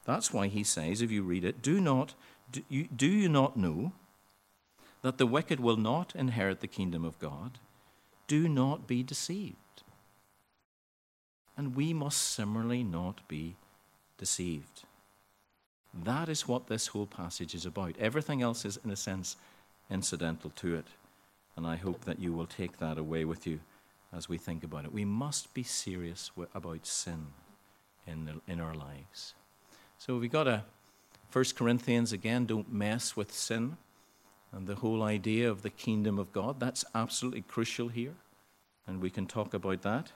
That's 0.07 0.33
why 0.33 0.47
he 0.47 0.65
says, 0.65 1.03
if 1.03 1.11
you 1.11 1.23
read 1.23 1.45
it, 1.45 1.61
do 1.61 1.81
not 1.81 2.15
do 2.51 2.63
you, 2.69 2.89
do 2.95 3.07
you 3.07 3.29
not 3.29 3.57
know 3.57 3.93
that 5.03 5.19
the 5.19 5.27
wicked 5.27 5.61
will 5.61 5.77
not 5.77 6.15
inherit 6.15 6.61
the 6.61 6.67
kingdom 6.67 7.05
of 7.05 7.19
God? 7.19 7.59
Do 8.27 8.49
not 8.49 8.87
be 8.87 9.03
deceived. 9.03 9.57
And 11.61 11.77
we 11.77 11.93
must 11.93 12.23
similarly 12.23 12.83
not 12.83 13.21
be 13.29 13.55
deceived. 14.17 14.85
That 15.93 16.31
is 16.31 16.49
what 16.49 16.69
this 16.69 16.87
whole 16.87 17.05
passage 17.05 17.55
is 17.55 17.67
about. 17.67 17.97
Everything 17.99 18.41
else 18.41 18.65
is, 18.65 18.79
in 18.83 18.91
a 18.91 18.97
sense, 18.97 19.37
incidental 19.91 20.49
to 20.57 20.77
it. 20.77 20.87
And 21.57 21.67
I 21.67 21.77
hope 21.77 22.07
that 22.07 22.19
you 22.19 22.33
will 22.33 22.47
take 22.47 22.79
that 22.79 22.97
away 22.97 23.27
with 23.27 23.47
you 23.47 23.61
as 24.11 24.27
we 24.27 24.39
think 24.39 24.65
about 24.65 24.87
it. 24.87 24.93
We 24.95 25.05
must 25.05 25.53
be 25.53 25.63
serious 25.63 26.31
about 26.55 26.87
sin 26.87 27.27
in, 28.07 28.25
the, 28.25 28.41
in 28.51 28.59
our 28.59 28.75
lives. 28.75 29.35
So 29.99 30.17
we've 30.17 30.33
got 30.33 30.49
a 30.49 30.65
1 31.31 31.45
Corinthians, 31.55 32.11
again, 32.11 32.47
don't 32.47 32.73
mess 32.73 33.19
with 33.19 33.35
sin 33.35 33.77
and 34.51 34.67
the 34.67 34.77
whole 34.77 35.03
idea 35.03 35.51
of 35.51 35.61
the 35.61 35.69
kingdom 35.69 36.19
of 36.19 36.33
God. 36.33 36.59
That's 36.59 36.87
absolutely 36.95 37.43
crucial 37.43 37.89
here, 37.89 38.15
and 38.87 39.03
we 39.03 39.11
can 39.11 39.27
talk 39.27 39.53
about 39.53 39.83
that. 39.83 40.13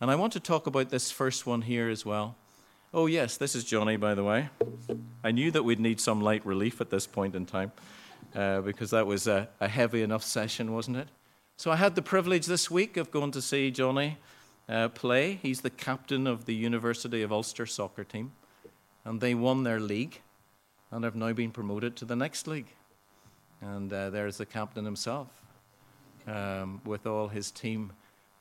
And 0.00 0.10
I 0.10 0.14
want 0.14 0.34
to 0.34 0.40
talk 0.40 0.66
about 0.66 0.90
this 0.90 1.10
first 1.10 1.46
one 1.46 1.62
here 1.62 1.88
as 1.88 2.04
well. 2.04 2.36
Oh, 2.92 3.06
yes, 3.06 3.38
this 3.38 3.54
is 3.54 3.64
Johnny, 3.64 3.96
by 3.96 4.14
the 4.14 4.22
way. 4.22 4.50
I 5.24 5.30
knew 5.30 5.50
that 5.50 5.62
we'd 5.62 5.80
need 5.80 6.00
some 6.00 6.20
light 6.20 6.44
relief 6.44 6.82
at 6.82 6.90
this 6.90 7.06
point 7.06 7.34
in 7.34 7.46
time 7.46 7.72
uh, 8.34 8.60
because 8.60 8.90
that 8.90 9.06
was 9.06 9.26
a, 9.26 9.48
a, 9.58 9.68
heavy 9.68 10.02
enough 10.02 10.22
session, 10.22 10.74
wasn't 10.74 10.98
it? 10.98 11.08
So 11.56 11.70
I 11.70 11.76
had 11.76 11.94
the 11.94 12.02
privilege 12.02 12.44
this 12.44 12.70
week 12.70 12.98
of 12.98 13.10
going 13.10 13.30
to 13.30 13.40
see 13.40 13.70
Johnny 13.70 14.18
uh, 14.68 14.88
play. 14.88 15.38
He's 15.42 15.62
the 15.62 15.70
captain 15.70 16.26
of 16.26 16.44
the 16.44 16.54
University 16.54 17.22
of 17.22 17.32
Ulster 17.32 17.64
soccer 17.64 18.04
team. 18.04 18.32
and 19.04 19.20
they 19.20 19.34
won 19.34 19.62
their 19.62 19.80
league 19.80 20.20
and 20.90 21.04
have 21.04 21.16
now 21.16 21.32
been 21.32 21.52
promoted 21.52 21.96
to 21.96 22.04
the 22.04 22.16
next 22.16 22.46
league. 22.46 22.68
And 23.62 23.90
uh, 23.90 24.10
there's 24.10 24.36
the 24.36 24.46
captain 24.46 24.84
himself 24.84 25.28
um, 26.26 26.82
with 26.84 27.06
all 27.06 27.28
his 27.28 27.50
team. 27.50 27.92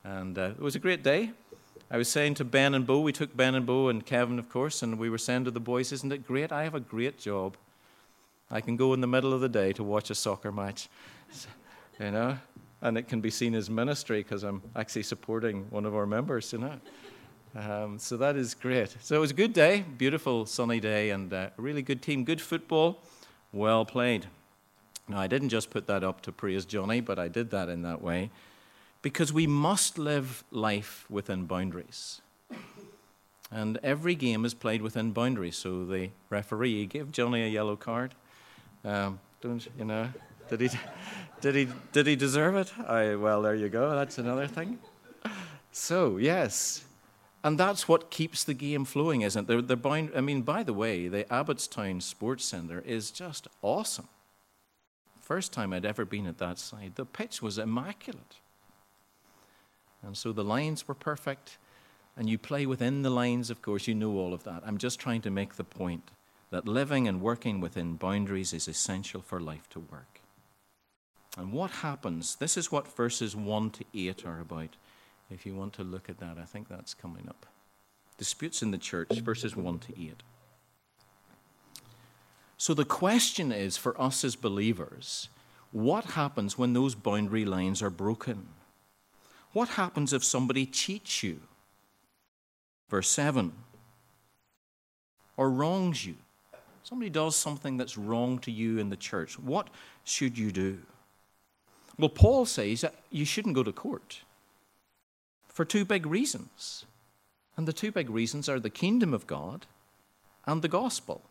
And 0.05 0.37
uh, 0.37 0.51
it 0.51 0.59
was 0.59 0.75
a 0.75 0.79
great 0.79 1.01
day. 1.01 1.31
I 1.89 1.97
was 1.97 2.07
saying 2.07 2.35
to 2.35 2.45
Ben 2.45 2.75
and 2.75 2.85
Bo, 2.85 2.99
we 2.99 3.11
took 3.11 3.35
Ben 3.35 3.55
and 3.55 3.65
Bo 3.65 3.89
and 3.89 4.05
Kevin, 4.05 4.37
of 4.37 4.49
course, 4.49 4.83
and 4.83 4.99
we 4.99 5.09
were 5.09 5.17
saying 5.17 5.45
to 5.45 5.51
the 5.51 5.59
boys, 5.59 5.91
Isn't 5.91 6.11
it 6.11 6.27
great? 6.27 6.51
I 6.51 6.63
have 6.63 6.75
a 6.75 6.79
great 6.79 7.17
job. 7.17 7.57
I 8.51 8.61
can 8.61 8.77
go 8.77 8.93
in 8.93 9.01
the 9.01 9.07
middle 9.07 9.33
of 9.33 9.41
the 9.41 9.49
day 9.49 9.73
to 9.73 9.83
watch 9.83 10.11
a 10.11 10.15
soccer 10.15 10.51
match, 10.51 10.89
you 11.99 12.11
know, 12.11 12.37
and 12.81 12.99
it 12.99 13.07
can 13.07 13.19
be 13.19 13.31
seen 13.31 13.55
as 13.55 13.67
ministry 13.67 14.21
because 14.21 14.43
I'm 14.43 14.61
actually 14.75 15.01
supporting 15.01 15.65
one 15.71 15.85
of 15.85 15.95
our 15.95 16.05
members, 16.05 16.53
you 16.53 16.59
know. 16.59 16.79
Um, 17.55 17.97
so 17.97 18.15
that 18.17 18.35
is 18.35 18.53
great. 18.53 18.95
So 19.01 19.15
it 19.15 19.19
was 19.19 19.31
a 19.31 19.35
good 19.35 19.53
day, 19.53 19.85
beautiful 19.97 20.45
sunny 20.45 20.79
day, 20.79 21.09
and 21.09 21.33
uh, 21.33 21.49
a 21.57 21.61
really 21.61 21.81
good 21.81 22.03
team, 22.03 22.25
good 22.25 22.41
football, 22.41 22.99
well 23.51 23.85
played. 23.85 24.27
Now, 25.07 25.19
I 25.19 25.25
didn't 25.25 25.49
just 25.49 25.71
put 25.71 25.87
that 25.87 26.03
up 26.03 26.21
to 26.21 26.31
praise 26.31 26.63
Johnny, 26.63 27.01
but 27.01 27.17
I 27.17 27.27
did 27.27 27.49
that 27.49 27.69
in 27.69 27.81
that 27.81 28.03
way 28.03 28.29
because 29.05 29.31
we 29.31 29.45
must 29.45 29.99
live 29.99 30.43
life 30.49 31.05
within 31.11 31.45
boundaries. 31.45 32.21
And 33.51 33.77
every 33.83 34.15
game 34.15 34.43
is 34.45 34.55
played 34.55 34.81
within 34.81 35.11
boundaries. 35.11 35.57
So 35.57 35.85
the 35.85 36.09
referee 36.31 36.87
gave 36.87 37.11
Johnny 37.11 37.43
a 37.43 37.47
yellow 37.47 37.75
card. 37.75 38.15
Um, 38.83 39.19
don't 39.41 39.63
you 39.77 39.85
know? 39.85 40.09
Did 40.49 40.61
he, 40.61 40.69
did 41.39 41.53
he, 41.53 41.67
did 41.91 42.07
he 42.07 42.15
deserve 42.15 42.55
it? 42.55 42.73
I, 42.79 43.13
well, 43.13 43.43
there 43.43 43.53
you 43.53 43.69
go. 43.69 43.91
That's 43.91 44.17
another 44.17 44.47
thing. 44.47 44.79
So 45.71 46.17
yes, 46.17 46.83
and 47.43 47.59
that's 47.59 47.87
what 47.87 48.09
keeps 48.09 48.43
the 48.43 48.55
game 48.55 48.85
flowing, 48.85 49.21
isn't 49.21 49.47
it? 49.47 49.67
They're 49.67 49.77
bound, 49.77 50.13
I 50.15 50.21
mean, 50.21 50.41
by 50.41 50.63
the 50.63 50.73
way, 50.73 51.07
the 51.09 51.25
Abbotstown 51.25 52.01
Sports 52.01 52.43
Centre 52.43 52.81
is 52.83 53.11
just 53.11 53.47
awesome. 53.61 54.07
First 55.21 55.53
time 55.53 55.73
I'd 55.73 55.85
ever 55.85 56.05
been 56.05 56.25
at 56.25 56.39
that 56.39 56.57
side. 56.57 56.93
The 56.95 57.05
pitch 57.05 57.39
was 57.43 57.59
immaculate. 57.59 58.37
And 60.03 60.15
so 60.17 60.31
the 60.31 60.43
lines 60.43 60.87
were 60.87 60.93
perfect. 60.93 61.57
And 62.17 62.29
you 62.29 62.37
play 62.37 62.65
within 62.65 63.01
the 63.01 63.09
lines, 63.09 63.49
of 63.49 63.61
course, 63.61 63.87
you 63.87 63.95
know 63.95 64.17
all 64.17 64.33
of 64.33 64.43
that. 64.43 64.63
I'm 64.65 64.77
just 64.77 64.99
trying 64.99 65.21
to 65.21 65.29
make 65.29 65.55
the 65.55 65.63
point 65.63 66.11
that 66.49 66.67
living 66.67 67.07
and 67.07 67.21
working 67.21 67.59
within 67.59 67.95
boundaries 67.95 68.53
is 68.53 68.67
essential 68.67 69.21
for 69.21 69.39
life 69.39 69.69
to 69.71 69.79
work. 69.79 70.21
And 71.37 71.51
what 71.51 71.71
happens? 71.71 72.35
This 72.35 72.55
is 72.55 72.71
what 72.71 72.95
verses 72.95 73.35
1 73.35 73.71
to 73.71 73.85
8 73.93 74.25
are 74.25 74.39
about. 74.39 74.77
If 75.29 75.45
you 75.45 75.55
want 75.55 75.73
to 75.73 75.83
look 75.83 76.09
at 76.09 76.19
that, 76.19 76.37
I 76.37 76.45
think 76.45 76.69
that's 76.69 76.93
coming 76.93 77.27
up. 77.27 77.45
Disputes 78.17 78.61
in 78.61 78.71
the 78.71 78.77
church, 78.77 79.19
verses 79.19 79.55
1 79.55 79.79
to 79.79 80.01
8. 80.01 80.23
So 82.57 82.73
the 82.73 82.85
question 82.85 83.51
is 83.51 83.75
for 83.75 83.99
us 83.99 84.23
as 84.23 84.35
believers 84.35 85.27
what 85.71 86.05
happens 86.05 86.57
when 86.57 86.71
those 86.71 86.95
boundary 86.95 87.43
lines 87.43 87.81
are 87.81 87.89
broken? 87.89 88.47
What 89.55 89.69
happens 89.69 90.11
if 90.11 90.21
somebody 90.21 90.65
cheats 90.65 91.23
you? 91.23 91.39
Verse 92.89 93.07
7 93.07 93.53
or 95.37 95.49
wrongs 95.49 96.05
you. 96.05 96.15
Somebody 96.83 97.09
does 97.09 97.37
something 97.37 97.77
that's 97.77 97.97
wrong 97.97 98.37
to 98.39 98.51
you 98.51 98.79
in 98.79 98.89
the 98.89 98.97
church. 98.97 99.39
What 99.39 99.69
should 100.03 100.37
you 100.37 100.51
do? 100.51 100.79
Well, 101.97 102.09
Paul 102.09 102.45
says 102.45 102.81
that 102.81 102.95
you 103.09 103.23
shouldn't 103.23 103.55
go 103.55 103.63
to 103.63 103.71
court 103.71 104.23
for 105.47 105.63
two 105.63 105.85
big 105.85 106.05
reasons. 106.05 106.83
And 107.55 107.65
the 107.65 107.71
two 107.71 107.93
big 107.93 108.09
reasons 108.09 108.49
are 108.49 108.59
the 108.59 108.69
kingdom 108.69 109.13
of 109.13 109.25
God 109.25 109.67
and 110.45 110.61
the 110.61 110.67
gospel. 110.67 111.21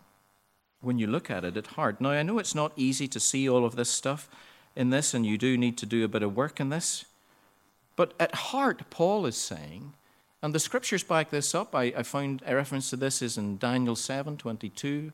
When 0.81 0.99
you 0.99 1.09
look 1.09 1.31
at 1.31 1.45
it 1.45 1.59
at 1.59 1.67
heart. 1.67 2.01
Now, 2.01 2.13
I 2.13 2.23
know 2.23 2.39
it's 2.39 2.55
not 2.55 2.73
easy 2.75 3.07
to 3.09 3.21
see 3.21 3.47
all 3.47 3.67
of 3.67 3.77
this 3.77 3.91
stuff 3.91 4.31
in 4.75 4.89
this, 4.89 5.13
and 5.13 5.27
you 5.27 5.37
do 5.37 5.59
need 5.59 5.77
to 5.77 5.85
do 5.85 6.07
a 6.07 6.09
bit 6.09 6.23
of 6.23 6.35
work 6.35 6.59
in 6.59 6.71
this. 6.71 7.05
But 7.97 8.15
at 8.19 8.35
heart, 8.35 8.91
Paul 8.91 9.27
is 9.27 9.37
saying, 9.37 9.95
and 10.43 10.55
the 10.55 10.61
scriptures 10.61 11.03
back 11.03 11.31
this 11.31 11.55
up. 11.55 11.75
I, 11.75 11.85
I 11.97 12.03
found 12.03 12.43
a 12.45 12.55
reference 12.55 12.91
to 12.91 12.97
this 12.97 13.23
is 13.23 13.39
in 13.39 13.57
Daniel 13.57 13.97
7 13.97 14.37
22, 14.37 15.13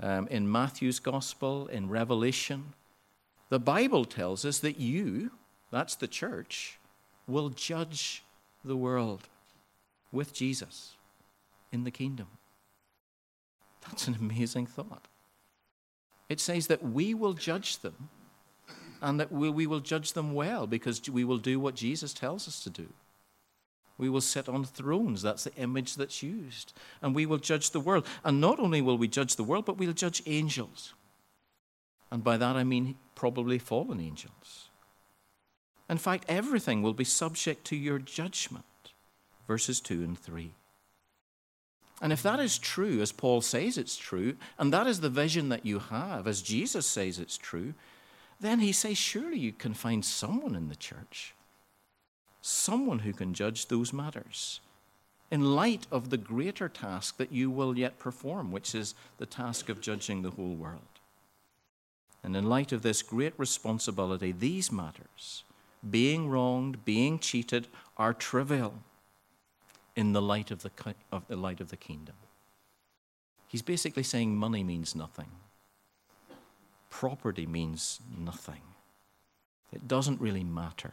um, 0.00 0.26
in 0.28 0.50
Matthew's 0.50 0.98
gospel, 0.98 1.68
in 1.68 1.88
Revelation. 1.88 2.72
The 3.48 3.60
Bible 3.60 4.04
tells 4.04 4.44
us 4.44 4.58
that 4.60 4.80
you, 4.80 5.30
that's 5.70 5.94
the 5.94 6.08
church, 6.08 6.78
will 7.28 7.50
judge 7.50 8.24
the 8.64 8.76
world 8.76 9.28
with 10.10 10.32
Jesus 10.32 10.94
in 11.70 11.84
the 11.84 11.90
kingdom. 11.90 12.26
That's 13.82 14.08
an 14.08 14.16
amazing 14.18 14.66
thought. 14.66 15.06
It 16.28 16.40
says 16.40 16.66
that 16.68 16.82
we 16.82 17.14
will 17.14 17.34
judge 17.34 17.78
them 17.78 18.08
and 19.02 19.18
that 19.20 19.32
we, 19.32 19.50
we 19.50 19.66
will 19.66 19.80
judge 19.80 20.12
them 20.12 20.32
well 20.32 20.66
because 20.66 21.02
we 21.10 21.24
will 21.24 21.38
do 21.38 21.58
what 21.58 21.74
Jesus 21.74 22.14
tells 22.14 22.46
us 22.46 22.60
to 22.60 22.70
do. 22.70 22.88
We 23.98 24.08
will 24.08 24.20
sit 24.20 24.48
on 24.48 24.64
thrones. 24.64 25.22
That's 25.22 25.44
the 25.44 25.54
image 25.56 25.96
that's 25.96 26.22
used. 26.22 26.72
And 27.02 27.14
we 27.14 27.26
will 27.26 27.38
judge 27.38 27.70
the 27.70 27.80
world. 27.80 28.06
And 28.24 28.40
not 28.40 28.58
only 28.58 28.80
will 28.80 28.96
we 28.96 29.08
judge 29.08 29.36
the 29.36 29.44
world, 29.44 29.66
but 29.66 29.76
we'll 29.76 29.92
judge 29.92 30.22
angels. 30.26 30.94
And 32.10 32.24
by 32.24 32.36
that 32.36 32.56
I 32.56 32.64
mean 32.64 32.96
probably 33.14 33.58
fallen 33.58 34.00
angels. 34.00 34.68
In 35.90 35.98
fact, 35.98 36.24
everything 36.28 36.80
will 36.80 36.94
be 36.94 37.04
subject 37.04 37.66
to 37.66 37.76
your 37.76 37.98
judgment. 37.98 38.64
Verses 39.46 39.80
2 39.80 40.02
and 40.02 40.18
3. 40.18 40.54
And 42.00 42.12
if 42.12 42.22
that 42.22 42.40
is 42.40 42.58
true, 42.58 43.00
as 43.00 43.12
Paul 43.12 43.40
says 43.40 43.76
it's 43.76 43.96
true, 43.96 44.36
and 44.58 44.72
that 44.72 44.86
is 44.86 45.00
the 45.00 45.10
vision 45.10 45.50
that 45.50 45.66
you 45.66 45.78
have, 45.78 46.26
as 46.26 46.42
Jesus 46.42 46.86
says 46.86 47.18
it's 47.18 47.36
true, 47.36 47.74
then 48.42 48.60
he 48.60 48.72
says, 48.72 48.98
surely 48.98 49.38
you 49.38 49.52
can 49.52 49.72
find 49.72 50.04
someone 50.04 50.54
in 50.54 50.68
the 50.68 50.76
church, 50.76 51.34
someone 52.40 53.00
who 53.00 53.12
can 53.12 53.32
judge 53.32 53.68
those 53.68 53.92
matters 53.92 54.60
in 55.30 55.54
light 55.54 55.86
of 55.90 56.10
the 56.10 56.18
greater 56.18 56.68
task 56.68 57.16
that 57.16 57.32
you 57.32 57.50
will 57.50 57.78
yet 57.78 57.98
perform, 57.98 58.52
which 58.52 58.74
is 58.74 58.94
the 59.16 59.26
task 59.26 59.70
of 59.70 59.80
judging 59.80 60.20
the 60.20 60.30
whole 60.30 60.54
world. 60.54 60.82
And 62.22 62.36
in 62.36 62.48
light 62.48 62.72
of 62.72 62.82
this 62.82 63.00
great 63.00 63.32
responsibility, 63.38 64.30
these 64.30 64.70
matters 64.70 65.44
being 65.88 66.28
wronged, 66.28 66.84
being 66.84 67.18
cheated, 67.18 67.66
are 67.96 68.12
trivial 68.12 68.74
in 69.96 70.12
the 70.12 70.22
light 70.22 70.50
of 70.50 70.62
the, 70.62 70.70
of 71.10 71.26
the 71.28 71.36
light 71.36 71.60
of 71.60 71.70
the 71.70 71.76
kingdom. 71.76 72.14
He's 73.48 73.62
basically 73.62 74.02
saying 74.02 74.36
money 74.36 74.62
means 74.62 74.94
nothing. 74.94 75.30
Property 76.92 77.46
means 77.46 78.00
nothing. 78.16 78.60
It 79.72 79.88
doesn't 79.88 80.20
really 80.20 80.44
matter 80.44 80.92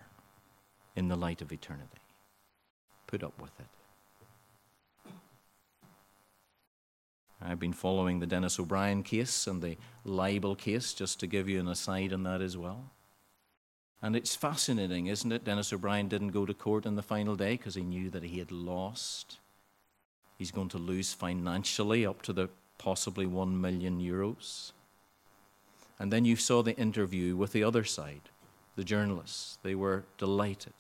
in 0.96 1.10
the 1.10 1.18
light 1.18 1.42
of 1.42 1.52
eternity. 1.52 2.00
Put 3.06 3.22
up 3.22 3.40
with 3.40 3.52
it. 3.60 5.12
I've 7.42 7.60
been 7.60 7.74
following 7.74 8.20
the 8.20 8.26
Denis 8.26 8.60
O'Brien 8.60 9.04
case 9.04 9.46
and 9.46 9.62
the 9.62 9.78
libel 10.06 10.56
case, 10.56 10.94
just 10.94 11.20
to 11.20 11.28
give 11.28 11.50
you 11.50 11.60
an 11.60 11.68
aside 11.68 12.14
on 12.14 12.24
that 12.24 12.42
as 12.42 12.56
well. 12.56 12.92
And 14.02 14.16
it's 14.16 14.38
fascinating, 14.38 15.08
isn't 15.08 15.34
it? 15.34 15.44
Denis 15.44 15.74
O'Brien 15.74 16.08
didn't 16.08 16.30
go 16.30 16.46
to 16.46 16.54
court 16.54 16.86
on 16.86 16.96
the 16.96 17.04
final 17.04 17.36
day 17.36 17.58
because 17.58 17.76
he 17.76 17.84
knew 17.84 18.10
that 18.10 18.24
he 18.24 18.40
had 18.40 18.54
lost. 18.54 19.40
He's 20.38 20.52
going 20.52 20.70
to 20.70 20.78
lose 20.78 21.12
financially 21.12 22.06
up 22.06 22.22
to 22.22 22.32
the 22.32 22.48
possibly 22.78 23.26
1 23.26 23.60
million 23.60 24.00
euros. 24.00 24.72
And 26.00 26.14
then 26.14 26.26
you 26.26 26.36
saw 26.36 26.64
the 26.64 26.78
interview 26.78 27.36
with 27.36 27.52
the 27.52 27.64
other 27.64 27.84
side, 27.84 28.30
the 28.76 28.84
journalists. 28.84 29.58
They 29.64 29.76
were 29.76 30.06
delighted. 30.18 30.74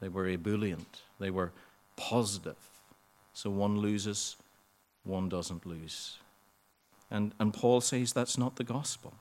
They 0.00 0.08
were 0.08 0.28
ebullient. 0.28 1.02
They 1.18 1.30
were 1.30 1.52
positive. 1.96 2.56
So 3.32 3.50
one 3.50 3.78
loses, 3.78 4.36
one 5.04 5.28
doesn't 5.28 5.64
lose. 5.64 6.18
And, 7.10 7.32
and 7.40 7.54
Paul 7.54 7.80
says 7.80 8.12
that's 8.12 8.36
not 8.36 8.56
the 8.56 8.64
gospel. 8.64 9.14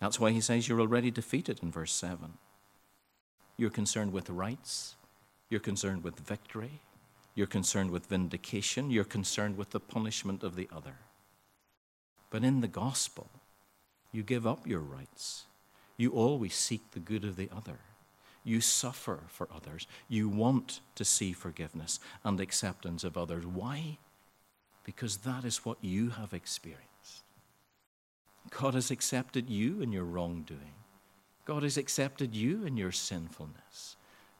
That's 0.00 0.20
why 0.20 0.32
he 0.32 0.40
says 0.40 0.68
you're 0.68 0.80
already 0.80 1.10
defeated 1.10 1.60
in 1.62 1.70
verse 1.70 1.92
7. 1.92 2.34
You're 3.56 3.70
concerned 3.70 4.12
with 4.12 4.28
rights, 4.28 4.96
you're 5.48 5.60
concerned 5.60 6.04
with 6.04 6.20
victory, 6.20 6.80
you're 7.34 7.46
concerned 7.46 7.90
with 7.90 8.06
vindication, 8.06 8.90
you're 8.90 9.04
concerned 9.04 9.56
with 9.56 9.70
the 9.70 9.80
punishment 9.80 10.42
of 10.42 10.56
the 10.56 10.68
other. 10.74 10.96
But 12.28 12.44
in 12.44 12.60
the 12.60 12.68
gospel, 12.68 13.30
you 14.12 14.22
give 14.22 14.46
up 14.46 14.66
your 14.66 14.80
rights. 14.80 15.44
You 15.96 16.12
always 16.12 16.54
seek 16.54 16.90
the 16.90 17.00
good 17.00 17.24
of 17.24 17.36
the 17.36 17.50
other. 17.54 17.78
You 18.44 18.60
suffer 18.60 19.20
for 19.28 19.48
others. 19.54 19.86
You 20.08 20.28
want 20.28 20.80
to 20.94 21.04
see 21.04 21.32
forgiveness 21.32 21.98
and 22.24 22.40
acceptance 22.40 23.02
of 23.02 23.16
others. 23.16 23.44
Why? 23.44 23.98
Because 24.84 25.18
that 25.18 25.44
is 25.44 25.64
what 25.64 25.78
you 25.80 26.10
have 26.10 26.32
experienced. 26.32 26.86
God 28.50 28.74
has 28.74 28.90
accepted 28.90 29.50
you 29.50 29.80
in 29.80 29.92
your 29.92 30.04
wrongdoing. 30.04 30.74
God 31.44 31.62
has 31.62 31.76
accepted 31.76 32.34
you 32.34 32.64
in 32.64 32.76
your 32.76 32.92
sinfulness. 32.92 33.96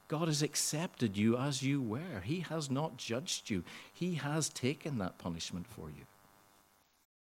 God 0.09 0.29
has 0.29 0.43
accepted 0.43 1.17
you 1.17 1.37
as 1.37 1.63
you 1.63 1.83
were. 1.83 2.21
He 2.23 2.41
has 2.41 2.71
not 2.71 2.97
judged 2.97 3.51
you, 3.51 3.65
He 3.93 4.15
has 4.15 4.49
taken 4.49 4.99
that 4.99 5.19
punishment 5.19 5.67
for 5.67 5.91
you. 5.91 6.05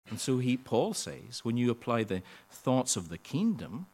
And 0.09 0.21
so 0.21 0.39
he, 0.39 0.57
Paul 0.57 0.95
says, 0.95 1.41
when 1.43 1.57
you 1.57 1.71
apply 1.71 2.05
the 2.05 2.23
thoughts 2.51 2.97
of 2.97 3.09
the 3.09 3.19
kingdom 3.19 3.87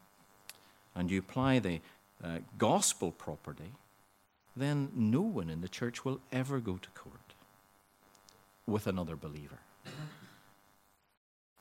and 0.94 1.10
you 1.10 1.18
apply 1.18 1.58
the 1.58 1.80
uh, 2.22 2.38
gospel 2.58 3.10
property, 3.10 3.72
then 4.54 4.90
no 4.94 5.22
one 5.22 5.48
in 5.48 5.62
the 5.62 5.68
church 5.68 6.04
will 6.04 6.20
ever 6.30 6.60
go 6.60 6.76
to 6.76 6.90
court 6.90 7.34
with 8.66 8.86
another 8.86 9.16
believer. 9.16 9.60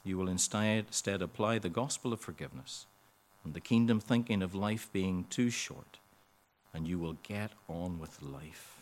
You 0.03 0.17
will 0.17 0.27
instead, 0.27 0.85
instead 0.87 1.21
apply 1.21 1.59
the 1.59 1.69
gospel 1.69 2.11
of 2.11 2.19
forgiveness 2.19 2.85
and 3.43 3.53
the 3.53 3.61
kingdom 3.61 3.99
thinking 3.99 4.41
of 4.41 4.53
life 4.53 4.89
being 4.91 5.25
too 5.29 5.49
short, 5.49 5.99
and 6.73 6.87
you 6.87 6.99
will 6.99 7.17
get 7.23 7.51
on 7.67 7.99
with 7.99 8.21
life. 8.21 8.81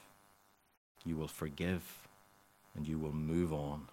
You 1.05 1.15
will 1.15 1.28
forgive 1.28 2.07
and 2.76 2.88
you 2.88 2.97
will 2.97 3.13
move 3.13 3.53
on. 3.53 3.88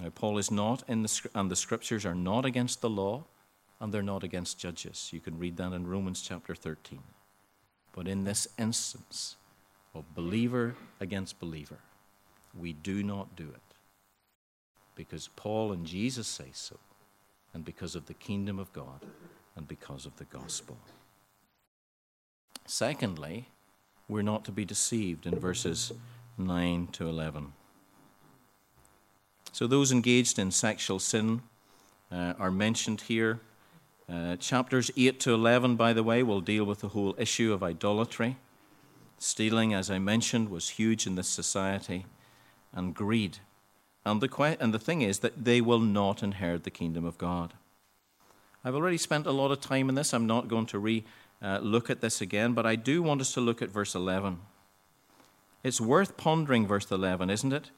Now, 0.00 0.10
Paul 0.10 0.38
is 0.38 0.50
not 0.50 0.82
in 0.88 1.02
the, 1.02 1.28
and 1.34 1.50
the 1.50 1.56
scriptures 1.56 2.04
are 2.04 2.14
not 2.14 2.44
against 2.44 2.80
the 2.80 2.90
law, 2.90 3.24
and 3.80 3.92
they're 3.92 4.02
not 4.02 4.22
against 4.22 4.58
judges. 4.58 5.10
You 5.12 5.20
can 5.20 5.38
read 5.38 5.56
that 5.56 5.72
in 5.72 5.86
Romans 5.86 6.20
chapter 6.20 6.54
13. 6.54 7.00
But 7.92 8.06
in 8.06 8.24
this 8.24 8.46
instance 8.58 9.36
of 9.94 10.14
believer 10.14 10.74
against 11.00 11.40
believer, 11.40 11.78
we 12.54 12.74
do 12.74 13.02
not 13.02 13.36
do 13.36 13.48
it 13.48 13.60
because 14.96 15.28
Paul 15.36 15.72
and 15.72 15.86
Jesus 15.86 16.26
say 16.26 16.50
so, 16.52 16.76
and 17.54 17.64
because 17.64 17.94
of 17.94 18.06
the 18.06 18.14
kingdom 18.14 18.58
of 18.58 18.72
God, 18.72 19.02
and 19.54 19.68
because 19.68 20.04
of 20.04 20.16
the 20.16 20.24
gospel. 20.24 20.76
Secondly, 22.66 23.48
we're 24.08 24.22
not 24.22 24.44
to 24.46 24.52
be 24.52 24.64
deceived 24.64 25.26
in 25.26 25.38
verses 25.38 25.92
9 26.36 26.88
to 26.88 27.08
11. 27.08 27.52
So, 29.56 29.66
those 29.66 29.90
engaged 29.90 30.38
in 30.38 30.50
sexual 30.50 30.98
sin 30.98 31.40
uh, 32.12 32.34
are 32.38 32.50
mentioned 32.50 33.00
here. 33.00 33.40
Uh, 34.06 34.36
chapters 34.36 34.90
8 34.98 35.18
to 35.20 35.32
11, 35.32 35.76
by 35.76 35.94
the 35.94 36.02
way, 36.02 36.22
will 36.22 36.42
deal 36.42 36.66
with 36.66 36.80
the 36.80 36.88
whole 36.88 37.14
issue 37.16 37.54
of 37.54 37.62
idolatry. 37.62 38.36
Stealing, 39.16 39.72
as 39.72 39.90
I 39.90 39.98
mentioned, 39.98 40.50
was 40.50 40.68
huge 40.68 41.06
in 41.06 41.14
this 41.14 41.28
society, 41.28 42.04
and 42.74 42.94
greed. 42.94 43.38
And 44.04 44.20
the, 44.20 44.56
and 44.60 44.74
the 44.74 44.78
thing 44.78 45.00
is 45.00 45.20
that 45.20 45.46
they 45.46 45.62
will 45.62 45.80
not 45.80 46.22
inherit 46.22 46.64
the 46.64 46.70
kingdom 46.70 47.06
of 47.06 47.16
God. 47.16 47.54
I've 48.62 48.74
already 48.74 48.98
spent 48.98 49.26
a 49.26 49.32
lot 49.32 49.52
of 49.52 49.62
time 49.62 49.88
in 49.88 49.94
this. 49.94 50.12
I'm 50.12 50.26
not 50.26 50.48
going 50.48 50.66
to 50.66 50.78
re 50.78 51.02
uh, 51.40 51.60
look 51.62 51.88
at 51.88 52.02
this 52.02 52.20
again, 52.20 52.52
but 52.52 52.66
I 52.66 52.76
do 52.76 53.02
want 53.02 53.22
us 53.22 53.32
to 53.32 53.40
look 53.40 53.62
at 53.62 53.70
verse 53.70 53.94
11. 53.94 54.38
It's 55.64 55.80
worth 55.80 56.18
pondering 56.18 56.66
verse 56.66 56.90
11, 56.90 57.30
isn't 57.30 57.54
it? 57.54 57.70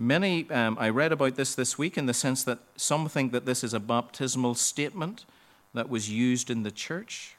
Many, 0.00 0.48
um, 0.50 0.76
I 0.78 0.90
read 0.90 1.10
about 1.10 1.34
this 1.34 1.56
this 1.56 1.76
week 1.76 1.98
in 1.98 2.06
the 2.06 2.14
sense 2.14 2.44
that 2.44 2.60
some 2.76 3.08
think 3.08 3.32
that 3.32 3.46
this 3.46 3.64
is 3.64 3.74
a 3.74 3.80
baptismal 3.80 4.54
statement 4.54 5.24
that 5.74 5.88
was 5.88 6.08
used 6.08 6.50
in 6.50 6.62
the 6.62 6.70
church. 6.70 7.36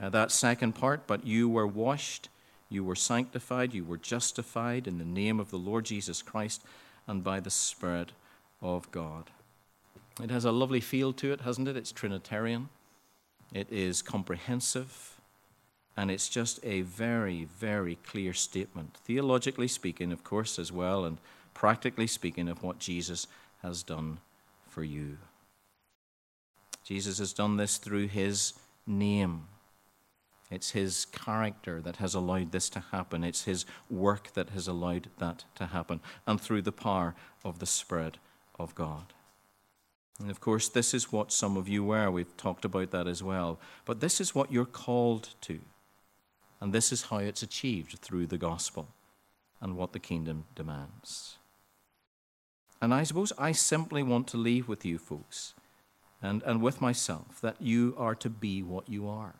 Uh, 0.00 0.10
that 0.10 0.30
second 0.30 0.74
part, 0.74 1.06
but 1.06 1.26
you 1.26 1.48
were 1.48 1.66
washed, 1.66 2.28
you 2.68 2.84
were 2.84 2.94
sanctified, 2.94 3.72
you 3.72 3.82
were 3.82 3.96
justified 3.96 4.86
in 4.86 4.98
the 4.98 5.04
name 5.04 5.40
of 5.40 5.50
the 5.50 5.56
Lord 5.56 5.86
Jesus 5.86 6.20
Christ 6.20 6.62
and 7.06 7.24
by 7.24 7.40
the 7.40 7.50
Spirit 7.50 8.12
of 8.60 8.90
God. 8.90 9.30
It 10.22 10.30
has 10.30 10.44
a 10.44 10.52
lovely 10.52 10.80
feel 10.80 11.14
to 11.14 11.32
it, 11.32 11.40
hasn't 11.40 11.68
it? 11.68 11.78
It's 11.78 11.92
Trinitarian, 11.92 12.68
it 13.54 13.68
is 13.70 14.02
comprehensive, 14.02 15.18
and 15.96 16.10
it's 16.10 16.28
just 16.28 16.60
a 16.62 16.82
very, 16.82 17.44
very 17.44 17.96
clear 18.06 18.34
statement, 18.34 18.98
theologically 18.98 19.68
speaking, 19.68 20.12
of 20.12 20.22
course, 20.22 20.58
as 20.58 20.70
well, 20.70 21.06
and 21.06 21.18
practically 21.58 22.06
speaking, 22.06 22.48
of 22.48 22.62
what 22.62 22.78
Jesus 22.78 23.26
has 23.62 23.82
done 23.82 24.20
for 24.68 24.84
you. 24.84 25.18
Jesus 26.84 27.18
has 27.18 27.32
done 27.32 27.56
this 27.56 27.78
through 27.78 28.06
his 28.06 28.52
name. 28.86 29.48
It's 30.52 30.70
his 30.70 31.04
character 31.06 31.80
that 31.80 31.96
has 31.96 32.14
allowed 32.14 32.52
this 32.52 32.70
to 32.70 32.84
happen. 32.92 33.24
It's 33.24 33.42
his 33.42 33.66
work 33.90 34.34
that 34.34 34.50
has 34.50 34.68
allowed 34.68 35.08
that 35.18 35.46
to 35.56 35.66
happen, 35.66 36.00
and 36.28 36.40
through 36.40 36.62
the 36.62 36.70
power 36.70 37.16
of 37.44 37.58
the 37.58 37.66
Spirit 37.66 38.18
of 38.56 38.76
God. 38.76 39.12
And 40.20 40.30
of 40.30 40.40
course, 40.40 40.68
this 40.68 40.94
is 40.94 41.10
what 41.10 41.32
some 41.32 41.56
of 41.56 41.68
you 41.68 41.82
were. 41.82 42.08
We've 42.08 42.36
talked 42.36 42.64
about 42.64 42.92
that 42.92 43.08
as 43.08 43.20
well. 43.20 43.58
But 43.84 43.98
this 43.98 44.20
is 44.20 44.32
what 44.32 44.52
you're 44.52 44.64
called 44.64 45.30
to. 45.40 45.58
And 46.60 46.72
this 46.72 46.92
is 46.92 47.02
how 47.02 47.18
it's 47.18 47.42
achieved 47.42 47.98
through 47.98 48.28
the 48.28 48.38
gospel 48.38 48.86
and 49.60 49.76
what 49.76 49.92
the 49.92 49.98
kingdom 49.98 50.44
demands. 50.54 51.34
And 52.80 52.94
I 52.94 53.02
suppose 53.02 53.32
I 53.38 53.52
simply 53.52 54.02
want 54.02 54.28
to 54.28 54.36
leave 54.36 54.68
with 54.68 54.84
you 54.84 54.98
folks 54.98 55.54
and, 56.22 56.42
and 56.44 56.62
with 56.62 56.80
myself 56.80 57.40
that 57.40 57.60
you 57.60 57.94
are 57.98 58.14
to 58.16 58.30
be 58.30 58.62
what 58.62 58.88
you 58.88 59.08
are. 59.08 59.34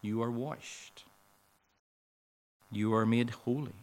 You 0.00 0.22
are 0.22 0.30
washed. 0.30 1.04
You 2.72 2.94
are 2.94 3.04
made 3.04 3.30
holy. 3.30 3.74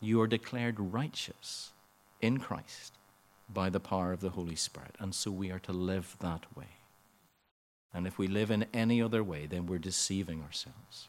You 0.00 0.20
are 0.20 0.26
declared 0.26 0.76
righteous 0.78 1.72
in 2.20 2.38
Christ 2.38 2.94
by 3.52 3.68
the 3.68 3.80
power 3.80 4.12
of 4.12 4.20
the 4.20 4.30
Holy 4.30 4.56
Spirit. 4.56 4.96
And 4.98 5.14
so 5.14 5.30
we 5.30 5.50
are 5.50 5.58
to 5.60 5.72
live 5.72 6.16
that 6.20 6.44
way. 6.56 6.78
And 7.92 8.06
if 8.06 8.18
we 8.18 8.26
live 8.26 8.50
in 8.50 8.66
any 8.72 9.00
other 9.00 9.22
way, 9.22 9.46
then 9.46 9.66
we're 9.66 9.78
deceiving 9.78 10.42
ourselves. 10.42 11.08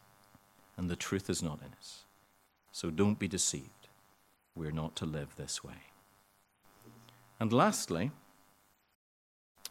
And 0.78 0.90
the 0.90 0.96
truth 0.96 1.30
is 1.30 1.42
not 1.42 1.60
in 1.62 1.74
us. 1.80 2.04
So 2.72 2.92
don't 2.92 3.18
be 3.18 3.28
deceived. 3.28 3.85
We're 4.56 4.72
not 4.72 4.96
to 4.98 5.06
live 5.06 5.36
this 5.36 5.64
way. 5.64 5.92
And 7.40 7.52
lastly, 7.52 8.12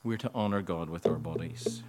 we're 0.03 0.19
to 0.19 0.31
honor 0.35 0.61
God 0.61 0.91
with 0.91 1.07
our 1.07 1.15
bodies. 1.15 1.83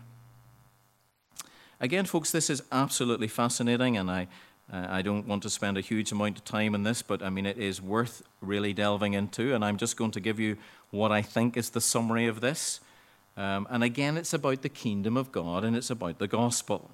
Again, 1.81 2.05
folks, 2.05 2.31
this 2.31 2.49
is 2.49 2.63
absolutely 2.71 3.27
fascinating, 3.27 3.97
and 3.97 4.09
I, 4.09 4.27
uh, 4.71 4.87
I 4.89 5.01
don't 5.01 5.27
want 5.27 5.43
to 5.43 5.49
spend 5.49 5.77
a 5.77 5.81
huge 5.81 6.13
amount 6.13 6.37
of 6.37 6.45
time 6.45 6.73
on 6.73 6.83
this, 6.83 7.01
but 7.01 7.21
I 7.21 7.29
mean, 7.29 7.45
it 7.45 7.57
is 7.57 7.81
worth 7.81 8.23
really 8.39 8.71
delving 8.71 9.13
into, 9.13 9.53
and 9.53 9.65
I'm 9.65 9.75
just 9.75 9.97
going 9.97 10.11
to 10.11 10.21
give 10.21 10.39
you 10.39 10.57
what 10.91 11.11
I 11.11 11.21
think 11.21 11.57
is 11.57 11.71
the 11.71 11.81
summary 11.81 12.27
of 12.27 12.39
this. 12.39 12.79
Um, 13.37 13.67
and 13.69 13.83
again, 13.83 14.17
it's 14.17 14.33
about 14.33 14.61
the 14.61 14.69
kingdom 14.69 15.17
of 15.17 15.31
God 15.31 15.63
and 15.63 15.75
it's 15.75 15.89
about 15.89 16.19
the 16.19 16.27
gospel. 16.27 16.91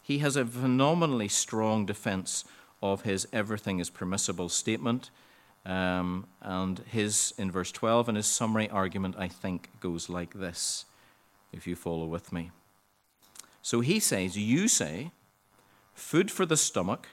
He 0.00 0.18
has 0.18 0.36
a 0.36 0.44
phenomenally 0.44 1.28
strong 1.28 1.84
defense 1.84 2.44
of 2.82 3.02
his 3.02 3.26
everything 3.32 3.78
is 3.78 3.90
permissible 3.90 4.48
statement. 4.48 5.10
Um, 5.66 6.26
and 6.40 6.78
his, 6.80 7.34
in 7.36 7.50
verse 7.50 7.72
12, 7.72 8.08
and 8.08 8.16
his 8.16 8.26
summary 8.26 8.70
argument, 8.70 9.16
I 9.18 9.28
think, 9.28 9.70
goes 9.80 10.08
like 10.08 10.34
this, 10.34 10.86
if 11.52 11.66
you 11.66 11.76
follow 11.76 12.06
with 12.06 12.32
me. 12.32 12.50
So 13.60 13.80
he 13.80 14.00
says, 14.00 14.38
You 14.38 14.68
say, 14.68 15.10
food 15.92 16.30
for 16.30 16.46
the 16.46 16.56
stomach 16.56 17.08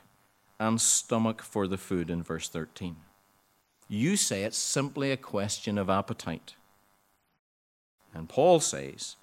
and 0.59 0.79
stomach 0.79 1.41
for 1.41 1.67
the 1.67 1.77
food 1.77 2.09
in 2.09 2.23
verse 2.23 2.47
13. 2.47 2.95
You 3.87 4.15
say 4.15 4.43
it's 4.43 4.57
simply 4.57 5.11
a 5.11 5.17
question 5.17 5.77
of 5.77 5.89
appetite. 5.89 6.55
And 8.13 8.29
Paul 8.29 8.59
says, 8.59 9.17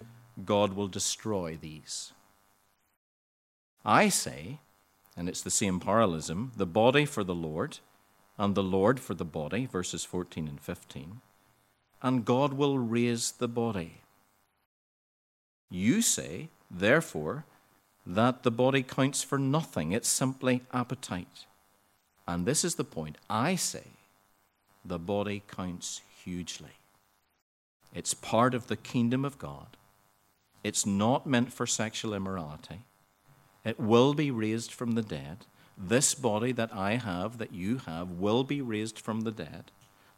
God 0.45 0.75
will 0.75 0.89
destroy 0.89 1.59
these. 1.61 2.13
I 3.85 4.09
say, 4.09 4.61
and 5.17 5.29
it's 5.29 5.43
the 5.43 5.51
same 5.51 5.81
parallelism, 5.81 6.53
the 6.57 6.67
body 6.67 7.05
for 7.05 7.25
the 7.25 7.35
Lord, 7.35 7.79
and 8.39 8.55
the 8.55 8.63
Lord 8.63 8.99
for 8.99 9.15
the 9.15 9.25
body, 9.25 9.67
verses 9.67 10.05
14 10.05 10.49
and 10.49 10.61
15, 10.61 11.21
and 12.03 12.25
God 12.25 12.55
will 12.55 12.79
raise 12.79 13.33
the 13.33 13.49
body. 13.49 14.01
You 15.71 16.03
say, 16.03 16.49
therefore, 16.71 17.45
that 18.05 18.43
the 18.43 18.51
body 18.51 18.83
counts 18.83 19.23
for 19.23 19.39
nothing, 19.39 19.93
it's 19.93 20.09
simply 20.09 20.63
appetite. 20.73 21.47
And 22.27 22.47
this 22.47 22.65
is 22.65 22.75
the 22.77 22.85
point. 22.85 23.17
I 23.29 23.55
say 23.55 23.85
the 24.85 24.99
body 24.99 25.43
counts 25.49 26.01
hugely. 26.25 26.77
It's 27.95 28.15
part 28.15 28.55
of 28.55 28.67
the 28.67 28.77
kingdom 28.77 29.25
of 29.25 29.39
God. 29.39 29.77
It's 30.65 30.87
not 30.87 31.27
meant 31.27 31.53
for 31.53 31.67
sexual 31.67 32.15
immorality. 32.15 32.81
It 33.65 33.79
will 33.79 34.15
be 34.15 34.31
raised 34.31 34.73
from 34.73 34.93
the 34.93 35.03
dead. 35.03 35.47
This 35.79 36.15
body 36.15 36.53
that 36.53 36.75
I 36.75 36.97
have, 36.97 37.39
that 37.39 37.53
you 37.53 37.79
have, 37.87 38.11
will 38.11 38.45
be 38.45 38.61
raised 38.61 38.99
from 38.99 39.23
the 39.23 39.31
dead. 39.31 39.71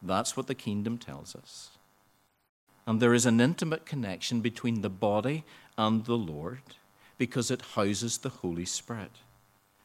That's 0.03 0.36
what 0.36 0.47
the 0.47 0.55
kingdom 0.55 0.99
tells 0.99 1.34
us. 1.34 1.70
And 2.86 3.01
there 3.01 3.14
is 3.14 3.26
an 3.26 3.40
intimate 3.40 3.86
connection 3.86 4.40
between 4.40 4.82
the 4.82 4.90
body 4.90 5.45
and 5.78 6.05
the 6.05 6.18
Lord 6.18 6.62
because 7.16 7.51
it 7.51 7.62
houses 7.74 8.18
the 8.18 8.28
Holy 8.28 8.64
Spirit. 8.64 9.12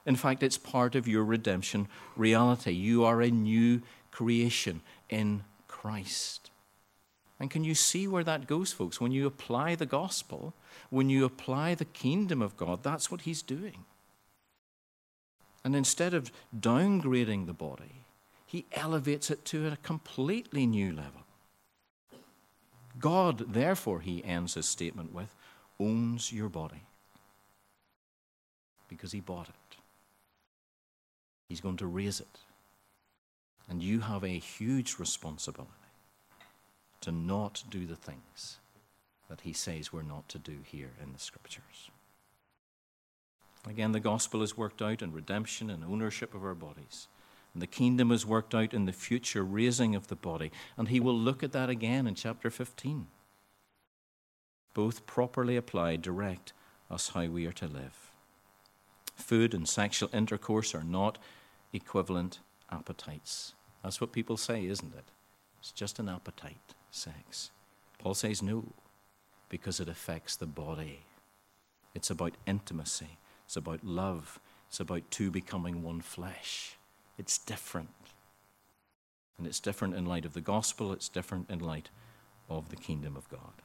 In 0.06 0.16
fact, 0.16 0.44
it's 0.44 0.58
part 0.58 0.96
of 0.96 1.08
your 1.08 1.24
redemption 1.24 1.88
reality. 2.16 2.72
You 2.72 3.06
are 3.06 3.22
a 3.22 3.30
new 3.30 3.82
creation 4.12 4.82
in 5.10 5.44
Christ. 5.68 6.49
And 7.40 7.50
can 7.50 7.64
you 7.64 7.74
see 7.74 8.08
where 8.08 8.24
that 8.24 8.48
goes, 8.48 8.74
folks? 8.74 9.00
When 9.00 9.12
you 9.12 9.26
apply 9.26 9.76
the 9.76 9.86
gospel, 9.86 10.54
when 10.90 11.10
you 11.10 11.24
apply 11.24 11.76
the 11.76 11.86
kingdom 11.86 12.42
of 12.42 12.58
God, 12.58 12.84
that's 12.84 13.10
what 13.10 13.22
He's 13.22 13.42
doing. 13.42 13.86
And 15.64 15.76
instead 15.76 16.14
of 16.14 16.32
downgrading 16.58 17.46
the 17.46 17.54
body, 17.54 18.06
he 18.50 18.66
elevates 18.72 19.30
it 19.30 19.46
to 19.46 19.68
a 19.68 19.78
completely 19.78 20.66
new 20.66 20.92
level. 20.92 21.22
God, 22.98 23.54
therefore, 23.54 24.00
he 24.00 24.24
ends 24.24 24.56
his 24.56 24.66
statement 24.66 25.14
with, 25.14 25.36
owns 25.80 26.34
your 26.34 26.50
body 26.50 26.82
because 28.88 29.12
he 29.12 29.20
bought 29.20 29.50
it. 29.50 29.78
He's 31.48 31.62
going 31.62 31.78
to 31.78 31.86
raise 31.86 32.20
it. 32.20 32.40
And 33.70 33.84
you 33.84 34.00
have 34.00 34.24
a 34.24 34.40
huge 34.40 34.98
responsibility 34.98 35.70
to 37.02 37.12
not 37.12 37.64
do 37.70 37.86
the 37.86 37.96
things 37.96 38.58
that 39.30 39.42
he 39.42 39.54
says 39.54 39.94
we're 39.94 40.02
not 40.02 40.28
to 40.30 40.40
do 40.40 40.58
here 40.66 40.92
in 41.02 41.14
the 41.14 41.20
scriptures. 41.20 41.90
Again, 43.68 43.92
the 43.92 44.00
gospel 44.00 44.42
is 44.42 44.58
worked 44.58 44.82
out 44.82 45.02
in 45.02 45.12
redemption 45.12 45.70
and 45.70 45.84
ownership 45.84 46.34
of 46.34 46.44
our 46.44 46.56
bodies. 46.56 47.08
And 47.54 47.62
the 47.62 47.68
kingdom 47.68 48.12
is 48.12 48.26
worked 48.26 48.56
out 48.56 48.74
in 48.74 48.86
the 48.86 48.94
future 48.94 49.44
raising 49.44 49.96
of 49.96 50.08
the 50.08 50.16
body. 50.16 50.52
And 50.78 50.88
he 50.88 51.00
will 51.00 51.18
look 51.18 51.44
at 51.44 51.52
that 51.52 51.70
again 51.70 52.08
in 52.08 52.16
chapter 52.16 52.50
15. 52.50 53.08
Both 54.74 55.06
properly 55.06 55.58
applied 55.58 56.02
direct 56.02 56.54
us 56.90 57.10
how 57.10 57.26
we 57.26 57.46
are 57.46 57.54
to 57.54 57.68
live. 57.68 58.12
Food 59.16 59.54
and 59.54 59.68
sexual 59.68 60.10
intercourse 60.14 60.74
are 60.74 60.84
not 60.84 61.18
equivalent 61.74 62.40
appetites. 62.72 63.54
That's 63.84 64.00
what 64.00 64.14
people 64.14 64.38
say, 64.38 64.66
isn't 64.66 64.94
it? 64.96 65.12
It's 65.60 65.72
just 65.72 66.00
an 66.00 66.08
appetite, 66.08 66.76
sex. 66.92 67.52
Paul 67.98 68.14
says 68.14 68.42
no, 68.42 68.66
because 69.50 69.80
it 69.80 69.90
affects 69.90 70.36
the 70.36 70.46
body. 70.46 71.00
It's 71.94 72.10
about 72.10 72.36
intimacy, 72.46 73.18
it's 73.46 73.58
about 73.58 73.84
love, 73.84 74.40
it's 74.68 74.80
about 74.80 75.10
two 75.10 75.32
becoming 75.32 75.84
one 75.84 76.02
flesh. 76.02 76.78
It's 77.18 77.38
different. 77.38 77.90
And 79.38 79.48
it's 79.48 79.60
different 79.60 79.96
in 79.96 80.06
light 80.06 80.26
of 80.26 80.34
the 80.34 80.42
gospel, 80.42 80.92
it's 80.94 81.10
different 81.10 81.50
in 81.50 81.60
light 81.60 81.90
of 82.50 82.70
the 82.70 82.76
kingdom 82.76 83.16
of 83.16 83.30
God. 83.30 83.62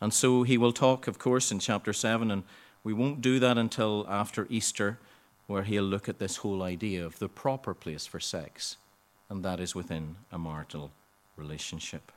And 0.00 0.12
so 0.12 0.42
he 0.42 0.58
will 0.58 0.72
talk, 0.72 1.06
of 1.06 1.18
course, 1.18 1.52
in 1.52 1.60
chapter 1.60 1.92
7, 1.92 2.30
and 2.30 2.42
we 2.82 2.92
won't 2.92 3.20
do 3.20 3.38
that 3.38 3.56
until 3.56 4.04
after 4.08 4.46
Easter, 4.50 4.98
where 5.46 5.62
he'll 5.62 5.84
look 5.84 6.08
at 6.08 6.18
this 6.18 6.38
whole 6.38 6.62
idea 6.62 7.04
of 7.06 7.18
the 7.18 7.28
proper 7.28 7.72
place 7.72 8.06
for 8.06 8.18
sex, 8.18 8.78
and 9.32 9.42
that 9.42 9.60
is 9.60 9.74
within 9.74 10.16
a 10.30 10.38
marital 10.38 10.92
relationship. 11.36 12.12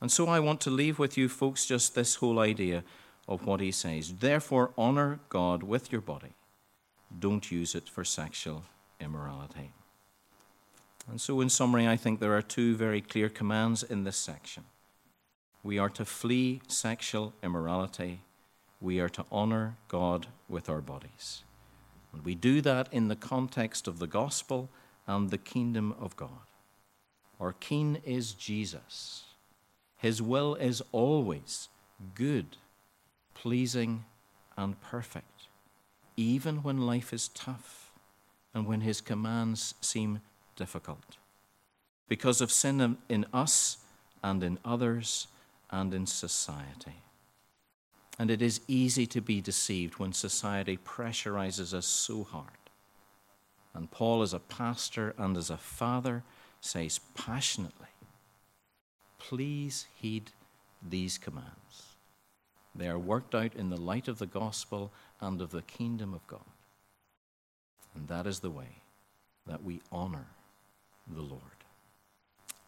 And 0.00 0.10
so 0.10 0.28
I 0.28 0.38
want 0.38 0.60
to 0.60 0.70
leave 0.70 1.00
with 1.00 1.18
you, 1.18 1.28
folks, 1.28 1.66
just 1.66 1.96
this 1.96 2.14
whole 2.14 2.38
idea 2.38 2.84
of 3.26 3.44
what 3.44 3.60
he 3.60 3.72
says. 3.72 4.14
Therefore, 4.20 4.70
honor 4.78 5.18
God 5.28 5.64
with 5.64 5.90
your 5.90 6.00
body 6.00 6.34
don't 7.18 7.50
use 7.50 7.74
it 7.74 7.88
for 7.88 8.04
sexual 8.04 8.62
immorality. 9.00 9.72
And 11.10 11.20
so, 11.20 11.40
in 11.40 11.48
summary, 11.48 11.88
I 11.88 11.96
think 11.96 12.20
there 12.20 12.36
are 12.36 12.42
two 12.42 12.76
very 12.76 13.00
clear 13.00 13.28
commands 13.28 13.82
in 13.82 14.04
this 14.04 14.16
section. 14.16 14.64
We 15.64 15.76
are 15.76 15.90
to 15.90 16.04
flee 16.04 16.60
sexual 16.68 17.32
immorality, 17.42 18.20
we 18.80 19.00
are 19.00 19.08
to 19.08 19.24
honor 19.32 19.76
God 19.88 20.28
with 20.48 20.68
our 20.68 20.80
bodies. 20.80 21.42
And 22.12 22.24
we 22.24 22.36
do 22.36 22.60
that 22.60 22.88
in 22.92 23.08
the 23.08 23.16
context 23.16 23.88
of 23.88 23.98
the 23.98 24.06
gospel 24.06 24.68
and 25.06 25.30
the 25.30 25.38
kingdom 25.38 25.94
of 26.00 26.16
God. 26.16 26.30
Our 27.38 27.52
king 27.52 27.98
is 28.04 28.32
Jesus. 28.32 29.24
His 29.96 30.20
will 30.20 30.54
is 30.54 30.82
always 30.92 31.68
good, 32.14 32.56
pleasing, 33.34 34.04
and 34.56 34.80
perfect 34.80 35.36
even 36.16 36.62
when 36.62 36.86
life 36.86 37.12
is 37.12 37.28
tough 37.28 37.92
and 38.54 38.66
when 38.66 38.80
his 38.80 39.00
commands 39.00 39.74
seem 39.80 40.20
difficult. 40.56 41.18
Because 42.08 42.40
of 42.40 42.50
sin 42.50 42.96
in 43.08 43.26
us 43.32 43.78
and 44.22 44.42
in 44.42 44.58
others 44.64 45.28
and 45.70 45.92
in 45.92 46.06
society. 46.06 47.02
And 48.18 48.30
it 48.30 48.40
is 48.40 48.62
easy 48.66 49.06
to 49.08 49.20
be 49.20 49.42
deceived 49.42 49.98
when 49.98 50.12
society 50.12 50.78
pressurizes 50.78 51.74
us 51.74 51.86
so 51.86 52.24
hard. 52.24 52.65
And 53.76 53.90
Paul, 53.90 54.22
as 54.22 54.32
a 54.32 54.38
pastor 54.38 55.14
and 55.18 55.36
as 55.36 55.50
a 55.50 55.58
father, 55.58 56.22
says 56.62 56.98
passionately, 57.14 57.88
Please 59.18 59.86
heed 59.94 60.30
these 60.82 61.18
commands. 61.18 61.96
They 62.74 62.88
are 62.88 62.98
worked 62.98 63.34
out 63.34 63.54
in 63.54 63.68
the 63.68 63.76
light 63.76 64.08
of 64.08 64.18
the 64.18 64.26
gospel 64.26 64.92
and 65.20 65.42
of 65.42 65.50
the 65.50 65.60
kingdom 65.60 66.14
of 66.14 66.26
God. 66.26 66.40
And 67.94 68.08
that 68.08 68.26
is 68.26 68.40
the 68.40 68.50
way 68.50 68.82
that 69.46 69.62
we 69.62 69.82
honor 69.92 70.28
the 71.06 71.22
Lord. 71.22 71.42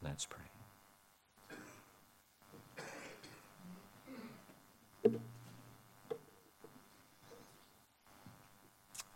Let's 0.03 0.27
pray. 0.27 0.45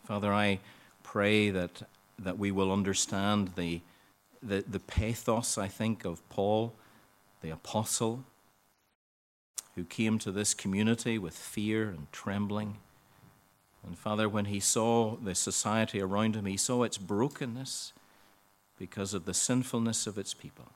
Father, 0.04 0.32
I 0.32 0.58
pray 1.12 1.50
that, 1.50 1.82
that 2.18 2.38
we 2.38 2.50
will 2.50 2.72
understand 2.72 3.52
the, 3.54 3.82
the, 4.42 4.64
the 4.66 4.80
pathos, 4.80 5.58
I 5.58 5.68
think, 5.68 6.06
of 6.06 6.26
Paul, 6.30 6.72
the 7.42 7.50
apostle, 7.50 8.24
who 9.74 9.84
came 9.84 10.18
to 10.20 10.32
this 10.32 10.54
community 10.54 11.18
with 11.18 11.34
fear 11.34 11.90
and 11.90 12.10
trembling. 12.12 12.78
And 13.86 13.98
Father, 13.98 14.26
when 14.26 14.46
he 14.46 14.58
saw 14.58 15.16
the 15.16 15.34
society 15.34 16.00
around 16.00 16.34
him, 16.34 16.46
he 16.46 16.56
saw 16.56 16.82
its 16.82 16.96
brokenness 16.96 17.92
because 18.78 19.12
of 19.12 19.26
the 19.26 19.34
sinfulness 19.34 20.06
of 20.06 20.16
its 20.16 20.32
people. 20.32 20.72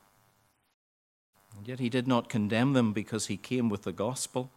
And 1.57 1.67
yet 1.67 1.79
he 1.79 1.89
did 1.89 2.07
not 2.07 2.29
condemn 2.29 2.73
them 2.73 2.93
because 2.93 3.25
he 3.25 3.37
came 3.37 3.69
with 3.69 3.81
the 3.81 3.91
gospel 3.91 4.51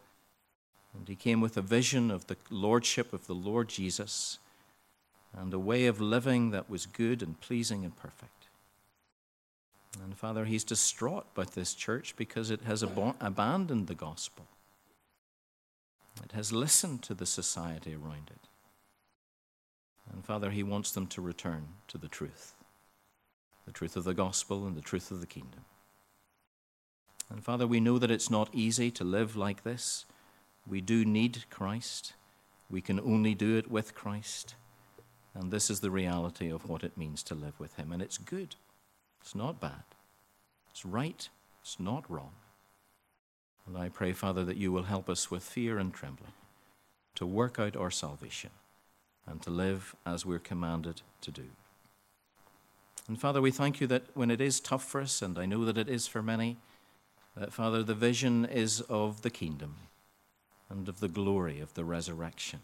and 0.94 1.08
he 1.08 1.16
came 1.16 1.40
with 1.40 1.56
a 1.56 1.62
vision 1.62 2.10
of 2.10 2.26
the 2.26 2.36
lordship 2.50 3.14
of 3.14 3.26
the 3.26 3.34
Lord 3.34 3.70
Jesus 3.70 4.38
and 5.36 5.52
a 5.54 5.58
way 5.58 5.86
of 5.86 6.00
living 6.00 6.50
that 6.50 6.68
was 6.68 6.86
good 6.86 7.22
and 7.22 7.40
pleasing 7.40 7.84
and 7.84 7.96
perfect. 7.96 8.48
And 10.02 10.16
Father, 10.16 10.44
he's 10.44 10.64
distraught 10.64 11.32
by 11.34 11.44
this 11.44 11.74
church 11.74 12.14
because 12.16 12.50
it 12.50 12.62
has 12.62 12.82
ab- 12.82 13.16
abandoned 13.20 13.86
the 13.86 13.94
gospel. 13.94 14.46
It 16.24 16.32
has 16.32 16.52
listened 16.52 17.02
to 17.02 17.14
the 17.14 17.26
society 17.26 17.94
around 17.94 18.30
it. 18.30 18.48
And 20.12 20.24
Father, 20.24 20.50
he 20.50 20.62
wants 20.62 20.90
them 20.90 21.06
to 21.08 21.20
return 21.20 21.68
to 21.88 21.98
the 21.98 22.08
truth 22.08 22.54
the 23.66 23.72
truth 23.72 23.94
of 23.94 24.02
the 24.02 24.14
gospel 24.14 24.66
and 24.66 24.76
the 24.76 24.80
truth 24.80 25.12
of 25.12 25.20
the 25.20 25.26
kingdom. 25.26 25.64
And 27.28 27.44
Father, 27.44 27.68
we 27.68 27.78
know 27.78 27.98
that 27.98 28.10
it's 28.10 28.30
not 28.30 28.48
easy 28.52 28.90
to 28.90 29.04
live 29.04 29.36
like 29.36 29.62
this. 29.62 30.06
We 30.66 30.80
do 30.80 31.04
need 31.04 31.44
Christ. 31.50 32.14
We 32.68 32.80
can 32.80 32.98
only 32.98 33.34
do 33.34 33.56
it 33.56 33.70
with 33.70 33.94
Christ. 33.94 34.56
And 35.34 35.50
this 35.50 35.70
is 35.70 35.80
the 35.80 35.90
reality 35.90 36.50
of 36.50 36.68
what 36.68 36.82
it 36.82 36.96
means 36.96 37.22
to 37.24 37.34
live 37.34 37.58
with 37.60 37.76
Him. 37.76 37.92
And 37.92 38.02
it's 38.02 38.18
good. 38.18 38.56
It's 39.20 39.34
not 39.34 39.60
bad. 39.60 39.84
It's 40.70 40.84
right. 40.84 41.28
It's 41.62 41.78
not 41.78 42.10
wrong. 42.10 42.32
And 43.66 43.76
I 43.76 43.88
pray, 43.88 44.12
Father, 44.12 44.44
that 44.44 44.56
you 44.56 44.72
will 44.72 44.84
help 44.84 45.08
us 45.08 45.30
with 45.30 45.42
fear 45.42 45.78
and 45.78 45.94
trembling 45.94 46.32
to 47.14 47.26
work 47.26 47.58
out 47.58 47.76
our 47.76 47.90
salvation 47.90 48.50
and 49.26 49.40
to 49.42 49.50
live 49.50 49.94
as 50.04 50.26
we're 50.26 50.38
commanded 50.38 51.02
to 51.20 51.30
do. 51.30 51.44
And 53.06 53.20
Father, 53.20 53.40
we 53.40 53.50
thank 53.50 53.80
you 53.80 53.86
that 53.88 54.04
when 54.14 54.30
it 54.30 54.40
is 54.40 54.60
tough 54.60 54.84
for 54.84 55.00
us, 55.00 55.22
and 55.22 55.38
I 55.38 55.46
know 55.46 55.64
that 55.64 55.78
it 55.78 55.88
is 55.88 56.06
for 56.06 56.22
many, 56.22 56.56
that 57.36 57.52
Father, 57.52 57.82
the 57.82 57.94
vision 57.94 58.44
is 58.44 58.80
of 58.82 59.22
the 59.22 59.30
kingdom 59.30 59.76
and 60.68 60.88
of 60.88 61.00
the 61.00 61.08
glory 61.08 61.60
of 61.60 61.74
the 61.74 61.84
resurrection. 61.84 62.60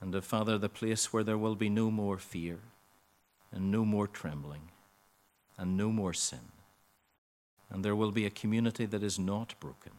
And 0.00 0.14
of 0.14 0.24
Father, 0.24 0.56
the 0.56 0.68
place 0.68 1.12
where 1.12 1.24
there 1.24 1.38
will 1.38 1.54
be 1.54 1.68
no 1.68 1.90
more 1.90 2.16
fear 2.16 2.58
and 3.52 3.70
no 3.70 3.84
more 3.84 4.06
trembling 4.06 4.70
and 5.58 5.76
no 5.76 5.90
more 5.90 6.14
sin. 6.14 6.52
And 7.68 7.84
there 7.84 7.96
will 7.96 8.10
be 8.10 8.26
a 8.26 8.30
community 8.30 8.86
that 8.86 9.02
is 9.02 9.18
not 9.18 9.54
broken, 9.60 9.92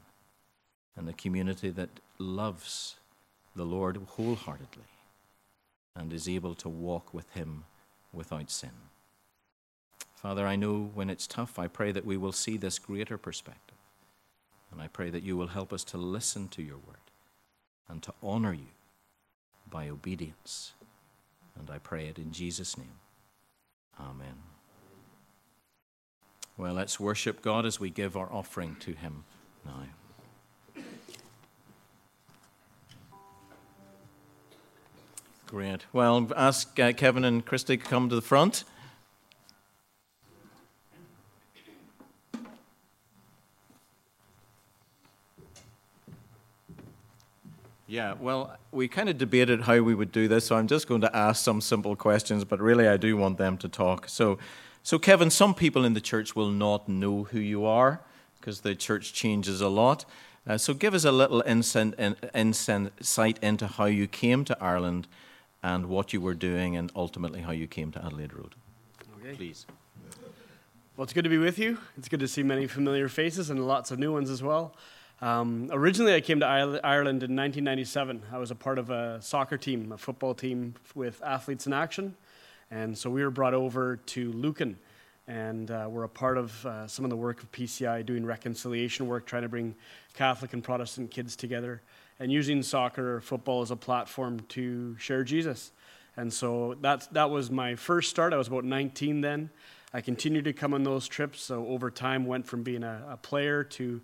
and 0.95 1.07
a 1.07 1.13
community 1.13 1.69
that 1.69 1.89
loves 2.17 2.95
the 3.55 3.63
Lord 3.63 3.97
wholeheartedly 4.09 4.83
and 5.95 6.11
is 6.11 6.27
able 6.27 6.55
to 6.55 6.67
walk 6.67 7.13
with 7.13 7.29
Him 7.31 7.65
without 8.11 8.49
sin. 8.49 8.71
Father, 10.15 10.45
I 10.45 10.55
know 10.55 10.91
when 10.93 11.09
it's 11.09 11.27
tough, 11.27 11.57
I 11.57 11.67
pray 11.67 11.91
that 11.91 12.05
we 12.05 12.17
will 12.17 12.31
see 12.31 12.57
this 12.57 12.79
greater 12.79 13.17
perspective. 13.17 13.77
And 14.71 14.81
I 14.81 14.87
pray 14.87 15.09
that 15.09 15.23
you 15.23 15.35
will 15.35 15.47
help 15.47 15.73
us 15.73 15.83
to 15.85 15.97
listen 15.97 16.47
to 16.49 16.61
your 16.61 16.77
word 16.77 16.97
and 17.89 18.01
to 18.03 18.13
honor 18.21 18.53
you 18.53 18.67
by 19.71 19.89
obedience. 19.89 20.73
And 21.57 21.71
I 21.71 21.79
pray 21.79 22.07
it 22.07 22.19
in 22.19 22.31
Jesus' 22.31 22.77
name. 22.77 22.99
Amen. 23.99 24.43
Well, 26.57 26.73
let's 26.73 26.99
worship 26.99 27.41
God 27.41 27.65
as 27.65 27.79
we 27.79 27.89
give 27.89 28.15
our 28.15 28.31
offering 28.31 28.75
to 28.81 28.91
Him 28.91 29.23
now. 29.65 30.83
Great. 35.47 35.85
Well, 35.91 36.29
ask 36.37 36.79
uh, 36.79 36.93
Kevin 36.93 37.25
and 37.25 37.45
Christy 37.45 37.77
to 37.77 37.83
come 37.83 38.07
to 38.09 38.15
the 38.15 38.21
front. 38.21 38.63
Yeah, 47.91 48.13
well, 48.21 48.55
we 48.71 48.87
kind 48.87 49.09
of 49.09 49.17
debated 49.17 49.63
how 49.63 49.81
we 49.81 49.93
would 49.93 50.13
do 50.13 50.29
this, 50.29 50.45
so 50.45 50.55
I'm 50.55 50.67
just 50.67 50.87
going 50.87 51.01
to 51.01 51.13
ask 51.13 51.43
some 51.43 51.59
simple 51.59 51.97
questions, 51.97 52.45
but 52.45 52.61
really 52.61 52.87
I 52.87 52.95
do 52.95 53.17
want 53.17 53.37
them 53.37 53.57
to 53.57 53.67
talk. 53.67 54.07
So, 54.07 54.37
so 54.81 54.97
Kevin, 54.97 55.29
some 55.29 55.53
people 55.53 55.83
in 55.83 55.93
the 55.93 55.99
church 55.99 56.33
will 56.33 56.51
not 56.51 56.87
know 56.87 57.23
who 57.23 57.39
you 57.39 57.65
are 57.65 57.99
because 58.39 58.61
the 58.61 58.75
church 58.75 59.11
changes 59.11 59.59
a 59.59 59.67
lot. 59.67 60.05
Uh, 60.47 60.57
so 60.57 60.73
give 60.73 60.93
us 60.93 61.03
a 61.03 61.11
little 61.11 61.43
insight, 61.45 61.93
insight 62.33 63.39
into 63.43 63.67
how 63.67 63.85
you 63.87 64.07
came 64.07 64.45
to 64.45 64.57
Ireland 64.63 65.09
and 65.61 65.87
what 65.87 66.13
you 66.13 66.21
were 66.21 66.33
doing 66.33 66.77
and 66.77 66.93
ultimately 66.95 67.41
how 67.41 67.51
you 67.51 67.67
came 67.67 67.91
to 67.91 68.05
Adelaide 68.05 68.33
Road. 68.33 68.55
Okay. 69.19 69.35
Please. 69.35 69.65
Well, 70.95 71.03
it's 71.03 71.11
good 71.11 71.25
to 71.25 71.29
be 71.29 71.37
with 71.37 71.59
you. 71.59 71.77
It's 71.97 72.07
good 72.07 72.21
to 72.21 72.27
see 72.29 72.41
many 72.41 72.67
familiar 72.67 73.09
faces 73.09 73.49
and 73.49 73.67
lots 73.67 73.91
of 73.91 73.99
new 73.99 74.13
ones 74.13 74.29
as 74.29 74.41
well. 74.41 74.77
Um, 75.21 75.69
originally, 75.71 76.15
I 76.15 76.21
came 76.21 76.39
to 76.39 76.47
Ireland 76.47 77.21
in 77.21 77.35
1997. 77.35 78.23
I 78.31 78.39
was 78.39 78.49
a 78.49 78.55
part 78.55 78.79
of 78.79 78.89
a 78.89 79.21
soccer 79.21 79.55
team, 79.55 79.91
a 79.91 79.97
football 79.97 80.33
team 80.33 80.73
with 80.95 81.21
Athletes 81.21 81.67
in 81.67 81.73
Action. 81.73 82.15
And 82.71 82.97
so 82.97 83.07
we 83.11 83.23
were 83.23 83.29
brought 83.29 83.53
over 83.53 83.97
to 83.97 84.31
Lucan. 84.31 84.79
And 85.27 85.69
uh, 85.69 85.87
we're 85.91 86.05
a 86.05 86.09
part 86.09 86.39
of 86.39 86.65
uh, 86.65 86.87
some 86.87 87.05
of 87.05 87.11
the 87.11 87.17
work 87.17 87.43
of 87.43 87.51
PCI, 87.51 88.03
doing 88.03 88.25
reconciliation 88.25 89.05
work, 89.07 89.27
trying 89.27 89.43
to 89.43 89.49
bring 89.49 89.75
Catholic 90.15 90.53
and 90.53 90.63
Protestant 90.63 91.11
kids 91.11 91.35
together, 91.35 91.83
and 92.19 92.31
using 92.31 92.63
soccer 92.63 93.17
or 93.17 93.21
football 93.21 93.61
as 93.61 93.69
a 93.69 93.75
platform 93.75 94.39
to 94.49 94.97
share 94.97 95.23
Jesus. 95.23 95.71
And 96.17 96.33
so 96.33 96.75
that, 96.81 97.07
that 97.13 97.29
was 97.29 97.51
my 97.51 97.75
first 97.75 98.09
start. 98.09 98.33
I 98.33 98.37
was 98.37 98.47
about 98.47 98.65
19 98.65 99.21
then. 99.21 99.51
I 99.93 100.01
continued 100.01 100.45
to 100.45 100.53
come 100.53 100.73
on 100.73 100.81
those 100.81 101.07
trips. 101.07 101.41
So 101.41 101.67
over 101.67 101.91
time, 101.91 102.25
went 102.25 102.47
from 102.47 102.63
being 102.63 102.83
a, 102.83 103.05
a 103.11 103.17
player 103.17 103.63
to 103.63 104.01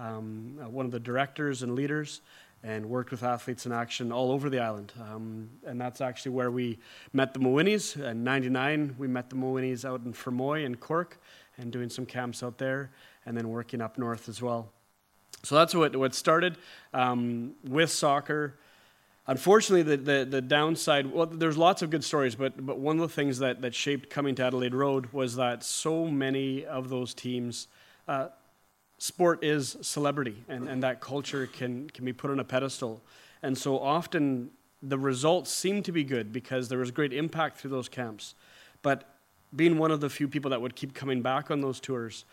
um, 0.00 0.58
uh, 0.62 0.68
one 0.68 0.86
of 0.86 0.92
the 0.92 1.00
directors 1.00 1.62
and 1.62 1.74
leaders, 1.74 2.20
and 2.62 2.86
worked 2.86 3.10
with 3.10 3.22
Athletes 3.22 3.66
in 3.66 3.72
Action 3.72 4.12
all 4.12 4.30
over 4.30 4.50
the 4.50 4.58
island. 4.58 4.92
Um, 5.00 5.48
and 5.66 5.80
that's 5.80 6.00
actually 6.00 6.32
where 6.32 6.50
we 6.50 6.78
met 7.12 7.32
the 7.32 7.40
Mowinis. 7.40 7.96
In 8.02 8.22
99, 8.22 8.96
we 8.98 9.08
met 9.08 9.30
the 9.30 9.36
Mowinis 9.36 9.84
out 9.84 10.02
in 10.04 10.12
Fermoy 10.12 10.64
in 10.64 10.76
Cork 10.76 11.18
and 11.56 11.72
doing 11.72 11.88
some 11.88 12.06
camps 12.06 12.42
out 12.42 12.58
there, 12.58 12.90
and 13.26 13.36
then 13.36 13.48
working 13.48 13.80
up 13.80 13.98
north 13.98 14.28
as 14.28 14.40
well. 14.40 14.70
So 15.42 15.54
that's 15.54 15.74
what, 15.74 15.96
what 15.96 16.14
started 16.14 16.58
um, 16.92 17.54
with 17.66 17.90
soccer. 17.90 18.56
Unfortunately, 19.26 19.82
the, 19.82 19.96
the, 19.96 20.24
the, 20.24 20.40
downside, 20.40 21.06
well, 21.12 21.26
there's 21.26 21.56
lots 21.56 21.82
of 21.82 21.90
good 21.90 22.02
stories, 22.02 22.34
but, 22.34 22.64
but 22.64 22.78
one 22.78 22.96
of 22.96 23.02
the 23.02 23.14
things 23.14 23.38
that, 23.38 23.62
that 23.62 23.74
shaped 23.74 24.10
coming 24.10 24.34
to 24.34 24.44
Adelaide 24.44 24.74
Road 24.74 25.12
was 25.12 25.36
that 25.36 25.62
so 25.62 26.06
many 26.06 26.64
of 26.64 26.88
those 26.88 27.14
teams 27.14 27.68
uh, 28.08 28.28
sport 29.00 29.42
is 29.42 29.78
celebrity, 29.80 30.44
and, 30.46 30.68
and 30.68 30.82
that 30.82 31.00
culture 31.00 31.46
can, 31.46 31.88
can 31.88 32.04
be 32.04 32.12
put 32.12 32.30
on 32.30 32.38
a 32.38 32.44
pedestal. 32.44 33.00
And 33.42 33.56
so 33.56 33.78
often 33.78 34.50
the 34.82 34.98
results 34.98 35.50
seem 35.50 35.82
to 35.84 35.90
be 35.90 36.04
good 36.04 36.32
because 36.32 36.68
there 36.68 36.78
was 36.78 36.90
great 36.90 37.14
impact 37.14 37.58
through 37.58 37.70
those 37.70 37.88
camps. 37.88 38.34
But 38.82 39.04
being 39.56 39.78
one 39.78 39.90
of 39.90 40.00
the 40.00 40.10
few 40.10 40.28
people 40.28 40.50
that 40.50 40.60
would 40.60 40.76
keep 40.76 40.92
coming 40.92 41.22
back 41.22 41.50
on 41.50 41.62
those 41.62 41.80
tours, 41.80 42.26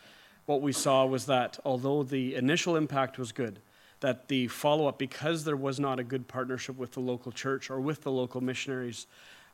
what 0.45 0.61
we 0.61 0.73
saw 0.73 1.05
was 1.05 1.25
that 1.27 1.57
although 1.63 2.03
the 2.03 2.35
initial 2.35 2.75
impact 2.75 3.17
was 3.17 3.31
good, 3.31 3.59
that 4.01 4.27
the 4.27 4.47
follow 4.49 4.87
up, 4.87 4.99
because 4.99 5.45
there 5.45 5.55
was 5.55 5.79
not 5.79 5.99
a 5.99 6.03
good 6.03 6.27
partnership 6.27 6.77
with 6.77 6.91
the 6.91 6.99
local 6.99 7.31
church 7.31 7.69
or 7.69 7.79
with 7.79 8.03
the 8.03 8.11
local 8.11 8.41
missionaries 8.41 9.07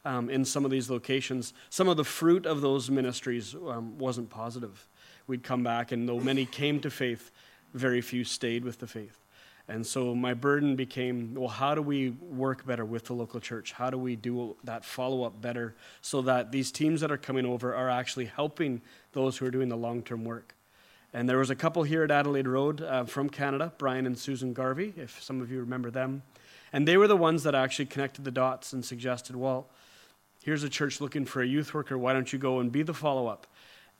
um, 0.03 0.31
in 0.31 0.43
some 0.43 0.65
of 0.65 0.71
these 0.71 0.89
locations, 0.89 1.53
some 1.69 1.87
of 1.87 1.95
the 1.95 2.03
fruit 2.03 2.47
of 2.47 2.61
those 2.61 2.89
ministries 2.89 3.53
um, 3.53 3.99
wasn't 3.99 4.31
positive 4.31 4.87
we'd 5.27 5.43
come 5.43 5.63
back, 5.63 5.91
and 5.91 6.07
though 6.07 6.19
many 6.19 6.45
came 6.45 6.79
to 6.81 6.89
faith, 6.89 7.31
very 7.73 8.01
few 8.01 8.23
stayed 8.23 8.63
with 8.63 8.79
the 8.79 8.87
faith. 8.87 9.19
And 9.67 9.87
so 9.87 10.13
my 10.13 10.33
burden 10.33 10.75
became 10.75 11.35
well, 11.35 11.47
how 11.47 11.73
do 11.73 11.81
we 11.81 12.09
work 12.09 12.65
better 12.65 12.83
with 12.83 13.05
the 13.05 13.13
local 13.13 13.39
church? 13.39 13.71
How 13.71 13.89
do 13.89 13.97
we 13.97 14.15
do 14.15 14.57
that 14.65 14.83
follow 14.83 15.23
up 15.23 15.41
better 15.41 15.73
so 16.01 16.21
that 16.23 16.51
these 16.51 16.71
teams 16.71 16.99
that 16.99 17.11
are 17.11 17.17
coming 17.17 17.45
over 17.45 17.73
are 17.73 17.89
actually 17.89 18.25
helping 18.25 18.81
those 19.13 19.37
who 19.37 19.45
are 19.45 19.51
doing 19.51 19.69
the 19.69 19.77
long 19.77 20.01
term 20.03 20.25
work? 20.25 20.53
And 21.13 21.29
there 21.29 21.37
was 21.37 21.49
a 21.49 21.55
couple 21.55 21.83
here 21.83 22.03
at 22.03 22.11
Adelaide 22.11 22.47
Road 22.47 22.81
uh, 22.81 23.05
from 23.05 23.29
Canada, 23.29 23.71
Brian 23.77 24.05
and 24.05 24.17
Susan 24.17 24.51
Garvey, 24.51 24.93
if 24.97 25.23
some 25.23 25.41
of 25.41 25.51
you 25.51 25.59
remember 25.59 25.91
them. 25.91 26.23
And 26.73 26.87
they 26.87 26.97
were 26.97 27.07
the 27.07 27.15
ones 27.15 27.43
that 27.43 27.53
actually 27.53 27.85
connected 27.85 28.25
the 28.25 28.31
dots 28.31 28.73
and 28.73 28.83
suggested, 28.83 29.35
well, 29.35 29.67
here's 30.43 30.63
a 30.63 30.69
church 30.69 30.99
looking 30.99 31.23
for 31.23 31.41
a 31.41 31.45
youth 31.45 31.73
worker. 31.73 31.97
Why 31.97 32.13
don't 32.13 32.33
you 32.33 32.39
go 32.39 32.59
and 32.59 32.71
be 32.71 32.81
the 32.81 32.95
follow 32.95 33.27
up? 33.27 33.45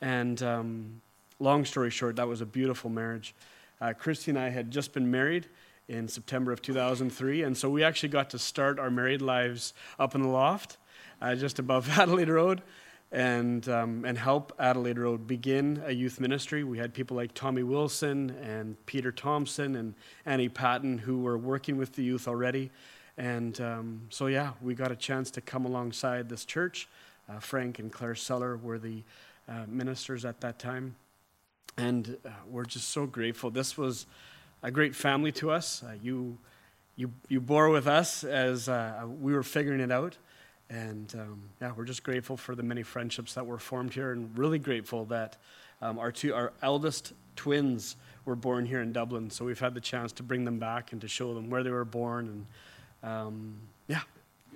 And 0.00 0.42
um, 0.42 1.00
long 1.38 1.64
story 1.64 1.90
short, 1.90 2.16
that 2.16 2.28
was 2.28 2.40
a 2.40 2.46
beautiful 2.46 2.90
marriage. 2.90 3.34
Uh, 3.80 3.92
Christy 3.92 4.30
and 4.30 4.38
I 4.38 4.50
had 4.50 4.70
just 4.70 4.92
been 4.92 5.10
married 5.10 5.48
in 5.88 6.08
September 6.08 6.52
of 6.52 6.62
2003, 6.62 7.42
and 7.42 7.56
so 7.56 7.68
we 7.68 7.82
actually 7.82 8.08
got 8.08 8.30
to 8.30 8.38
start 8.38 8.78
our 8.78 8.90
married 8.90 9.20
lives 9.20 9.74
up 9.98 10.14
in 10.14 10.22
the 10.22 10.28
loft, 10.28 10.78
uh, 11.20 11.34
just 11.34 11.58
above 11.58 11.88
Adelaide 11.98 12.28
Road, 12.28 12.62
and 13.12 13.68
um, 13.68 14.04
and 14.04 14.16
help 14.16 14.52
Adelaide 14.58 14.98
Road 14.98 15.26
begin 15.26 15.82
a 15.84 15.92
youth 15.92 16.20
ministry. 16.20 16.64
We 16.64 16.78
had 16.78 16.94
people 16.94 17.16
like 17.16 17.34
Tommy 17.34 17.62
Wilson 17.62 18.30
and 18.42 18.76
Peter 18.86 19.12
Thompson 19.12 19.76
and 19.76 19.94
Annie 20.24 20.48
Patton 20.48 20.98
who 20.98 21.18
were 21.18 21.36
working 21.36 21.76
with 21.76 21.92
the 21.94 22.02
youth 22.02 22.26
already, 22.26 22.70
and 23.18 23.60
um, 23.60 24.02
so 24.08 24.26
yeah, 24.26 24.52
we 24.62 24.74
got 24.74 24.90
a 24.90 24.96
chance 24.96 25.30
to 25.32 25.40
come 25.40 25.66
alongside 25.66 26.28
this 26.28 26.44
church. 26.44 26.88
Uh, 27.28 27.38
Frank 27.38 27.78
and 27.78 27.92
Claire 27.92 28.14
Seller 28.14 28.56
were 28.56 28.78
the 28.78 29.02
uh, 29.48 29.64
ministers 29.66 30.24
at 30.24 30.40
that 30.40 30.58
time. 30.58 30.96
And 31.76 32.16
uh, 32.24 32.30
we're 32.48 32.64
just 32.64 32.88
so 32.90 33.06
grateful. 33.06 33.50
This 33.50 33.76
was 33.76 34.06
a 34.62 34.70
great 34.70 34.94
family 34.94 35.32
to 35.32 35.50
us. 35.50 35.82
Uh, 35.82 35.94
you, 36.02 36.38
you, 36.96 37.12
you 37.28 37.40
bore 37.40 37.68
with 37.68 37.86
us 37.86 38.24
as 38.24 38.68
uh, 38.68 39.04
we 39.20 39.32
were 39.32 39.42
figuring 39.42 39.80
it 39.80 39.90
out. 39.90 40.16
And 40.70 41.12
um, 41.14 41.42
yeah, 41.60 41.72
we're 41.76 41.84
just 41.84 42.02
grateful 42.02 42.36
for 42.36 42.54
the 42.54 42.62
many 42.62 42.82
friendships 42.82 43.34
that 43.34 43.44
were 43.44 43.58
formed 43.58 43.92
here, 43.92 44.12
and 44.12 44.36
really 44.38 44.58
grateful 44.58 45.04
that 45.06 45.36
um, 45.82 45.98
our 45.98 46.10
two, 46.10 46.34
our 46.34 46.52
eldest 46.62 47.12
twins 47.36 47.96
were 48.24 48.36
born 48.36 48.64
here 48.64 48.80
in 48.80 48.92
Dublin. 48.92 49.30
So 49.30 49.44
we've 49.44 49.60
had 49.60 49.74
the 49.74 49.80
chance 49.80 50.12
to 50.12 50.22
bring 50.22 50.44
them 50.44 50.58
back 50.58 50.92
and 50.92 51.00
to 51.02 51.08
show 51.08 51.34
them 51.34 51.50
where 51.50 51.62
they 51.62 51.70
were 51.70 51.84
born. 51.84 52.46
And 53.02 53.10
um, 53.12 53.56
yeah, 53.88 54.00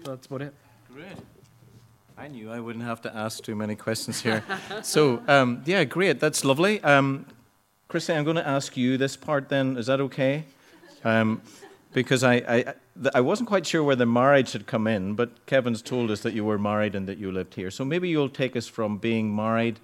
so 0.03 0.13
that's 0.13 0.27
about 0.27 0.43
it. 0.43 0.55
Great. 0.93 1.17
I 2.21 2.27
knew 2.27 2.51
I 2.51 2.59
wouldn't 2.59 2.85
have 2.85 3.01
to 3.03 3.17
ask 3.17 3.45
too 3.45 3.55
many 3.55 3.77
questions 3.77 4.21
here. 4.21 4.43
so, 4.83 5.23
um, 5.29 5.63
yeah, 5.65 5.85
great. 5.85 6.19
That's 6.19 6.45
lovely. 6.45 6.83
Um, 6.83 7.27
Christy, 7.87 8.13
I'm 8.13 8.25
going 8.25 8.37
to 8.37 8.47
ask 8.47 8.77
you 8.77 8.99
this 8.99 9.17
part 9.17 9.49
then. 9.49 9.77
Is 9.77 9.87
that 9.87 10.01
okay? 10.01 10.45
Um, 11.05 11.41
because 11.93 12.25
I, 12.25 12.35
I, 12.35 12.75
I 13.15 13.21
wasn't 13.21 13.49
quite 13.49 13.65
sure 13.65 13.85
where 13.85 13.95
the 13.95 14.05
marriage 14.05 14.53
had 14.53 14.67
come 14.67 14.89
in, 14.89 15.15
but 15.15 15.47
Kevin's 15.47 15.81
told 15.81 16.11
us 16.11 16.21
that 16.23 16.35
you 16.35 16.45
were 16.45 16.59
married 16.59 16.97
and 16.97 17.09
that 17.09 17.19
you 17.19 17.31
lived 17.31 17.55
here. 17.55 17.71
So 17.71 17.85
maybe 17.85 18.09
you'll 18.09 18.29
take 18.29 18.57
us 18.57 18.67
from 18.67 18.99
being 18.99 19.35
married 19.35 19.79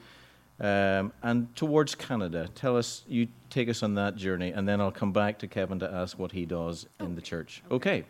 um, 0.59 1.12
and 1.22 1.55
towards 1.55 1.95
Canada. 1.95 2.49
Tell 2.57 2.76
us, 2.76 3.05
you 3.07 3.28
take 3.49 3.68
us 3.68 3.85
on 3.85 3.95
that 3.95 4.16
journey, 4.16 4.51
and 4.51 4.66
then 4.66 4.80
I'll 4.80 4.91
come 4.91 5.12
back 5.12 5.39
to 5.39 5.47
Kevin 5.47 5.78
to 5.78 5.91
ask 5.91 6.18
what 6.18 6.32
he 6.32 6.47
does 6.47 6.87
in 6.99 7.14
the 7.14 7.22
church. 7.22 7.62
Okay. 7.70 8.05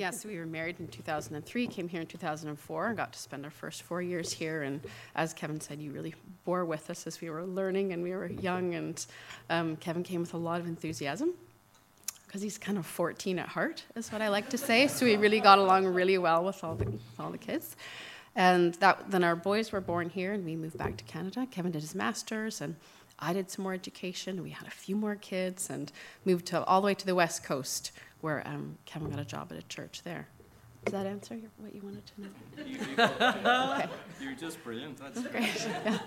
Yes, 0.00 0.24
we 0.24 0.38
were 0.38 0.46
married 0.46 0.80
in 0.80 0.88
2003, 0.88 1.66
came 1.66 1.86
here 1.86 2.00
in 2.00 2.06
2004, 2.06 2.86
and 2.86 2.96
got 2.96 3.12
to 3.12 3.18
spend 3.18 3.44
our 3.44 3.50
first 3.50 3.82
four 3.82 4.00
years 4.00 4.32
here. 4.32 4.62
And 4.62 4.80
as 5.14 5.34
Kevin 5.34 5.60
said, 5.60 5.78
you 5.78 5.90
really 5.90 6.14
bore 6.46 6.64
with 6.64 6.88
us 6.88 7.06
as 7.06 7.20
we 7.20 7.28
were 7.28 7.44
learning 7.44 7.92
and 7.92 8.02
we 8.02 8.12
were 8.12 8.28
young. 8.28 8.74
And 8.74 9.04
um, 9.50 9.76
Kevin 9.76 10.02
came 10.02 10.22
with 10.22 10.32
a 10.32 10.38
lot 10.38 10.58
of 10.58 10.66
enthusiasm 10.66 11.34
because 12.26 12.40
he's 12.40 12.56
kind 12.56 12.78
of 12.78 12.86
14 12.86 13.38
at 13.38 13.48
heart, 13.48 13.84
is 13.94 14.10
what 14.10 14.22
I 14.22 14.30
like 14.30 14.48
to 14.48 14.56
say. 14.56 14.86
So 14.86 15.04
we 15.04 15.16
really 15.16 15.38
got 15.38 15.58
along 15.58 15.84
really 15.84 16.16
well 16.16 16.44
with 16.44 16.64
all 16.64 16.76
the, 16.76 16.86
with 16.86 17.02
all 17.18 17.28
the 17.28 17.36
kids. 17.36 17.76
And 18.34 18.72
that, 18.76 19.10
then 19.10 19.22
our 19.22 19.36
boys 19.36 19.70
were 19.70 19.82
born 19.82 20.08
here, 20.08 20.32
and 20.32 20.46
we 20.46 20.56
moved 20.56 20.78
back 20.78 20.96
to 20.96 21.04
Canada. 21.04 21.46
Kevin 21.50 21.72
did 21.72 21.82
his 21.82 21.94
master's, 21.94 22.62
and 22.62 22.76
I 23.18 23.34
did 23.34 23.50
some 23.50 23.64
more 23.64 23.74
education. 23.74 24.42
We 24.42 24.48
had 24.48 24.66
a 24.66 24.70
few 24.70 24.96
more 24.96 25.16
kids, 25.16 25.68
and 25.68 25.92
moved 26.24 26.46
to, 26.46 26.64
all 26.64 26.80
the 26.80 26.86
way 26.86 26.94
to 26.94 27.04
the 27.04 27.14
west 27.14 27.44
coast 27.44 27.92
where 28.20 28.46
um, 28.46 28.76
Kevin 28.84 29.10
got 29.10 29.18
a 29.18 29.24
job 29.24 29.48
at 29.50 29.58
a 29.58 29.62
church 29.62 30.02
there. 30.02 30.28
Does 30.84 30.92
that 30.92 31.06
answer 31.06 31.34
your, 31.34 31.50
what 31.58 31.74
you 31.74 31.82
wanted 31.82 32.02
to 32.06 32.22
know? 32.22 33.74
okay. 33.74 33.88
You're 34.20 34.32
just 34.32 34.62
brilliant. 34.64 34.96
That's 34.98 35.20
great. 35.26 35.68
Yeah, 35.84 35.98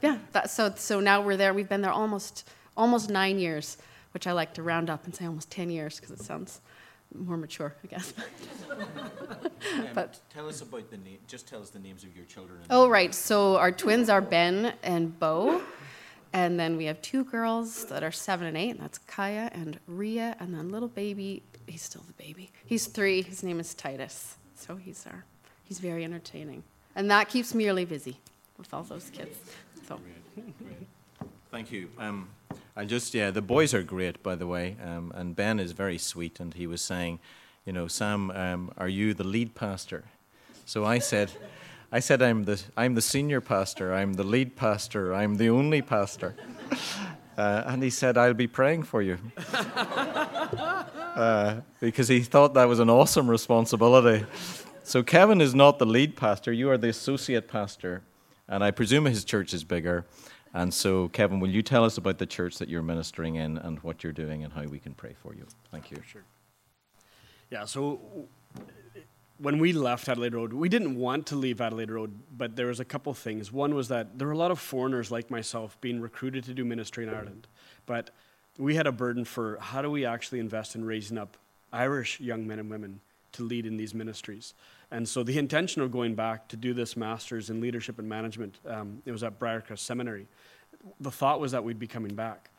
yeah. 0.00 0.18
That, 0.30 0.50
so 0.50 0.72
so 0.76 1.00
now 1.00 1.22
we're 1.22 1.36
there. 1.36 1.52
We've 1.52 1.68
been 1.68 1.82
there 1.82 1.90
almost 1.90 2.48
almost 2.76 3.10
nine 3.10 3.40
years, 3.40 3.78
which 4.14 4.28
I 4.28 4.32
like 4.32 4.54
to 4.54 4.62
round 4.62 4.90
up 4.90 5.04
and 5.06 5.14
say 5.14 5.26
almost 5.26 5.50
ten 5.50 5.70
years 5.70 5.96
because 5.96 6.12
it 6.12 6.20
sounds 6.20 6.60
more 7.14 7.36
mature, 7.36 7.74
I 7.82 7.86
guess. 7.88 8.14
um, 8.70 9.88
but 9.92 10.20
tell 10.32 10.48
us 10.48 10.60
about 10.60 10.88
the 10.90 10.98
name. 10.98 11.18
Just 11.26 11.48
tell 11.48 11.60
us 11.60 11.70
the 11.70 11.80
names 11.80 12.04
of 12.04 12.14
your 12.14 12.24
children. 12.26 12.60
Oh 12.70 12.88
right. 12.88 13.12
So 13.12 13.56
our 13.56 13.72
twins 13.72 14.08
are 14.08 14.20
Ben 14.20 14.74
and 14.84 15.18
Bo. 15.18 15.62
And 16.34 16.58
then 16.58 16.78
we 16.78 16.86
have 16.86 17.02
two 17.02 17.24
girls 17.24 17.84
that 17.86 18.02
are 18.02 18.10
seven 18.10 18.46
and 18.46 18.56
eight, 18.56 18.70
and 18.70 18.80
that's 18.80 18.96
Kaya 18.96 19.50
and 19.52 19.78
Ria, 19.86 20.34
and 20.40 20.54
then 20.54 20.70
little 20.70 20.88
baby 20.88 21.42
he's 21.66 21.82
still 21.82 22.02
the 22.06 22.12
baby. 22.14 22.50
He's 22.64 22.86
three. 22.86 23.22
His 23.22 23.42
name 23.42 23.60
is 23.60 23.74
Titus. 23.74 24.36
So 24.54 24.76
he's 24.76 25.04
our, 25.06 25.24
he's 25.64 25.78
very 25.78 26.04
entertaining. 26.04 26.62
And 26.94 27.10
that 27.10 27.28
keeps 27.28 27.54
me 27.54 27.66
really 27.66 27.84
busy 27.84 28.18
with 28.58 28.72
all 28.72 28.82
those 28.82 29.10
kids. 29.10 29.38
So. 29.88 29.98
Thank 31.50 31.72
you. 31.72 31.90
Um, 31.98 32.28
I 32.76 32.84
just, 32.84 33.14
yeah, 33.14 33.30
the 33.30 33.42
boys 33.42 33.74
are 33.74 33.82
great, 33.82 34.22
by 34.22 34.34
the 34.34 34.46
way. 34.46 34.76
Um, 34.82 35.12
and 35.14 35.36
Ben 35.36 35.60
is 35.60 35.72
very 35.72 35.98
sweet. 35.98 36.40
And 36.40 36.54
he 36.54 36.66
was 36.66 36.80
saying, 36.80 37.18
you 37.64 37.72
know, 37.72 37.88
Sam, 37.88 38.30
um, 38.30 38.72
are 38.78 38.88
you 38.88 39.14
the 39.14 39.24
lead 39.24 39.54
pastor? 39.54 40.04
So 40.64 40.84
I 40.84 40.98
said, 40.98 41.32
I 41.90 42.00
said, 42.00 42.22
I'm 42.22 42.44
the, 42.44 42.62
I'm 42.76 42.94
the 42.94 43.02
senior 43.02 43.40
pastor, 43.40 43.92
I'm 43.92 44.14
the 44.14 44.24
lead 44.24 44.56
pastor, 44.56 45.14
I'm 45.14 45.36
the 45.36 45.50
only 45.50 45.82
pastor. 45.82 46.34
Uh, 47.34 47.62
and 47.64 47.82
he 47.82 47.88
said, 47.88 48.18
I'll 48.18 48.34
be 48.34 48.46
praying 48.46 48.82
for 48.82 49.00
you. 49.00 49.16
uh, 51.14 51.60
because 51.80 52.08
he 52.08 52.20
thought 52.20 52.54
that 52.54 52.68
was 52.68 52.80
an 52.80 52.90
awesome 52.90 53.28
responsibility. 53.28 54.24
So 54.84 55.02
Kevin 55.02 55.40
is 55.40 55.54
not 55.54 55.78
the 55.78 55.86
lead 55.86 56.16
pastor, 56.16 56.52
you 56.52 56.70
are 56.70 56.78
the 56.78 56.88
associate 56.88 57.48
pastor. 57.48 58.02
And 58.48 58.62
I 58.62 58.70
presume 58.70 59.04
his 59.04 59.24
church 59.24 59.54
is 59.54 59.64
bigger. 59.64 60.04
And 60.52 60.74
so, 60.74 61.08
Kevin, 61.08 61.40
will 61.40 61.48
you 61.48 61.62
tell 61.62 61.84
us 61.84 61.96
about 61.96 62.18
the 62.18 62.26
church 62.26 62.58
that 62.58 62.68
you're 62.68 62.82
ministering 62.82 63.36
in 63.36 63.56
and 63.56 63.78
what 63.80 64.04
you're 64.04 64.12
doing 64.12 64.44
and 64.44 64.52
how 64.52 64.64
we 64.64 64.78
can 64.78 64.92
pray 64.94 65.14
for 65.22 65.34
you? 65.34 65.46
Thank 65.70 65.90
you. 65.90 65.96
Sure. 66.06 66.24
Yeah, 67.50 67.64
so 67.64 68.00
when 69.38 69.58
we 69.58 69.72
left 69.72 70.08
Adelaide 70.08 70.34
Road, 70.34 70.52
we 70.52 70.68
didn't 70.68 70.96
want 70.96 71.26
to 71.28 71.36
leave 71.36 71.60
Adelaide 71.60 71.90
Road, 71.90 72.18
but 72.36 72.56
there 72.56 72.66
was 72.66 72.80
a 72.80 72.84
couple 72.84 73.12
things. 73.14 73.50
One 73.50 73.74
was 73.74 73.88
that 73.88 74.18
there 74.18 74.26
were 74.26 74.34
a 74.34 74.38
lot 74.38 74.50
of 74.50 74.58
foreigners 74.58 75.10
like 75.10 75.30
myself 75.30 75.80
being 75.80 76.00
recruited 76.00 76.44
to 76.44 76.54
do 76.54 76.64
ministry 76.64 77.04
in 77.04 77.10
Ireland, 77.10 77.46
but 77.86 78.10
we 78.58 78.74
had 78.74 78.86
a 78.86 78.92
burden 78.92 79.24
for 79.24 79.58
how 79.60 79.82
do 79.82 79.90
we 79.90 80.04
actually 80.04 80.40
invest 80.40 80.74
in 80.74 80.84
raising 80.84 81.18
up 81.18 81.36
Irish 81.72 82.20
young 82.20 82.46
men 82.46 82.58
and 82.58 82.70
women 82.70 83.00
to 83.32 83.42
lead 83.42 83.66
in 83.66 83.76
these 83.76 83.94
ministries. 83.94 84.54
And 84.90 85.08
so 85.08 85.22
the 85.22 85.38
intention 85.38 85.80
of 85.80 85.90
going 85.90 86.14
back 86.14 86.48
to 86.48 86.56
do 86.56 86.74
this 86.74 86.96
master's 86.96 87.48
in 87.48 87.60
leadership 87.60 87.98
and 87.98 88.08
management, 88.08 88.58
um, 88.68 89.02
it 89.06 89.12
was 89.12 89.22
at 89.22 89.38
Briercrest 89.38 89.78
Seminary. 89.78 90.26
The 91.00 91.10
thought 91.10 91.40
was 91.40 91.52
that 91.52 91.64
we'd 91.64 91.78
be 91.78 91.86
coming 91.86 92.14
back. 92.14 92.50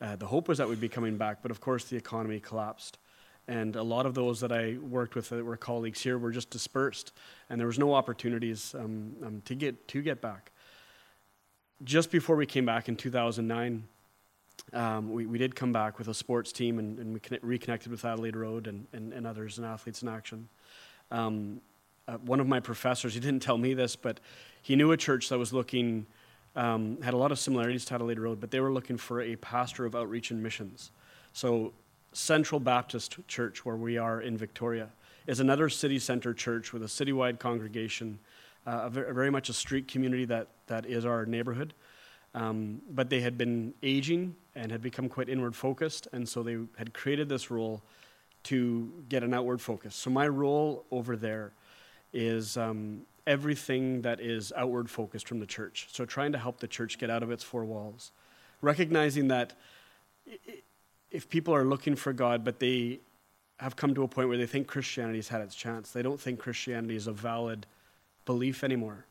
Uh, 0.00 0.16
the 0.16 0.26
hope 0.26 0.48
was 0.48 0.58
that 0.58 0.68
we'd 0.68 0.80
be 0.80 0.88
coming 0.88 1.16
back, 1.16 1.42
but 1.42 1.50
of 1.50 1.60
course 1.60 1.84
the 1.84 1.96
economy 1.96 2.40
collapsed. 2.40 2.98
And 3.46 3.76
a 3.76 3.82
lot 3.82 4.06
of 4.06 4.14
those 4.14 4.40
that 4.40 4.52
I 4.52 4.78
worked 4.78 5.14
with 5.14 5.28
that 5.28 5.44
were 5.44 5.56
colleagues 5.56 6.00
here 6.00 6.16
were 6.16 6.30
just 6.30 6.50
dispersed, 6.50 7.12
and 7.50 7.60
there 7.60 7.66
was 7.66 7.78
no 7.78 7.92
opportunities 7.92 8.74
um, 8.78 9.16
um, 9.24 9.42
to 9.46 9.54
get 9.54 9.88
to 9.88 10.00
get 10.00 10.20
back. 10.20 10.52
Just 11.82 12.12
before 12.12 12.36
we 12.36 12.46
came 12.46 12.64
back 12.64 12.88
in 12.88 12.94
2009, 12.94 13.88
um, 14.72 15.12
we, 15.12 15.26
we 15.26 15.38
did 15.38 15.54
come 15.54 15.72
back 15.72 15.98
with 15.98 16.08
a 16.08 16.14
sports 16.14 16.52
team, 16.52 16.78
and, 16.78 16.98
and 16.98 17.12
we 17.12 17.20
connect, 17.20 17.44
reconnected 17.44 17.90
with 17.90 18.04
Adelaide 18.04 18.36
Road 18.36 18.66
and, 18.66 18.86
and, 18.92 19.12
and 19.12 19.26
others 19.26 19.58
and 19.58 19.66
athletes 19.66 20.02
in 20.02 20.08
action. 20.08 20.48
Um, 21.10 21.60
uh, 22.08 22.16
one 22.18 22.40
of 22.40 22.48
my 22.48 22.60
professors, 22.60 23.14
he 23.14 23.20
didn't 23.20 23.40
tell 23.40 23.58
me 23.58 23.74
this, 23.74 23.96
but 23.96 24.20
he 24.62 24.76
knew 24.76 24.92
a 24.92 24.96
church 24.96 25.28
that 25.28 25.38
was 25.38 25.52
looking, 25.52 26.06
um, 26.56 27.00
had 27.02 27.14
a 27.14 27.16
lot 27.16 27.32
of 27.32 27.38
similarities 27.38 27.84
to 27.86 27.94
Adelaide 27.94 28.18
Road, 28.18 28.40
but 28.40 28.50
they 28.50 28.60
were 28.60 28.72
looking 28.72 28.96
for 28.96 29.20
a 29.20 29.36
pastor 29.36 29.84
of 29.84 29.94
outreach 29.94 30.30
and 30.30 30.42
missions. 30.42 30.90
So, 31.32 31.72
Central 32.14 32.60
Baptist 32.60 33.16
Church, 33.26 33.64
where 33.64 33.76
we 33.76 33.96
are 33.96 34.20
in 34.20 34.36
Victoria, 34.36 34.90
is 35.26 35.40
another 35.40 35.68
city 35.70 35.98
center 35.98 36.34
church 36.34 36.72
with 36.72 36.82
a 36.82 36.86
citywide 36.86 37.38
congregation, 37.38 38.18
uh, 38.66 38.82
a 38.84 38.90
very, 38.90 39.14
very, 39.14 39.30
much 39.30 39.48
a 39.48 39.52
street 39.52 39.88
community 39.88 40.26
that, 40.26 40.48
that 40.66 40.84
is 40.84 41.06
our 41.06 41.24
neighborhood. 41.24 41.72
Um, 42.34 42.80
but 42.90 43.10
they 43.10 43.20
had 43.20 43.36
been 43.36 43.74
aging 43.82 44.36
and 44.54 44.72
had 44.72 44.82
become 44.82 45.08
quite 45.08 45.28
inward 45.28 45.54
focused, 45.54 46.08
and 46.12 46.28
so 46.28 46.42
they 46.42 46.58
had 46.78 46.94
created 46.94 47.28
this 47.28 47.50
role 47.50 47.82
to 48.44 48.90
get 49.08 49.22
an 49.22 49.34
outward 49.34 49.60
focus. 49.60 49.94
So, 49.94 50.10
my 50.10 50.26
role 50.26 50.84
over 50.90 51.16
there 51.16 51.52
is 52.12 52.56
um, 52.56 53.02
everything 53.26 54.02
that 54.02 54.20
is 54.20 54.52
outward 54.56 54.90
focused 54.90 55.28
from 55.28 55.40
the 55.40 55.46
church. 55.46 55.88
So, 55.92 56.04
trying 56.04 56.32
to 56.32 56.38
help 56.38 56.58
the 56.58 56.66
church 56.66 56.98
get 56.98 57.10
out 57.10 57.22
of 57.22 57.30
its 57.30 57.44
four 57.44 57.64
walls. 57.64 58.12
Recognizing 58.62 59.28
that 59.28 59.54
if 61.10 61.28
people 61.28 61.54
are 61.54 61.64
looking 61.64 61.96
for 61.96 62.12
God, 62.12 62.44
but 62.44 62.58
they 62.58 63.00
have 63.58 63.76
come 63.76 63.94
to 63.94 64.02
a 64.02 64.08
point 64.08 64.28
where 64.28 64.38
they 64.38 64.46
think 64.46 64.66
Christianity 64.66 65.18
has 65.18 65.28
had 65.28 65.40
its 65.40 65.54
chance, 65.54 65.90
they 65.90 66.02
don't 66.02 66.20
think 66.20 66.38
Christianity 66.38 66.96
is 66.96 67.06
a 67.06 67.12
valid 67.12 67.66
belief 68.24 68.64
anymore. 68.64 69.04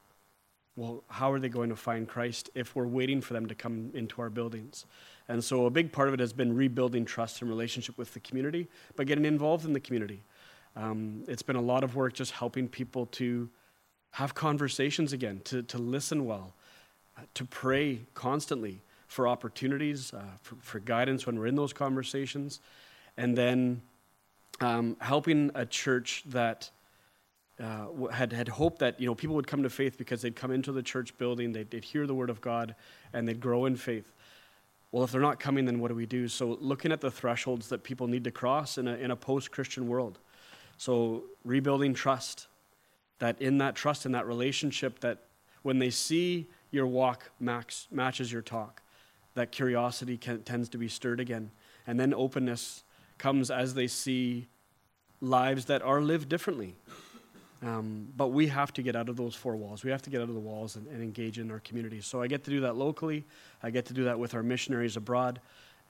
Well, 0.82 1.04
how 1.10 1.32
are 1.32 1.38
they 1.38 1.48
going 1.48 1.70
to 1.70 1.76
find 1.76 2.08
Christ 2.08 2.50
if 2.56 2.76
we're 2.76 2.88
waiting 2.88 3.22
for 3.22 3.34
them 3.34 3.46
to 3.46 3.54
come 3.54 3.92
into 3.94 4.20
our 4.20 4.32
buildings? 4.32 4.88
And 5.28 5.44
so, 5.44 5.68
a 5.68 5.70
big 5.70 5.92
part 5.92 6.08
of 6.08 6.16
it 6.16 6.20
has 6.20 6.34
been 6.34 6.56
rebuilding 6.56 7.06
trust 7.06 7.40
and 7.40 7.52
relationship 7.52 8.00
with 8.00 8.16
the 8.16 8.20
community, 8.20 8.68
but 8.96 9.06
getting 9.06 9.26
involved 9.26 9.64
in 9.64 9.74
the 9.74 9.80
community. 9.80 10.24
Um, 10.76 11.24
it's 11.28 11.44
been 11.44 11.56
a 11.56 11.62
lot 11.62 11.84
of 11.84 11.96
work 11.96 12.14
just 12.14 12.32
helping 12.32 12.68
people 12.68 13.06
to 13.22 13.48
have 14.10 14.34
conversations 14.34 15.14
again, 15.14 15.42
to, 15.44 15.62
to 15.62 15.78
listen 15.78 16.26
well, 16.26 16.56
uh, 17.16 17.22
to 17.36 17.46
pray 17.46 18.08
constantly 18.16 18.82
for 19.06 19.28
opportunities, 19.28 20.12
uh, 20.16 20.24
for, 20.42 20.56
for, 20.62 20.80
guidance 20.80 21.28
when 21.28 21.38
we're 21.38 21.46
in 21.46 21.54
those 21.54 21.74
conversations, 21.74 22.60
and 23.18 23.38
then 23.38 23.84
um, 24.62 24.98
helping 25.00 25.52
a 25.54 25.64
church 25.64 26.24
that 26.26 26.72
uh, 27.62 28.08
had, 28.08 28.34
had 28.34 28.48
hoped 28.48 28.80
that 28.80 29.00
you 29.00 29.06
know, 29.06 29.14
people 29.14 29.36
would 29.36 29.48
come 29.48 29.64
to 29.64 29.70
faith 29.70 29.98
because 29.98 30.22
they'd 30.22 30.36
come 30.36 30.52
into 30.52 30.72
the 30.72 30.82
church 30.82 31.16
building, 31.18 31.52
they'd, 31.52 31.70
they'd 31.70 31.84
hear 31.84 32.08
the 32.08 32.16
word 32.16 32.30
of 32.30 32.42
God, 32.42 32.76
and 33.14 33.28
they'd 33.28 33.40
grow 33.40 33.66
in 33.66 33.76
faith. 33.76 34.12
Well, 34.92 35.04
if 35.04 35.12
they're 35.12 35.22
not 35.22 35.40
coming, 35.40 35.66
then 35.66 35.80
what 35.80 35.90
do 35.90 35.96
we 35.96 36.06
do? 36.06 36.28
So, 36.28 36.58
looking 36.60 36.92
at 36.92 37.02
the 37.02 37.12
thresholds 37.12 37.70
that 37.70 37.84
people 37.84 38.08
need 38.08 38.24
to 38.26 38.32
cross 38.32 38.78
in 38.78 38.88
a, 38.88 38.96
in 38.96 39.12
a 39.12 39.16
post 39.16 39.52
Christian 39.52 39.88
world. 39.88 40.20
So, 40.78 41.24
rebuilding 41.46 41.94
trust, 41.94 42.48
that 43.20 43.40
in 43.42 43.60
that 43.60 43.76
trust, 43.76 44.06
in 44.06 44.12
that 44.14 44.26
relationship, 44.26 45.00
that 45.02 45.20
when 45.62 45.80
they 45.80 45.92
see 45.92 46.48
your 46.72 46.88
walk 46.88 47.32
max, 47.40 47.88
matches 47.92 48.32
your 48.32 48.42
talk, 48.42 48.82
that 49.36 49.52
curiosity 49.52 50.18
can, 50.18 50.42
tends 50.44 50.68
to 50.70 50.78
be 50.78 50.88
stirred 50.88 51.20
again. 51.20 51.52
And 51.86 52.00
then 52.00 52.14
openness 52.14 52.84
comes 53.18 53.52
as 53.52 53.76
they 53.76 53.88
see 53.88 54.48
lives 55.22 55.66
that 55.66 55.82
are 55.84 56.02
lived 56.02 56.28
differently. 56.28 56.76
Um, 57.64 58.08
but 58.18 58.30
we 58.30 58.48
have 58.48 58.74
to 58.74 58.82
get 58.82 58.96
out 58.96 59.08
of 59.08 59.18
those 59.18 59.36
four 59.36 59.56
walls. 59.56 59.84
We 59.84 59.92
have 59.92 60.02
to 60.04 60.10
get 60.10 60.22
out 60.22 60.30
of 60.30 60.34
the 60.34 60.40
walls 60.42 60.76
and, 60.78 60.88
and 60.88 61.04
engage 61.04 61.38
in 61.38 61.52
our 61.52 61.60
communities. 61.60 62.08
So 62.08 62.22
I 62.22 62.28
get 62.28 62.44
to 62.46 62.50
do 62.50 62.62
that 62.62 62.76
locally. 62.76 63.24
I 63.62 63.70
get 63.70 63.86
to 63.88 63.94
do 63.94 64.06
that 64.06 64.18
with 64.18 64.34
our 64.34 64.42
missionaries 64.42 64.98
abroad 64.98 65.40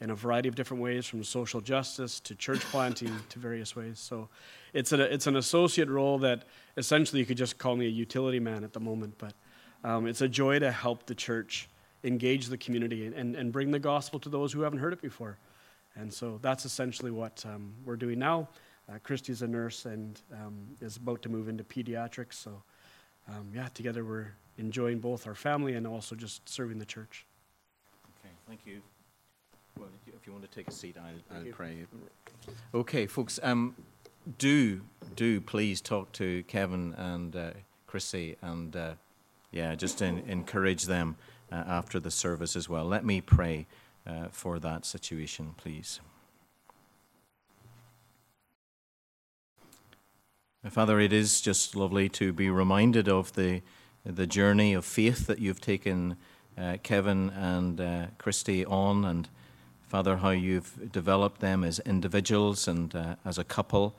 in 0.01 0.09
a 0.09 0.15
variety 0.15 0.49
of 0.49 0.55
different 0.55 0.81
ways, 0.81 1.05
from 1.05 1.23
social 1.23 1.61
justice 1.61 2.19
to 2.21 2.35
church 2.35 2.59
planting 2.61 3.15
to 3.29 3.39
various 3.39 3.75
ways. 3.75 3.99
So 3.99 4.29
it's, 4.73 4.91
a, 4.91 5.13
it's 5.13 5.27
an 5.27 5.35
associate 5.35 5.89
role 5.89 6.17
that 6.19 6.43
essentially 6.75 7.19
you 7.19 7.25
could 7.25 7.37
just 7.37 7.59
call 7.59 7.75
me 7.75 7.85
a 7.85 7.89
utility 7.89 8.39
man 8.39 8.63
at 8.63 8.73
the 8.73 8.79
moment, 8.79 9.13
but 9.19 9.33
um, 9.83 10.07
it's 10.07 10.21
a 10.21 10.27
joy 10.27 10.57
to 10.59 10.71
help 10.71 11.05
the 11.05 11.15
church 11.15 11.69
engage 12.03 12.47
the 12.47 12.57
community 12.57 13.05
and, 13.05 13.35
and 13.35 13.51
bring 13.51 13.69
the 13.69 13.79
gospel 13.79 14.19
to 14.19 14.29
those 14.29 14.51
who 14.51 14.61
haven't 14.61 14.79
heard 14.79 14.91
it 14.91 15.01
before. 15.01 15.37
And 15.95 16.11
so 16.11 16.39
that's 16.41 16.65
essentially 16.65 17.11
what 17.11 17.45
um, 17.45 17.73
we're 17.85 17.95
doing 17.95 18.17
now. 18.17 18.49
Uh, 18.91 18.97
Christy's 19.03 19.41
a 19.41 19.47
nurse 19.47 19.85
and 19.85 20.19
um, 20.33 20.67
is 20.81 20.97
about 20.97 21.21
to 21.21 21.29
move 21.29 21.47
into 21.47 21.63
pediatrics. 21.63 22.33
So, 22.33 22.61
um, 23.29 23.49
yeah, 23.53 23.67
together 23.73 24.03
we're 24.03 24.33
enjoying 24.57 24.99
both 24.99 25.27
our 25.27 25.35
family 25.35 25.73
and 25.73 25.87
also 25.87 26.15
just 26.15 26.47
serving 26.49 26.79
the 26.79 26.85
church. 26.85 27.25
Okay, 28.19 28.33
thank 28.47 28.65
you. 28.65 28.81
Well, 29.79 29.89
if 30.07 30.27
you 30.27 30.33
want 30.33 30.43
to 30.43 30.51
take 30.51 30.67
a 30.67 30.71
seat, 30.71 30.97
I'll, 30.97 31.37
I'll 31.37 31.45
pray. 31.51 31.85
Okay, 32.73 33.07
folks, 33.07 33.39
um, 33.41 33.75
do 34.37 34.81
do 35.15 35.41
please 35.41 35.81
talk 35.81 36.11
to 36.13 36.43
Kevin 36.43 36.93
and 36.97 37.35
uh, 37.35 37.51
Chrissy 37.87 38.35
and 38.41 38.75
uh, 38.75 38.93
yeah, 39.51 39.75
just 39.75 40.01
in, 40.01 40.19
encourage 40.27 40.85
them 40.85 41.15
uh, 41.51 41.55
after 41.55 41.99
the 41.99 42.11
service 42.11 42.55
as 42.55 42.69
well. 42.69 42.85
Let 42.85 43.05
me 43.05 43.21
pray 43.21 43.67
uh, 44.05 44.27
for 44.31 44.59
that 44.59 44.85
situation, 44.85 45.53
please. 45.57 45.99
Father, 50.69 50.99
it 50.99 51.11
is 51.11 51.41
just 51.41 51.75
lovely 51.75 52.07
to 52.09 52.31
be 52.31 52.47
reminded 52.51 53.09
of 53.09 53.33
the 53.33 53.63
the 54.05 54.27
journey 54.27 54.73
of 54.73 54.85
faith 54.85 55.25
that 55.25 55.39
you've 55.39 55.59
taken 55.59 56.17
uh, 56.55 56.77
Kevin 56.83 57.31
and 57.31 57.81
uh, 57.81 58.05
Christy 58.19 58.63
on, 58.63 59.03
and 59.03 59.27
Father, 59.87 60.17
how 60.17 60.29
you've 60.29 60.91
developed 60.91 61.41
them 61.41 61.63
as 61.63 61.79
individuals 61.79 62.67
and 62.67 62.95
uh, 62.95 63.15
as 63.25 63.39
a 63.39 63.43
couple 63.43 63.95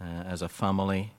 uh, 0.00 0.04
as 0.04 0.40
a 0.40 0.48
family. 0.48 1.12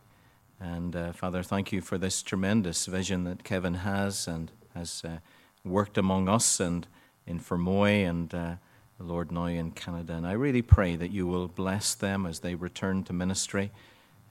And 0.60 0.96
uh, 0.96 1.12
Father, 1.14 1.44
thank 1.44 1.72
you 1.72 1.82
for 1.82 2.00
this 2.00 2.24
tremendous 2.24 2.88
vision 2.88 3.26
that 3.26 3.44
Kevin 3.44 3.76
has 3.76 4.28
and 4.28 4.52
has 4.74 5.04
uh, 5.06 5.20
worked 5.64 6.00
among 6.00 6.28
us 6.28 6.60
and 6.60 6.88
in 7.28 7.40
Fermoy 7.40 8.10
and 8.10 8.58
Lord 9.00 9.32
now 9.32 9.46
in 9.46 9.70
Canada. 9.72 10.14
And 10.14 10.26
I 10.26 10.32
really 10.32 10.64
pray 10.64 10.96
that 10.96 11.12
you 11.12 11.28
will 11.28 11.48
bless 11.48 11.94
them 11.94 12.26
as 12.26 12.40
they 12.40 12.56
return 12.56 13.04
to 13.04 13.14
ministry 13.14 13.72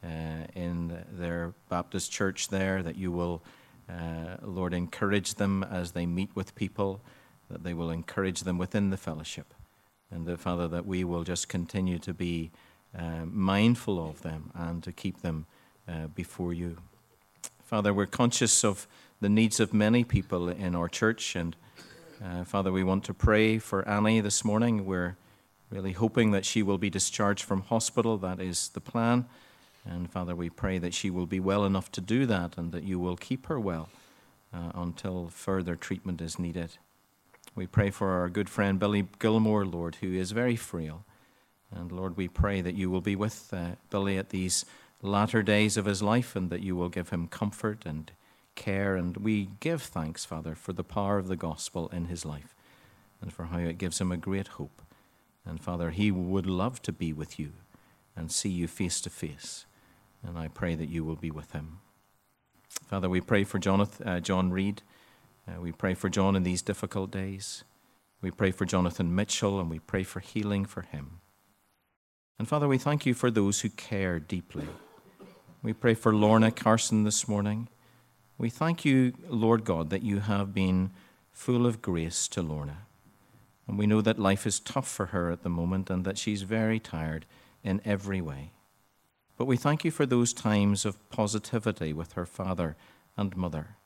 in 0.02 1.04
their 1.10 1.54
Baptist 1.68 2.12
church 2.12 2.48
there, 2.48 2.82
that 2.82 2.96
you 2.96 3.10
will, 3.10 3.42
uh, 3.88 4.36
Lord, 4.42 4.74
encourage 4.74 5.34
them 5.34 5.62
as 5.62 5.92
they 5.92 6.06
meet 6.06 6.30
with 6.34 6.54
people, 6.54 7.00
that 7.50 7.62
they 7.62 7.74
will 7.74 7.90
encourage 7.90 8.42
them 8.42 8.58
within 8.58 8.90
the 8.90 8.96
fellowship. 8.96 9.54
And 10.10 10.38
Father, 10.40 10.68
that 10.68 10.86
we 10.86 11.04
will 11.04 11.24
just 11.24 11.48
continue 11.48 11.98
to 11.98 12.14
be 12.14 12.50
uh, 12.96 13.24
mindful 13.26 14.08
of 14.08 14.22
them 14.22 14.50
and 14.54 14.82
to 14.82 14.92
keep 14.92 15.20
them 15.20 15.46
uh, 15.86 16.06
before 16.08 16.54
you. 16.54 16.78
Father, 17.64 17.92
we're 17.92 18.06
conscious 18.06 18.64
of 18.64 18.86
the 19.20 19.28
needs 19.28 19.60
of 19.60 19.74
many 19.74 20.04
people 20.04 20.48
in 20.48 20.74
our 20.74 20.88
church, 20.88 21.36
and 21.36 21.56
uh, 22.24 22.44
Father, 22.44 22.72
we 22.72 22.82
want 22.82 23.04
to 23.04 23.14
pray 23.14 23.58
for 23.58 23.86
Annie 23.86 24.20
this 24.20 24.44
morning. 24.44 24.86
We're 24.86 25.16
really 25.70 25.92
hoping 25.92 26.30
that 26.32 26.44
she 26.44 26.62
will 26.62 26.78
be 26.78 26.90
discharged 26.90 27.44
from 27.44 27.62
hospital. 27.62 28.16
That 28.16 28.40
is 28.40 28.70
the 28.70 28.80
plan. 28.80 29.26
And 29.88 30.10
Father, 30.10 30.36
we 30.36 30.50
pray 30.50 30.78
that 30.78 30.92
she 30.92 31.08
will 31.08 31.26
be 31.26 31.40
well 31.40 31.64
enough 31.64 31.90
to 31.92 32.00
do 32.00 32.26
that 32.26 32.58
and 32.58 32.72
that 32.72 32.84
you 32.84 32.98
will 32.98 33.16
keep 33.16 33.46
her 33.46 33.58
well 33.58 33.88
uh, 34.52 34.70
until 34.74 35.28
further 35.28 35.76
treatment 35.76 36.20
is 36.20 36.38
needed. 36.38 36.76
We 37.54 37.66
pray 37.66 37.90
for 37.90 38.10
our 38.10 38.28
good 38.28 38.50
friend 38.50 38.78
Billy 38.78 39.08
Gilmore, 39.18 39.64
Lord, 39.64 39.96
who 39.96 40.12
is 40.12 40.32
very 40.32 40.56
frail. 40.56 41.04
And 41.74 41.90
Lord, 41.90 42.16
we 42.16 42.28
pray 42.28 42.60
that 42.60 42.74
you 42.74 42.90
will 42.90 43.00
be 43.00 43.16
with 43.16 43.52
uh, 43.52 43.72
Billy 43.90 44.18
at 44.18 44.28
these 44.28 44.64
latter 45.00 45.42
days 45.42 45.76
of 45.76 45.86
his 45.86 46.02
life 46.02 46.36
and 46.36 46.50
that 46.50 46.62
you 46.62 46.76
will 46.76 46.88
give 46.88 47.08
him 47.08 47.26
comfort 47.26 47.84
and 47.86 48.12
care. 48.54 48.94
And 48.94 49.16
we 49.16 49.50
give 49.60 49.82
thanks, 49.82 50.24
Father, 50.24 50.54
for 50.54 50.72
the 50.72 50.84
power 50.84 51.18
of 51.18 51.28
the 51.28 51.36
gospel 51.36 51.88
in 51.88 52.06
his 52.06 52.24
life 52.24 52.54
and 53.20 53.32
for 53.32 53.46
how 53.46 53.58
it 53.58 53.78
gives 53.78 54.00
him 54.00 54.12
a 54.12 54.16
great 54.16 54.48
hope. 54.48 54.82
And 55.44 55.60
Father, 55.60 55.90
he 55.90 56.10
would 56.10 56.46
love 56.46 56.82
to 56.82 56.92
be 56.92 57.12
with 57.12 57.38
you 57.38 57.52
and 58.14 58.30
see 58.30 58.50
you 58.50 58.68
face 58.68 59.00
to 59.00 59.10
face. 59.10 59.64
And 60.26 60.38
I 60.38 60.48
pray 60.48 60.74
that 60.74 60.88
you 60.88 61.04
will 61.04 61.16
be 61.16 61.30
with 61.30 61.52
him. 61.52 61.78
Father, 62.86 63.08
we 63.08 63.20
pray 63.20 63.44
for 63.44 63.58
Jonathan, 63.58 64.08
uh, 64.08 64.20
John 64.20 64.50
Reed. 64.50 64.82
Uh, 65.46 65.60
we 65.60 65.72
pray 65.72 65.94
for 65.94 66.08
John 66.08 66.36
in 66.36 66.42
these 66.42 66.62
difficult 66.62 67.10
days. 67.10 67.64
We 68.20 68.30
pray 68.30 68.50
for 68.50 68.64
Jonathan 68.64 69.14
Mitchell 69.14 69.60
and 69.60 69.70
we 69.70 69.78
pray 69.78 70.02
for 70.02 70.20
healing 70.20 70.64
for 70.64 70.82
him. 70.82 71.20
And 72.38 72.48
Father, 72.48 72.68
we 72.68 72.78
thank 72.78 73.06
you 73.06 73.14
for 73.14 73.30
those 73.30 73.60
who 73.60 73.68
care 73.70 74.18
deeply. 74.18 74.68
We 75.62 75.72
pray 75.72 75.94
for 75.94 76.14
Lorna 76.14 76.50
Carson 76.50 77.04
this 77.04 77.26
morning. 77.26 77.68
We 78.36 78.48
thank 78.48 78.84
you, 78.84 79.14
Lord 79.28 79.64
God, 79.64 79.90
that 79.90 80.02
you 80.02 80.20
have 80.20 80.54
been 80.54 80.90
full 81.32 81.66
of 81.66 81.82
grace 81.82 82.28
to 82.28 82.42
Lorna. 82.42 82.78
And 83.66 83.78
we 83.78 83.86
know 83.86 84.00
that 84.00 84.18
life 84.18 84.46
is 84.46 84.60
tough 84.60 84.88
for 84.88 85.06
her 85.06 85.30
at 85.30 85.42
the 85.42 85.48
moment 85.48 85.90
and 85.90 86.04
that 86.04 86.16
she's 86.16 86.42
very 86.42 86.78
tired 86.78 87.26
in 87.62 87.80
every 87.84 88.20
way. 88.20 88.52
But 89.38 89.46
we 89.46 89.56
thank 89.56 89.84
you 89.84 89.92
for 89.92 90.04
those 90.04 90.32
times 90.32 90.84
of 90.84 91.08
positivity 91.10 91.92
with 91.92 92.12
her 92.14 92.26
father 92.26 92.76
and 93.16 93.36
mother, 93.36 93.76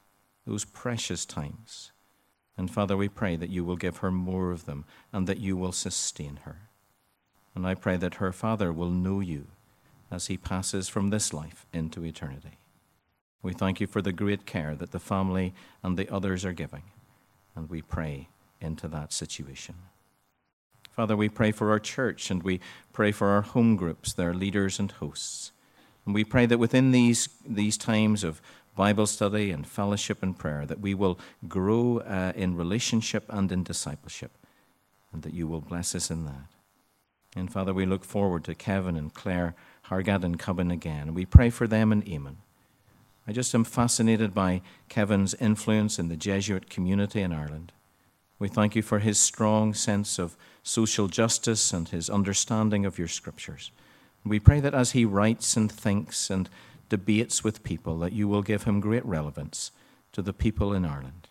those 0.46 0.64
precious 0.64 1.26
times. 1.26 1.92
And 2.56 2.70
Father, 2.70 2.96
we 2.96 3.08
pray 3.08 3.36
that 3.36 3.50
you 3.50 3.62
will 3.62 3.76
give 3.76 3.98
her 3.98 4.10
more 4.10 4.50
of 4.50 4.64
them 4.64 4.86
and 5.12 5.26
that 5.26 5.40
you 5.40 5.56
will 5.56 5.72
sustain 5.72 6.40
her. 6.44 6.68
And 7.54 7.66
I 7.66 7.74
pray 7.74 7.98
that 7.98 8.14
her 8.14 8.32
father 8.32 8.72
will 8.72 8.90
know 8.90 9.20
you 9.20 9.46
as 10.10 10.26
he 10.26 10.38
passes 10.38 10.88
from 10.88 11.10
this 11.10 11.34
life 11.34 11.66
into 11.72 12.02
eternity. 12.02 12.58
We 13.42 13.52
thank 13.52 13.78
you 13.78 13.86
for 13.86 14.00
the 14.00 14.12
great 14.12 14.46
care 14.46 14.74
that 14.74 14.92
the 14.92 15.00
family 15.00 15.52
and 15.82 15.98
the 15.98 16.08
others 16.08 16.44
are 16.44 16.52
giving, 16.52 16.84
and 17.54 17.68
we 17.68 17.82
pray 17.82 18.28
into 18.60 18.88
that 18.88 19.12
situation. 19.12 19.74
Father, 20.93 21.16
we 21.16 21.28
pray 21.28 21.52
for 21.52 21.70
our 21.70 21.78
church 21.78 22.31
and 22.31 22.43
we 22.43 22.60
pray 22.93 23.12
for 23.12 23.28
our 23.28 23.43
home 23.43 23.77
groups, 23.77 24.12
their 24.12 24.35
leaders 24.35 24.78
and 24.78 24.93
hosts. 24.93 25.52
And 26.05 26.14
we 26.14 26.24
pray 26.24 26.47
that 26.47 26.59
within 26.59 26.90
these, 26.90 27.28
these 27.47 27.78
times 27.78 28.23
of 28.24 28.43
Bible 28.77 29.06
study 29.06 29.51
and 29.51 29.66
fellowship 29.66 30.23
and 30.23 30.39
prayer, 30.39 30.66
that 30.66 30.81
we 30.81 30.94
will 30.94 31.19
grow 31.48 31.98
uh, 31.98 32.32
in 32.35 32.56
relationship 32.56 33.24
and 33.28 33.51
in 33.52 33.62
discipleship, 33.62 34.32
and 35.12 35.23
that 35.23 35.35
you 35.35 35.47
will 35.47 35.60
bless 35.60 35.94
us 35.94 36.10
in 36.10 36.24
that. 36.24 36.48
And 37.35 37.52
Father, 37.52 37.73
we 37.73 37.86
look 37.86 38.05
forward 38.05 38.44
to 38.44 38.55
Kevin 38.55 38.97
and 38.97 39.12
Claire 39.12 39.55
Hargaden 39.89 40.39
Cubbin 40.39 40.70
again. 40.70 41.14
We 41.14 41.24
pray 41.24 41.51
for 41.51 41.66
them 41.66 41.93
and 41.93 42.05
Eamon. 42.05 42.36
I 43.27 43.32
just 43.32 43.55
am 43.55 43.64
fascinated 43.64 44.35
by 44.35 44.62
Kevin's 44.89 45.35
influence 45.35 45.98
in 45.98 46.09
the 46.09 46.16
Jesuit 46.16 46.69
community 46.69 47.20
in 47.20 47.32
Ireland. 47.32 47.73
We 48.39 48.48
thank 48.48 48.74
you 48.74 48.82
for 48.82 48.98
his 48.98 49.19
strong 49.19 49.73
sense 49.73 50.19
of 50.19 50.36
social 50.62 51.09
justice 51.09 51.72
and 51.72 51.89
his 51.89 52.09
understanding 52.09 52.86
of 52.86 52.98
your 52.98 53.09
scriptures. 53.09 53.70
We 54.24 54.39
pray 54.39 54.60
that 54.60 54.74
as 54.74 54.93
he 54.93 55.05
writes 55.05 55.56
and 55.56 55.70
thinks 55.70 56.30
and 56.30 56.48
debates 56.89 57.43
with 57.43 57.64
people, 57.64 57.98
that 57.98 58.12
you 58.12 58.28
will 58.28 58.43
give 58.43 58.64
him 58.64 58.80
great 58.80 59.05
relevance 59.05 59.72
to 60.12 60.22
the 60.22 60.32
people 60.32 60.72
in 60.72 60.84
Ireland. 60.84 61.28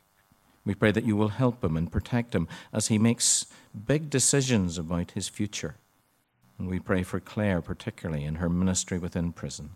We 0.66 0.76
pray 0.76 0.92
that 0.92 1.06
you 1.06 1.16
will 1.16 1.30
help 1.30 1.64
him 1.64 1.78
and 1.78 1.92
protect 1.92 2.36
him 2.36 2.48
as 2.74 2.88
he 2.88 2.98
makes 2.98 3.48
big 3.88 4.10
decisions 4.10 4.78
about 4.78 5.12
his 5.12 5.30
future. 5.30 5.76
And 6.60 6.68
we 6.68 6.80
pray 6.80 7.04
for 7.04 7.20
Claire, 7.20 7.62
particularly 7.62 8.24
in 8.24 8.36
her 8.36 8.50
ministry 8.50 9.00
within 9.00 9.32
prison. 9.32 9.72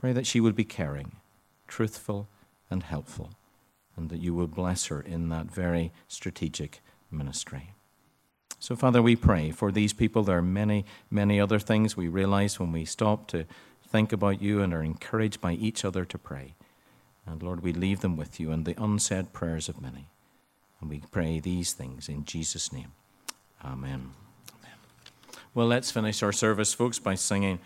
Pray 0.00 0.12
that 0.12 0.26
she 0.26 0.40
would 0.40 0.54
be 0.54 0.64
caring, 0.64 1.16
truthful, 1.66 2.28
and 2.70 2.82
helpful, 2.82 3.30
and 3.96 4.10
that 4.10 4.20
you 4.20 4.34
will 4.34 4.46
bless 4.46 4.86
her 4.86 5.00
in 5.00 5.28
that 5.30 5.46
very 5.46 5.92
strategic 6.06 6.80
ministry. 7.10 7.73
So, 8.64 8.74
Father, 8.74 9.02
we 9.02 9.14
pray 9.14 9.50
for 9.50 9.70
these 9.70 9.92
people. 9.92 10.22
There 10.22 10.38
are 10.38 10.42
many, 10.42 10.86
many 11.10 11.38
other 11.38 11.58
things 11.58 11.98
we 11.98 12.08
realize 12.08 12.58
when 12.58 12.72
we 12.72 12.86
stop 12.86 13.26
to 13.26 13.44
think 13.86 14.10
about 14.10 14.40
you 14.40 14.62
and 14.62 14.72
are 14.72 14.82
encouraged 14.82 15.38
by 15.38 15.52
each 15.52 15.84
other 15.84 16.06
to 16.06 16.16
pray. 16.16 16.54
And 17.26 17.42
Lord, 17.42 17.62
we 17.62 17.74
leave 17.74 18.00
them 18.00 18.16
with 18.16 18.40
you 18.40 18.52
and 18.52 18.64
the 18.64 18.74
unsaid 18.82 19.34
prayers 19.34 19.68
of 19.68 19.82
many. 19.82 20.08
And 20.80 20.88
we 20.88 21.02
pray 21.10 21.40
these 21.40 21.74
things 21.74 22.08
in 22.08 22.24
Jesus' 22.24 22.72
name. 22.72 22.92
Amen. 23.62 24.12
Well, 25.52 25.66
let's 25.66 25.90
finish 25.90 26.22
our 26.22 26.32
service, 26.32 26.72
folks, 26.72 26.98
by 26.98 27.16
singing 27.16 27.58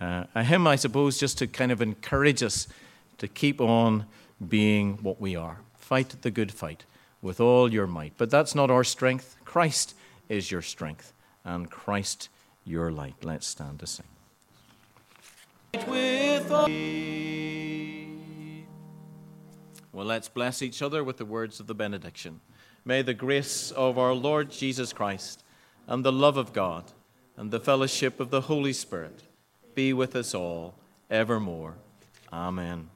uh, 0.00 0.24
a 0.34 0.42
hymn, 0.42 0.66
I 0.66 0.76
suppose, 0.76 1.18
just 1.18 1.36
to 1.36 1.46
kind 1.46 1.70
of 1.70 1.82
encourage 1.82 2.42
us 2.42 2.66
to 3.18 3.28
keep 3.28 3.60
on 3.60 4.06
being 4.48 4.94
what 5.02 5.20
we 5.20 5.36
are. 5.36 5.58
Fight 5.76 6.22
the 6.22 6.30
good 6.30 6.50
fight 6.50 6.86
with 7.20 7.42
all 7.42 7.70
your 7.70 7.86
might. 7.86 8.14
But 8.16 8.30
that's 8.30 8.54
not 8.54 8.70
our 8.70 8.84
strength. 8.84 9.36
Christ 9.44 9.94
is 10.28 10.50
your 10.50 10.62
strength, 10.62 11.12
and 11.44 11.70
Christ 11.70 12.28
your 12.64 12.90
light. 12.90 13.16
Let's 13.22 13.46
stand 13.46 13.80
to 13.80 13.86
sing. 13.86 14.06
Well, 19.92 20.06
let's 20.06 20.28
bless 20.28 20.62
each 20.62 20.82
other 20.82 21.02
with 21.02 21.16
the 21.16 21.24
words 21.24 21.60
of 21.60 21.66
the 21.66 21.74
benediction. 21.74 22.40
May 22.84 23.02
the 23.02 23.14
grace 23.14 23.70
of 23.70 23.98
our 23.98 24.12
Lord 24.12 24.50
Jesus 24.50 24.92
Christ 24.92 25.42
and 25.86 26.04
the 26.04 26.12
love 26.12 26.36
of 26.36 26.52
God 26.52 26.92
and 27.36 27.50
the 27.50 27.60
fellowship 27.60 28.20
of 28.20 28.30
the 28.30 28.42
Holy 28.42 28.72
Spirit 28.72 29.22
be 29.74 29.92
with 29.92 30.16
us 30.16 30.34
all 30.34 30.74
evermore. 31.10 31.76
Amen. 32.32 32.90